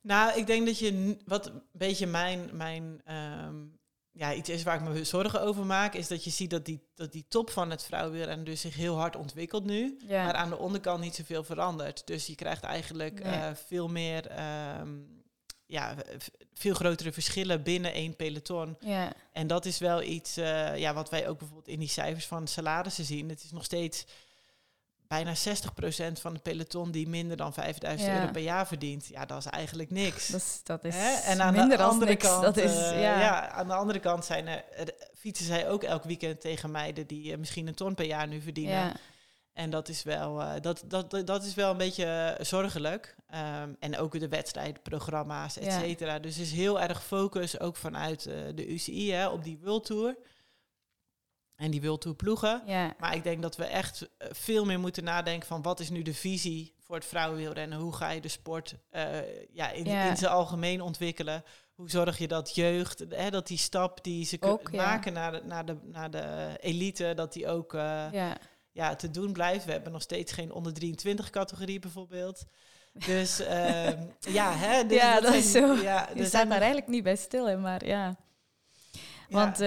Nou, 0.04 0.38
ik 0.40 0.48
denk 0.48 0.66
dat 0.66 0.80
je 0.80 1.18
wat 1.26 1.46
een 1.46 1.62
beetje 1.72 2.08
mijn, 2.08 2.50
mijn 2.54 3.02
ehm, 3.06 3.56
ja, 4.12 4.34
iets 4.34 4.50
is 4.50 4.64
waar 4.64 4.76
ik 4.76 4.88
me 4.90 5.04
zorgen 5.04 5.42
over 5.42 5.66
maak, 5.66 5.94
is 5.94 6.08
dat 6.08 6.24
je 6.24 6.30
ziet 6.30 6.50
dat 6.50 6.66
die, 6.66 6.88
dat 6.96 7.12
die 7.12 7.26
top 7.28 7.50
van 7.50 7.70
het 7.70 7.84
vrouwenwielrennen 7.84 8.46
dus 8.46 8.62
zich 8.62 8.76
heel 8.76 8.98
hard 8.98 9.16
ontwikkelt 9.16 9.66
nu. 9.66 9.98
Ja. 10.08 10.24
Maar 10.26 10.34
aan 10.34 10.50
de 10.50 10.58
onderkant 10.58 11.02
niet 11.02 11.16
zoveel 11.16 11.44
verandert. 11.44 12.08
Dus 12.08 12.26
je 12.28 12.36
krijgt 12.36 12.64
eigenlijk 12.64 13.24
Nee. 13.24 13.34
eh, 13.34 13.50
veel 13.68 13.88
meer, 13.88 14.28
ehm, 14.28 14.90
ja, 15.66 15.96
veel 16.54 16.74
grotere 16.74 17.12
verschillen 17.12 17.64
binnen 17.64 17.94
één 17.94 18.16
peloton. 18.16 18.78
ja. 18.80 19.14
En 19.32 19.48
dat 19.48 19.66
is 19.66 19.78
wel 19.80 20.02
iets 20.02 20.38
eh, 20.38 20.78
ja, 20.78 20.94
wat 20.94 21.10
wij 21.10 21.28
ook 21.28 21.38
bijvoorbeeld 21.38 21.68
in 21.68 21.80
die 21.80 21.90
cijfers 21.90 22.26
van 22.26 22.48
salarissen 22.48 23.06
zien. 23.06 23.30
Het 23.30 23.44
is 23.44 23.52
nog 23.52 23.64
steeds 23.64 24.06
bijna 25.14 25.34
60% 25.36 26.22
van 26.22 26.34
het 26.34 26.42
peloton 26.42 26.92
die 26.92 27.08
minder 27.08 27.38
dan 27.38 27.54
5000 27.54 28.10
Ja. 28.10 28.20
euro 28.20 28.32
per 28.32 28.42
jaar 28.42 28.68
verdient. 28.68 29.08
Ja, 29.08 29.26
dat 29.26 29.38
is 29.38 29.46
eigenlijk 29.46 29.92
niks. 29.92 30.28
Dat 30.28 30.42
is, 30.42 30.60
dat 30.64 30.84
is 30.84 30.96
Hè? 30.96 31.14
En 31.14 31.42
aan 31.42 31.54
minder 31.54 31.78
de 31.78 31.84
andere 31.84 32.12
niks. 32.12 32.26
kant, 32.28 32.44
dat 32.44 32.58
is, 32.58 32.72
eh, 32.76 33.02
ja. 33.02 33.20
ja. 33.20 33.50
aan 33.50 33.68
de 33.68 33.74
andere 33.74 34.00
kant 34.00 34.26
zijn 34.26 34.48
er, 34.48 34.64
fietsen 35.18 35.46
zij 35.46 35.70
ook 35.70 35.84
elk 35.84 36.04
weekend 36.04 36.42
tegen 36.42 36.72
meiden 36.72 37.08
die 37.08 37.32
eh, 37.32 37.38
misschien 37.38 37.68
een 37.68 37.74
ton 37.74 37.96
per 37.96 38.06
jaar 38.06 38.28
nu 38.28 38.42
verdienen. 38.42 38.74
Ja. 38.74 38.94
En 39.54 39.70
dat 39.70 39.90
is 39.90 40.04
wel, 40.04 40.42
eh, 40.42 40.62
dat, 40.62 40.84
dat, 40.86 41.22
dat, 41.26 41.44
is 41.44 41.54
wel 41.54 41.72
een 41.72 41.78
beetje 41.78 42.38
zorgelijk. 42.42 43.16
Ehm, 43.30 43.70
en 43.80 43.98
ook 43.98 44.20
de 44.20 44.28
wedstrijdprogramma's, 44.28 45.58
et 45.58 45.74
cetera. 45.74 46.20
Dus 46.20 46.38
is 46.38 46.52
heel 46.52 46.82
erg 46.82 47.04
focus, 47.04 47.60
ook 47.60 47.76
vanuit 47.76 48.24
de 48.56 48.68
UCI, 48.68 49.12
hè, 49.12 49.28
op 49.28 49.44
die 49.44 49.60
World 49.64 49.86
Tour. 49.86 50.16
En 51.56 51.72
die 51.72 51.82
World 51.82 52.02
Tour 52.02 52.16
ploegen. 52.18 52.62
Ja. 52.66 52.94
Maar 53.00 53.16
ik 53.16 53.24
denk 53.24 53.42
dat 53.42 53.56
we 53.56 53.66
echt 53.66 54.10
eh, 54.18 54.28
veel 54.32 54.66
meer 54.66 54.80
moeten 54.80 55.04
nadenken 55.04 55.48
van 55.48 55.62
wat 55.62 55.80
is 55.80 55.90
nu 55.90 56.02
de 56.02 56.14
visie 56.14 56.74
voor 56.80 56.96
het 56.96 57.06
vrouwenwielrennen? 57.06 57.80
Hoe 57.80 57.94
ga 57.96 58.10
je 58.10 58.22
de 58.22 58.28
sport 58.28 58.76
eh, 58.90 59.06
ja, 59.54 59.72
in, 59.72 59.86
Ja. 59.86 60.10
in 60.10 60.18
zijn 60.18 60.32
algemeen 60.32 60.82
ontwikkelen? 60.82 61.44
Hoe 61.76 61.90
zorg 61.90 62.18
je 62.18 62.28
dat 62.28 62.56
jeugd, 62.56 63.04
hè, 63.10 63.30
dat 63.30 63.48
die 63.48 63.58
stap 63.58 64.04
die 64.04 64.26
ze 64.26 64.38
Ook, 64.40 64.64
kunnen 64.64 64.82
ja. 64.82 64.88
maken 64.88 65.14
naar 65.14 65.32
de, 65.32 65.42
naar, 65.44 65.66
de, 65.66 65.78
naar 65.84 66.12
de 66.12 66.58
elite, 66.60 67.14
dat 67.16 67.34
die 67.34 67.48
ook 67.48 67.74
eh, 67.74 68.06
ja. 68.72 68.96
te 68.96 69.10
doen 69.12 69.34
blijft. 69.34 69.66
We 69.66 69.72
hebben 69.72 69.92
nog 69.92 70.02
steeds 70.02 70.32
geen 70.32 70.52
onder 70.52 70.74
23 70.74 71.30
categorie 71.30 71.80
bijvoorbeeld. 71.80 72.44
Dus 73.06 73.40
ehm, 73.40 74.06
ja, 74.40 74.54
hè, 74.56 74.86
dus 74.86 74.98
Ja, 74.98 75.20
dat 75.22 75.34
is 75.34 75.52
zijn- 75.52 75.78
zo. 75.78 75.84
Ja, 75.84 76.10
Je 76.14 76.20
er 76.20 76.26
staat 76.26 76.50
daar 76.50 76.58
eigenlijk 76.58 76.88
niet 76.88 77.04
bij 77.04 77.16
stil, 77.16 77.48
hè, 77.48 77.58
maar 77.58 77.86
ja. 77.86 78.16
Want 79.30 79.60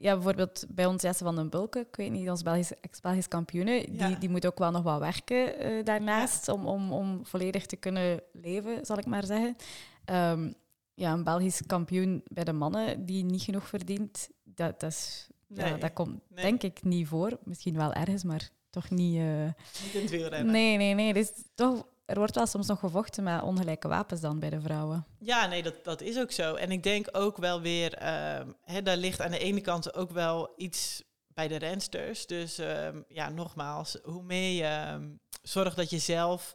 ja, 0.00 0.14
bijvoorbeeld 0.14 0.64
bij 0.68 0.86
ons 0.86 1.02
Jesse 1.02 1.24
van 1.24 1.36
den 1.36 1.48
Bulke, 1.50 1.78
ik 1.78 1.96
weet 1.96 2.10
niet, 2.10 2.30
ons 2.30 2.42
Belgisch, 2.42 2.80
ex-Belgisch 2.80 3.28
kampioene, 3.28 3.86
Ja. 3.92 4.06
die, 4.06 4.18
die 4.18 4.28
moet 4.28 4.46
ook 4.46 4.58
wel 4.58 4.70
nog 4.70 4.82
wat 4.82 4.98
werken 4.98 5.58
eh, 5.58 5.84
daarnaast 5.84 6.48
om, 6.48 6.66
om, 6.66 6.92
om 6.92 7.20
volledig 7.26 7.66
te 7.66 7.76
kunnen 7.76 8.22
leven, 8.32 8.86
zal 8.86 8.98
ik 8.98 9.06
maar 9.06 9.24
zeggen. 9.26 9.56
Ehm, 10.04 10.52
ja, 10.94 11.12
een 11.12 11.24
Belgisch 11.24 11.62
kampioen 11.66 12.22
bij 12.28 12.44
de 12.44 12.52
mannen 12.52 13.06
die 13.06 13.24
niet 13.24 13.42
genoeg 13.42 13.68
verdient, 13.68 14.28
dat, 14.44 14.80
dat, 14.80 14.90
is, 14.90 15.28
ja, 15.46 15.76
dat 15.76 15.92
komt 15.92 16.20
nee. 16.28 16.44
denk 16.44 16.62
ik 16.62 16.82
niet 16.82 17.06
voor. 17.08 17.38
Misschien 17.44 17.76
wel 17.76 17.92
ergens, 17.92 18.24
maar 18.24 18.50
toch 18.70 18.90
niet... 18.90 19.16
eh, 19.16 19.44
niet 19.84 19.94
in 19.94 20.00
het 20.00 20.10
wielrennen. 20.10 20.52
Nee, 20.52 20.76
nee, 20.76 20.94
nee. 20.94 21.12
Dus 21.12 21.32
toch, 21.54 21.86
er 22.10 22.18
wordt 22.18 22.34
wel 22.34 22.46
soms 22.46 22.66
nog 22.66 22.78
gevochten 22.78 23.22
met 23.24 23.42
ongelijke 23.42 23.88
wapens 23.88 24.20
dan 24.20 24.38
bij 24.38 24.50
de 24.50 24.60
vrouwen. 24.60 25.06
Ja, 25.18 25.46
nee, 25.46 25.62
dat, 25.62 25.84
dat 25.84 26.00
is 26.00 26.18
ook 26.18 26.30
zo. 26.30 26.54
En 26.54 26.70
ik 26.70 26.82
denk 26.82 27.08
ook 27.12 27.36
wel 27.36 27.60
weer, 27.60 27.94
ehm, 27.94 28.48
hè, 28.62 28.82
daar 28.82 28.96
ligt 28.96 29.20
aan 29.20 29.30
de 29.30 29.38
ene 29.38 29.60
kant 29.60 29.94
ook 29.94 30.10
wel 30.10 30.52
iets 30.56 31.02
bij 31.28 31.48
de 31.48 31.56
rensters. 31.56 32.26
Dus 32.26 32.58
ehm, 32.58 33.02
ja, 33.08 33.28
nogmaals, 33.28 33.98
hoe 34.02 34.22
meer 34.22 34.56
je 34.56 34.64
ehm, 34.64 35.08
zorgt 35.42 35.76
dat 35.76 35.90
je 35.90 35.98
zelf 35.98 36.54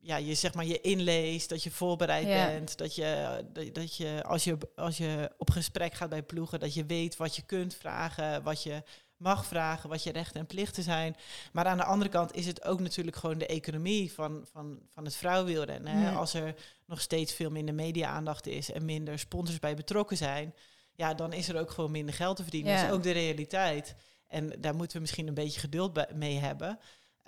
ja, 0.00 0.16
je, 0.16 0.34
zeg 0.34 0.54
maar, 0.54 0.64
je 0.64 0.80
inleest, 0.80 1.48
dat 1.48 1.62
je 1.62 1.70
voorbereid 1.70 2.26
Ja. 2.26 2.46
bent, 2.46 2.78
dat 2.78 2.94
je, 2.94 3.40
dat, 3.52 3.74
dat 3.74 3.96
je, 3.96 4.22
als 4.26 4.44
je 4.44 4.58
als 4.76 4.96
je 4.96 5.30
op 5.38 5.50
gesprek 5.50 5.94
gaat 5.94 6.08
bij 6.08 6.22
ploegen, 6.22 6.60
dat 6.60 6.74
je 6.74 6.86
weet 6.86 7.16
wat 7.16 7.36
je 7.36 7.42
kunt 7.42 7.74
vragen, 7.74 8.42
wat 8.42 8.62
je 8.62 8.82
mag 9.24 9.46
vragen, 9.46 9.88
wat 9.88 10.02
je 10.02 10.12
rechten 10.12 10.40
en 10.40 10.46
plichten 10.46 10.82
zijn. 10.82 11.16
Maar 11.52 11.66
aan 11.66 11.76
de 11.76 11.84
andere 11.84 12.10
kant 12.10 12.34
is 12.34 12.46
het 12.46 12.64
ook 12.64 12.80
natuurlijk 12.80 13.16
gewoon 13.16 13.38
de 13.38 13.46
economie 13.46 14.12
van, 14.12 14.46
van, 14.50 14.78
van 14.88 15.04
het 15.04 15.16
vrouwenwielrennen. 15.16 15.98
Ja. 16.00 16.12
Als 16.14 16.34
er 16.34 16.54
nog 16.86 17.00
steeds 17.00 17.34
veel 17.34 17.50
minder 17.50 17.74
media-aandacht 17.74 18.46
is 18.46 18.72
en 18.72 18.84
minder 18.84 19.18
sponsors 19.18 19.58
bij 19.58 19.74
betrokken 19.74 20.16
zijn, 20.16 20.54
ja, 20.94 21.14
dan 21.14 21.32
is 21.32 21.48
er 21.48 21.58
ook 21.60 21.70
gewoon 21.70 21.90
minder 21.90 22.14
geld 22.14 22.36
te 22.36 22.42
verdienen. 22.42 22.72
Ja. 22.72 22.78
Dat 22.80 22.88
is 22.88 22.94
ook 22.96 23.02
de 23.02 23.10
realiteit. 23.10 23.94
En 24.26 24.52
daar 24.60 24.74
moeten 24.74 24.96
we 24.96 25.02
misschien 25.02 25.28
een 25.28 25.34
beetje 25.34 25.60
geduld 25.60 25.92
bij- 25.92 26.10
mee 26.14 26.36
hebben. 26.38 26.78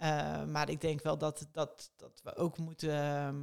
Uh, 0.02 0.44
maar 0.44 0.68
ik 0.70 0.80
denk 0.80 1.02
wel 1.02 1.18
dat, 1.18 1.46
dat, 1.52 1.90
dat 1.96 2.20
we 2.24 2.36
ook 2.36 2.58
moeten 2.58 2.90
ehm, 3.02 3.36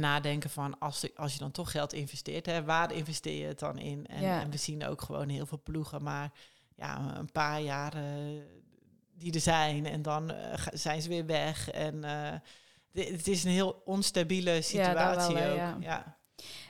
nadenken 0.00 0.50
van 0.50 0.78
als, 0.78 1.00
de- 1.00 1.12
als 1.16 1.32
je 1.32 1.38
dan 1.38 1.50
toch 1.50 1.70
geld 1.70 1.92
investeert, 1.92 2.46
hè, 2.46 2.64
waar 2.64 2.92
investeer 2.92 3.40
je 3.40 3.46
het 3.46 3.58
dan 3.58 3.78
in? 3.78 4.06
En, 4.06 4.22
Ja. 4.22 4.40
en 4.40 4.50
we 4.50 4.56
zien 4.56 4.86
ook 4.86 5.02
gewoon 5.02 5.28
heel 5.28 5.46
veel 5.46 5.60
ploegen, 5.62 6.02
maar 6.02 6.32
ja, 6.80 7.14
een 7.18 7.32
paar 7.32 7.60
jaar 7.60 7.94
eh, 7.94 8.02
die 9.14 9.32
er 9.34 9.40
zijn 9.40 9.86
en 9.86 10.02
dan 10.02 10.30
eh, 10.30 10.66
zijn 10.72 11.02
ze 11.02 11.08
weer 11.08 11.26
weg. 11.26 11.70
En 11.70 12.04
eh, 12.04 12.32
het 12.92 13.28
is 13.28 13.44
een 13.44 13.50
heel 13.50 13.82
onstabiele 13.84 14.50
Ja, 14.50 14.60
situatie 14.60 15.34
wel, 15.34 15.42
hè, 15.42 15.50
ook. 15.50 15.56
ja. 15.56 15.76
Ja. 15.80 16.18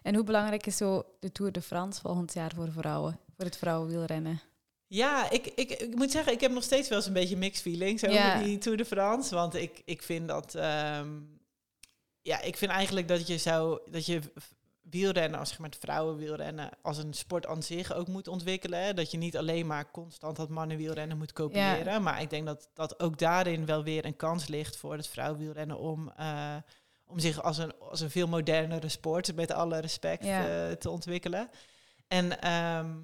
En 0.02 0.14
hoe 0.14 0.24
belangrijk 0.24 0.66
is 0.66 0.76
zo 0.76 1.04
de 1.20 1.32
Tour 1.32 1.52
de 1.52 1.62
France 1.62 2.00
volgend 2.00 2.32
jaar 2.34 2.52
voor 2.54 2.72
vrouwen? 2.72 3.18
Voor 3.36 3.44
het 3.44 3.56
vrouwenwielrennen? 3.56 4.40
Ja, 4.86 5.30
ik, 5.30 5.46
ik, 5.46 5.70
ik 5.70 5.94
moet 5.94 6.10
zeggen, 6.10 6.32
ik 6.32 6.40
heb 6.40 6.52
nog 6.52 6.62
steeds 6.62 6.88
wel 6.88 6.98
eens 6.98 7.06
een 7.06 7.12
beetje 7.12 7.36
mixed 7.36 7.62
feelings 7.62 8.02
over 8.04 8.16
Ja. 8.16 8.42
die 8.42 8.58
Tour 8.58 8.76
de 8.76 8.84
France. 8.84 9.34
Want 9.34 9.54
ik, 9.54 9.82
ik 9.84 10.02
vind 10.02 10.28
dat... 10.28 10.54
ehm, 10.54 11.08
ja, 12.22 12.40
ik 12.40 12.56
vind 12.56 12.70
eigenlijk 12.70 13.08
dat 13.08 13.26
je 13.26 13.38
zou... 13.38 13.80
Dat 13.90 14.06
je 14.06 14.20
wielrennen, 14.90 15.38
als 15.38 15.48
zeg 15.48 15.58
maar 15.58 15.68
het 15.70 15.78
vrouwenwielrennen, 15.78 16.70
als 16.82 16.98
een 16.98 17.14
sport 17.14 17.46
aan 17.46 17.62
zich 17.62 17.92
ook 17.94 18.08
moet 18.08 18.28
ontwikkelen. 18.28 18.96
Dat 18.96 19.10
je 19.10 19.18
niet 19.18 19.36
alleen 19.36 19.66
maar 19.66 19.90
constant 19.90 20.36
dat 20.36 20.48
mannenwielrennen 20.48 21.18
moet 21.18 21.32
kopiëren. 21.32 22.02
Maar 22.02 22.20
ik 22.22 22.30
denk 22.30 22.46
dat, 22.46 22.68
dat 22.74 23.00
ook 23.00 23.18
daarin 23.18 23.66
wel 23.66 23.82
weer 23.84 24.04
een 24.04 24.16
kans 24.16 24.46
ligt 24.46 24.76
voor 24.76 24.92
het 24.96 25.06
vrouwenwielrennen 25.08 25.78
om... 25.78 26.12
eh, 26.16 26.56
om 27.06 27.18
zich 27.18 27.42
als 27.42 27.58
een, 27.58 27.72
als 27.78 28.00
een 28.00 28.10
veel 28.10 28.28
modernere 28.28 28.88
sport, 28.88 29.34
met 29.34 29.52
alle 29.52 29.78
respect, 29.78 30.24
Ja. 30.24 30.68
eh, 30.68 30.72
te 30.76 30.90
ontwikkelen. 30.90 31.50
En 32.08 32.40
ehm, 32.40 32.96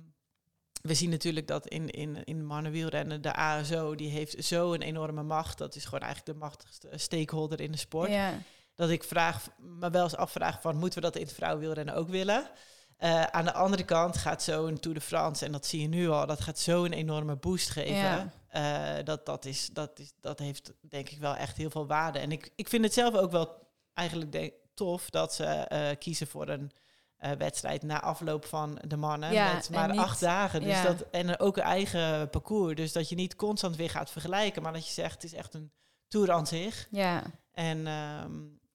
we 0.83 0.95
zien 0.95 1.11
natuurlijk 1.11 1.47
dat 1.47 1.67
in, 1.69 1.91
in, 1.91 2.25
in 2.25 2.47
mannenwielrennen 2.47 3.23
de 3.23 3.35
ASO, 3.35 3.95
die 3.95 4.11
heeft 4.11 4.45
zo 4.45 4.73
een 4.73 4.83
enorme 4.83 5.23
macht. 5.23 5.59
Dat 5.59 5.75
is 5.75 5.85
gewoon 5.85 6.01
eigenlijk 6.01 6.33
de 6.39 6.45
machtigste 6.45 6.89
stakeholder 6.93 7.61
in 7.61 7.73
de 7.73 7.79
sport. 7.79 8.11
Ja, 8.11 8.39
Dat 8.77 8.91
ik 8.91 9.05
vraag, 9.05 9.47
me 9.59 9.91
wel 9.91 10.03
eens 10.03 10.17
afvraag 10.17 10.61
van, 10.61 10.77
moeten 10.77 10.99
we 10.99 11.05
dat 11.05 11.17
in 11.17 11.23
het 11.27 11.33
vrouwenwielrennen 11.35 11.95
ook 11.95 12.09
willen? 12.09 12.51
Eh, 12.97 13.23
aan 13.23 13.45
de 13.45 13.53
andere 13.53 13.85
kant 13.85 14.17
gaat 14.17 14.43
zo'n 14.43 14.79
Tour 14.81 14.97
de 14.99 15.05
France, 15.05 15.45
en 15.45 15.53
dat 15.53 15.67
zie 15.67 15.81
je 15.81 15.89
nu 15.89 16.09
al, 16.09 16.27
dat 16.27 16.41
gaat 16.41 16.59
zo 16.59 16.85
een 16.85 16.93
enorme 16.93 17.37
boost 17.37 17.71
geven. 17.71 17.95
Ja. 17.95 18.33
Eh, 18.49 19.05
dat, 19.05 19.27
dat, 19.27 19.45
is, 19.45 19.69
dat, 19.73 19.99
is, 19.99 20.13
dat 20.21 20.39
heeft 20.39 20.73
denk 20.81 21.09
ik 21.09 21.19
wel 21.19 21.37
echt 21.37 21.57
heel 21.57 21.71
veel 21.71 21.87
waarde. 21.87 22.19
En 22.19 22.33
ik, 22.33 22.53
ik 22.57 22.69
vind 22.69 22.85
het 22.85 22.93
zelf 22.95 23.15
ook 23.15 23.31
wel 23.31 23.69
eigenlijk 23.95 24.33
denk, 24.33 24.53
tof 24.75 25.11
dat 25.11 25.35
ze 25.35 25.45
eh, 25.45 25.97
kiezen 25.99 26.27
voor 26.27 26.49
een 26.49 26.71
wedstrijd 27.39 27.83
na 27.83 28.01
afloop 28.03 28.45
van 28.45 28.79
de 28.87 28.97
mannen. 28.97 29.33
Ja, 29.33 29.55
met 29.55 29.71
maar 29.71 29.91
niet- 29.91 30.01
acht 30.01 30.21
dagen. 30.21 30.61
Dus 30.61 30.73
ja. 30.73 30.83
dat, 30.83 31.05
en 31.11 31.39
ook 31.39 31.57
een 31.57 31.63
eigen 31.63 32.31
parcours. 32.31 32.75
Dus 32.75 32.93
dat 32.93 33.09
je 33.09 33.15
niet 33.15 33.37
constant 33.37 33.77
weer 33.77 33.91
gaat 33.91 34.11
vergelijken. 34.11 34.63
Maar 34.63 34.73
dat 34.73 34.87
je 34.87 34.93
zegt, 34.93 35.13
het 35.15 35.25
is 35.25 35.33
echt 35.35 35.55
een 35.55 35.73
tour 36.09 36.33
aan 36.33 36.47
zich. 36.47 36.87
Ja, 36.91 37.23
En 37.53 37.87
ehm, 37.87 38.33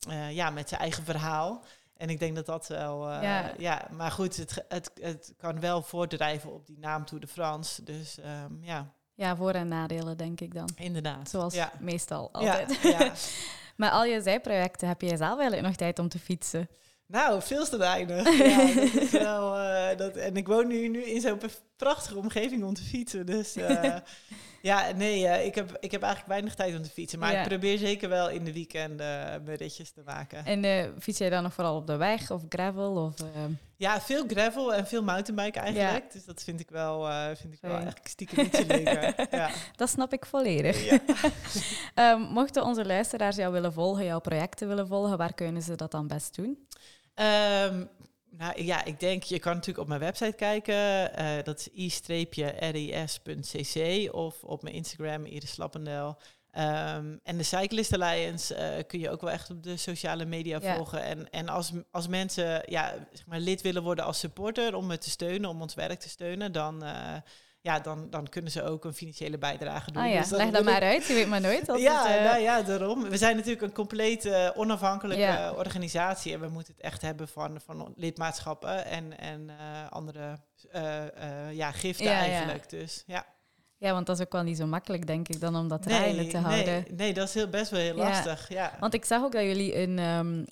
eh, 0.10 0.32
ja, 0.32 0.50
met 0.50 0.70
zijn 0.70 0.82
eigen 0.82 1.04
verhaal. 1.04 1.64
En 1.98 2.10
ik 2.10 2.20
denk 2.20 2.36
dat 2.36 2.46
dat 2.46 2.68
wel... 2.68 3.10
eh, 3.10 3.22
Ja. 3.24 3.52
ja. 3.58 3.88
maar 3.92 4.12
goed, 4.12 4.36
het, 4.36 4.66
het, 4.70 4.92
het 5.02 5.34
kan 5.38 5.60
wel 5.60 5.82
voortdrijven 5.82 6.54
op 6.54 6.66
die 6.66 6.80
naam 6.80 7.06
Tour 7.06 7.22
de 7.22 7.30
France. 7.30 7.84
Dus 7.84 8.20
ehm, 8.20 8.54
ja, 8.62 8.94
ja, 9.14 9.36
voor- 9.36 9.52
en 9.54 9.68
nadelen 9.68 10.18
denk 10.18 10.40
ik 10.42 10.54
dan. 10.54 10.70
inderdaad. 10.76 11.30
Zoals 11.30 11.54
ja. 11.54 11.72
meestal 11.80 12.30
altijd. 12.32 12.80
ja. 12.84 13.12
Maar 13.76 13.92
al 13.92 14.04
je 14.06 14.22
zijprojecten, 14.22 14.88
heb 14.88 15.02
jij 15.02 15.18
zelf 15.18 15.34
eigenlijk 15.40 15.62
nog 15.68 15.76
tijd 15.76 16.00
om 16.00 16.10
te 16.10 16.20
fietsen? 16.20 16.70
Nou, 17.12 17.42
veel 17.42 17.66
te 17.66 17.78
weinig. 17.78 18.38
Ja, 18.38 18.74
dat 18.74 18.94
is 19.02 19.12
wel, 19.12 19.58
eh, 19.58 19.98
dat, 19.98 20.16
en 20.16 20.38
ik 20.38 20.48
woon 20.48 20.68
nu, 20.68 20.88
nu 20.88 21.04
in 21.04 21.22
zo'n 21.22 21.40
prachtige 21.78 22.18
omgeving 22.18 22.64
om 22.64 22.74
te 22.74 22.84
fietsen. 22.84 23.26
Dus 23.26 23.56
eh, 23.56 23.96
ja, 24.62 24.92
nee, 24.96 25.28
eh, 25.28 25.46
ik, 25.46 25.56
heb, 25.56 25.78
ik 25.80 25.92
heb 25.92 26.02
eigenlijk 26.02 26.32
weinig 26.32 26.56
tijd 26.56 26.76
om 26.76 26.84
te 26.84 26.90
fietsen. 26.90 27.20
Maar 27.20 27.32
Ja. 27.32 27.42
ik 27.42 27.48
probeer 27.48 27.78
zeker 27.78 28.10
wel 28.10 28.30
in 28.30 28.44
de 28.44 28.54
weekenden 28.54 29.44
mijn 29.44 29.58
ritjes 29.58 29.92
te 29.92 30.02
maken. 30.06 30.46
En 30.46 30.94
fiets 31.00 31.18
jij 31.18 31.30
dan 31.30 31.44
nog 31.44 31.54
vooral 31.54 31.76
op 31.76 31.88
de 31.88 31.96
weg 31.96 32.32
of 32.32 32.42
gravel? 32.50 32.92
Of, 32.96 33.14
Ja, 33.76 34.02
veel 34.02 34.24
gravel 34.28 34.74
en 34.74 34.88
veel 34.88 35.04
mountainbike 35.04 35.60
eigenlijk. 35.60 36.12
Dus 36.12 36.26
dat 36.26 36.44
vind 36.44 36.60
ik 36.60 36.70
wel, 36.70 37.06
vind 37.36 37.54
ik 37.54 37.62
wel 37.62 37.72
eigenlijk 37.72 38.08
stiekem 38.08 38.44
niet 38.44 38.56
zo 38.56 38.64
leuk. 38.68 39.16
Ja. 39.32 39.50
Dat 39.76 39.90
snap 39.90 40.14
ik 40.14 40.26
volledig. 40.26 40.86
Ja. 40.90 41.00
Ehm, 41.96 42.20
mochten 42.22 42.64
onze 42.64 42.86
luisteraars 42.86 43.36
jou 43.36 43.54
willen 43.54 43.74
volgen, 43.74 44.06
jouw 44.06 44.20
projecten 44.20 44.68
willen 44.68 44.88
volgen, 44.88 45.18
waar 45.18 45.34
kunnen 45.34 45.62
ze 45.62 45.76
dat 45.76 45.92
dan 45.92 46.08
best 46.08 46.36
doen? 46.36 46.68
Ehm, 47.14 47.86
nou 48.30 48.64
ja, 48.64 48.84
ik 48.84 49.00
denk, 49.00 49.24
je 49.24 49.40
kan 49.40 49.54
natuurlijk 49.54 49.80
op 49.80 49.88
mijn 49.88 50.00
website 50.00 50.36
kijken. 50.36 51.14
eh, 51.16 51.44
dat 51.44 51.60
is 51.60 51.68
i-ris.cc 52.82 54.14
of 54.14 54.44
op 54.44 54.62
mijn 54.64 54.76
Instagram, 54.76 55.26
Iris 55.26 55.52
Slappendel. 55.52 56.18
Ehm, 56.52 57.18
en 57.24 57.38
de 57.38 57.44
Cyclist 57.44 57.94
Alliance 57.94 58.56
eh, 58.56 58.84
kun 58.88 59.00
je 59.00 59.10
ook 59.10 59.22
wel 59.22 59.32
echt 59.32 59.50
op 59.50 59.64
de 59.64 59.78
sociale 59.78 60.26
media 60.26 60.60
Ja. 60.62 60.76
volgen. 60.76 61.04
En, 61.04 61.30
en 61.30 61.50
als, 61.50 61.72
als 61.92 62.08
mensen 62.08 62.64
ja, 62.66 62.94
zeg 63.14 63.26
maar 63.26 63.40
lid 63.40 63.62
willen 63.62 63.84
worden 63.84 64.06
als 64.06 64.20
supporter 64.20 64.76
om 64.76 64.86
me 64.88 64.98
te 64.98 65.10
steunen, 65.10 65.50
om 65.50 65.62
ons 65.62 65.74
werk 65.74 66.00
te 66.00 66.10
steunen, 66.10 66.52
dan, 66.52 66.84
eh, 66.84 67.16
ja, 67.62 67.80
dan, 67.80 68.10
dan 68.10 68.30
kunnen 68.30 68.52
ze 68.52 68.64
ook 68.64 68.86
een 68.86 68.94
financiële 68.94 69.38
bijdrage 69.38 69.92
doen. 69.92 70.04
Ah 70.04 70.10
ja, 70.12 70.20
Dus 70.20 70.30
dan 70.30 70.38
leg 70.38 70.50
dat 70.50 70.64
maar 70.64 70.82
uit. 70.82 71.06
Je 71.06 71.14
weet 71.14 71.28
maar 71.28 71.42
nooit. 71.42 71.66
Ja, 71.78 72.08
het, 72.08 72.18
eh, 72.18 72.24
nou 72.24 72.40
ja, 72.42 72.62
daarom. 72.62 73.10
We 73.10 73.18
zijn 73.18 73.36
natuurlijk 73.36 73.62
een 73.62 73.74
compleet 73.74 74.26
eh, 74.26 74.50
onafhankelijke 74.56 75.24
Ja. 75.24 75.52
organisatie. 75.54 76.34
En 76.34 76.40
we 76.40 76.48
moeten 76.48 76.74
het 76.74 76.84
echt 76.84 77.02
hebben 77.02 77.28
van, 77.28 77.62
van 77.66 77.94
lidmaatschappen 77.96 78.86
en, 78.86 79.18
en 79.20 79.50
eh, 79.50 79.56
andere 79.90 80.38
ja, 81.52 81.72
giften 81.72 82.06
Ja, 82.06 82.12
ja. 82.12 82.20
eigenlijk. 82.20 82.70
Dus 82.70 83.04
ja. 83.06 83.26
ja, 83.78 83.94
want 83.94 84.06
dat 84.06 84.20
is 84.20 84.26
ook 84.26 84.32
wel 84.32 84.44
niet 84.44 84.58
zo 84.58 84.66
makkelijk, 84.66 85.08
denk 85.08 85.28
ik, 85.28 85.40
dan 85.40 85.56
om 85.56 85.68
dat 85.68 85.82
draaiende 85.82 86.28
te 86.28 86.38
houden. 86.38 86.74
Nee, 86.74 86.86
nee, 86.96 87.14
dat 87.14 87.28
is 87.28 87.34
heel, 87.34 87.48
best 87.48 87.72
wel 87.72 87.80
heel 87.80 87.96
lastig. 87.96 88.50
Ja. 88.50 88.78
Want 88.80 88.94
ik 88.94 89.06
zag 89.06 89.24
ook 89.24 89.32
dat 89.32 89.44
jullie 89.44 89.78
een, 89.78 90.00
ehm, 90.00 90.44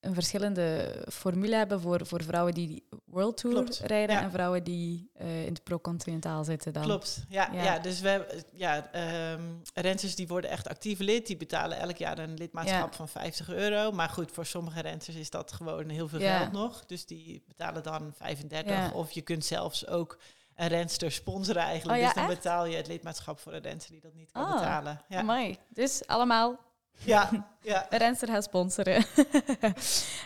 een 0.00 0.14
verschillende 0.14 0.94
formule 1.12 1.56
hebben 1.56 1.80
voor, 1.80 2.06
voor 2.06 2.22
vrouwen 2.22 2.54
die 2.54 2.88
World 3.04 3.36
Tour 3.36 3.54
Klopt, 3.56 3.78
rijden 3.84 4.16
ja. 4.16 4.22
en 4.22 4.30
vrouwen 4.30 4.64
die 4.64 5.10
eh, 5.14 5.44
in 5.46 5.52
het 5.52 5.62
pro-continentaal 5.64 6.44
zitten 6.44 6.72
dan. 6.72 6.82
Klopt, 6.82 7.24
ja, 7.28 7.48
Ja. 7.52 7.62
ja. 7.62 7.78
dus 7.78 8.00
we 8.00 8.08
hebben, 8.08 8.44
ja, 8.52 8.92
ehm 8.92 9.42
renters 9.74 10.14
die 10.14 10.28
worden 10.28 10.50
echt 10.50 10.68
actief 10.68 10.98
lid, 10.98 11.26
die 11.26 11.36
betalen 11.36 11.78
elk 11.78 11.96
jaar 11.96 12.18
een 12.18 12.34
lidmaatschap 12.34 12.90
Ja. 12.90 12.96
van 12.96 13.08
50 13.08 13.48
euro. 13.50 13.92
Maar 13.92 14.08
goed, 14.08 14.30
voor 14.32 14.46
sommige 14.46 14.80
renters 14.80 15.16
is 15.16 15.30
dat 15.30 15.52
gewoon 15.52 15.88
heel 15.88 16.08
veel 16.08 16.18
geld 16.20 16.52
nog. 16.52 16.84
Dus 16.86 17.06
die 17.06 17.42
betalen 17.46 17.82
dan 17.82 18.12
35. 18.16 18.72
Ja. 18.72 18.90
Of 18.94 19.10
je 19.10 19.20
kunt 19.22 19.44
zelfs 19.44 19.86
ook 19.86 20.18
een 20.54 20.68
renster 20.68 21.12
sponsoren 21.12 21.62
eigenlijk. 21.62 21.96
Oh 21.98 22.04
ja, 22.04 22.12
dus 22.12 22.22
dan 22.22 22.30
echt? 22.30 22.42
betaal 22.42 22.66
je 22.66 22.76
het 22.76 22.86
lidmaatschap 22.86 23.38
voor 23.40 23.52
een 23.52 23.62
renster 23.62 23.92
die 23.92 24.00
dat 24.00 24.14
niet 24.14 24.30
kan 24.32 24.44
Ah, 24.44 24.52
betalen. 24.52 25.00
Ja, 25.08 25.18
Amai. 25.18 25.56
Dus 25.68 26.06
allemaal 26.06 26.58
ja, 27.04 27.48
ja. 27.60 27.86
renster 27.98 28.28
gaan 28.28 28.42
sponsoren. 28.42 29.04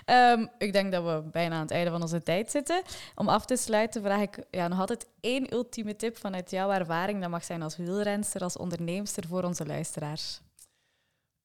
Ehm, 0.05 0.47
ik 0.59 0.73
denk 0.73 0.93
dat 0.93 1.05
we 1.05 1.29
bijna 1.31 1.55
aan 1.55 1.61
het 1.61 1.71
einde 1.71 1.91
van 1.91 2.03
onze 2.03 2.23
tijd 2.23 2.51
zitten. 2.51 2.83
Om 3.15 3.29
af 3.29 3.45
te 3.45 3.57
sluiten 3.57 4.03
vraag 4.03 4.21
ik 4.21 4.39
ja, 4.51 4.69
nog 4.69 4.81
altijd 4.81 5.07
één 5.21 5.55
ultieme 5.55 5.97
tip 5.97 6.17
vanuit 6.17 6.51
jouw 6.51 6.71
ervaring. 6.71 7.21
Dat 7.21 7.31
mag 7.31 7.45
zijn 7.45 7.63
als 7.63 7.77
wielrenster, 7.77 8.41
als 8.41 8.57
onderneemster 8.57 9.27
voor 9.27 9.43
onze 9.43 9.67
luisteraars. 9.67 10.41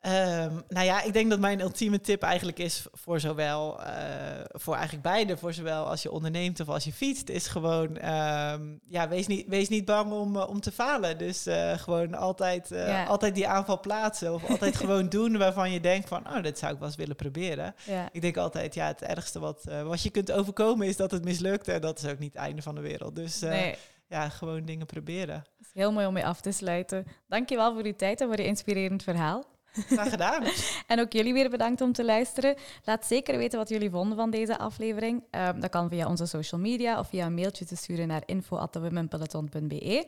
Ehm, 0.07 0.59
nou 0.67 0.85
ja, 0.85 1.01
ik 1.01 1.13
denk 1.13 1.29
dat 1.29 1.39
mijn 1.39 1.59
ultieme 1.59 2.01
tip 2.01 2.21
eigenlijk 2.23 2.59
is 2.59 2.85
voor 2.91 3.19
zowel, 3.19 3.83
eh, 3.83 3.93
voor 4.47 4.73
eigenlijk 4.73 5.03
beide, 5.03 5.37
voor 5.37 5.53
zowel 5.53 5.85
als 5.85 6.01
je 6.01 6.11
onderneemt 6.11 6.59
of 6.59 6.69
als 6.69 6.83
je 6.83 6.93
fietst, 6.93 7.29
is 7.29 7.47
gewoon, 7.47 7.97
ehm, 7.97 8.61
ja, 8.87 9.07
wees 9.07 9.27
niet, 9.27 9.47
wees 9.47 9.69
niet 9.69 9.85
bang 9.85 10.11
om, 10.11 10.35
eh, 10.35 10.49
om 10.49 10.59
te 10.61 10.71
falen. 10.71 11.17
Dus 11.17 11.45
eh, 11.45 11.77
gewoon 11.77 12.13
altijd, 12.15 12.69
Ja. 12.69 13.05
altijd 13.05 13.35
die 13.35 13.47
aanval 13.47 13.79
plaatsen 13.79 14.33
of 14.33 14.49
altijd 14.49 14.75
gewoon 14.83 15.09
doen 15.09 15.37
waarvan 15.37 15.71
je 15.71 15.79
denkt 15.79 16.07
van, 16.07 16.27
oh, 16.27 16.43
dat 16.43 16.57
zou 16.57 16.73
ik 16.73 16.79
wel 16.79 16.87
eens 16.87 16.97
willen 16.97 17.15
proberen. 17.15 17.75
Ja. 17.85 18.09
Ik 18.11 18.21
denk 18.21 18.37
altijd, 18.37 18.73
ja, 18.73 18.87
het 18.87 19.01
ergste 19.01 19.39
wat, 19.39 19.63
wat 19.83 20.01
je 20.01 20.09
kunt 20.09 20.31
overkomen 20.31 20.87
is 20.87 20.95
dat 20.97 21.11
het 21.11 21.23
mislukt 21.23 21.67
en 21.67 21.81
dat 21.81 21.97
is 22.03 22.09
ook 22.09 22.19
niet 22.19 22.33
het 22.33 22.41
einde 22.41 22.61
van 22.61 22.75
de 22.75 22.81
wereld. 22.81 23.15
Dus 23.15 23.39
Nee, 23.39 23.75
ja, 24.07 24.29
gewoon 24.29 24.65
dingen 24.65 24.85
proberen. 24.85 25.43
dat 25.57 25.65
is 25.67 25.71
heel 25.73 25.91
mooi 25.91 26.05
om 26.05 26.13
mee 26.13 26.25
af 26.25 26.41
te 26.41 26.51
sluiten. 26.51 27.05
Dankjewel 27.27 27.73
voor 27.73 27.83
uw 27.83 27.95
tijd 27.95 28.21
en 28.21 28.27
voor 28.27 28.37
je 28.37 28.45
inspirerend 28.45 29.03
verhaal. 29.03 29.43
Gedaan. 29.87 30.43
En 30.87 30.99
ook 30.99 31.11
jullie 31.11 31.33
weer 31.33 31.49
bedankt 31.49 31.81
om 31.81 31.93
te 31.93 32.05
luisteren. 32.05 32.55
Laat 32.83 33.05
zeker 33.05 33.37
weten 33.37 33.59
wat 33.59 33.69
jullie 33.69 33.89
vonden 33.89 34.17
van 34.17 34.29
deze 34.29 34.57
aflevering. 34.57 35.23
Ehm, 35.29 35.59
dat 35.59 35.69
kan 35.69 35.89
via 35.89 36.07
onze 36.07 36.25
social 36.25 36.61
media 36.61 36.99
of 36.99 37.07
via 37.07 37.25
een 37.25 37.33
mailtje 37.33 37.65
te 37.65 37.75
sturen 37.75 38.07
naar 38.07 38.23
info.thewomenpeloton.be. 38.25 40.07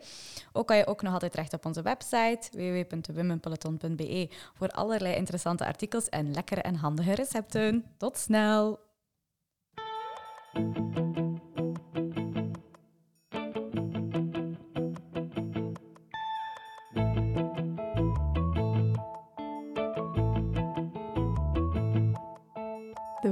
Ook 0.51 0.67
kan 0.67 0.77
je 0.77 0.87
ook 0.87 1.01
nog 1.01 1.13
altijd 1.13 1.31
terecht 1.31 1.53
op 1.53 1.65
onze 1.65 1.81
website 1.81 2.49
www.thewomenpeloton.be 2.51 4.29
voor 4.53 4.67
allerlei 4.67 5.15
interessante 5.15 5.65
artikels 5.65 6.09
en 6.09 6.33
lekkere 6.33 6.61
en 6.61 6.75
handige 6.75 7.13
recepten. 7.13 7.85
Tot 7.97 8.17
snel! 8.17 8.79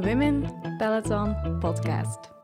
Women 0.07 0.47
Peloton 0.79 1.35
Podcast. 1.59 2.36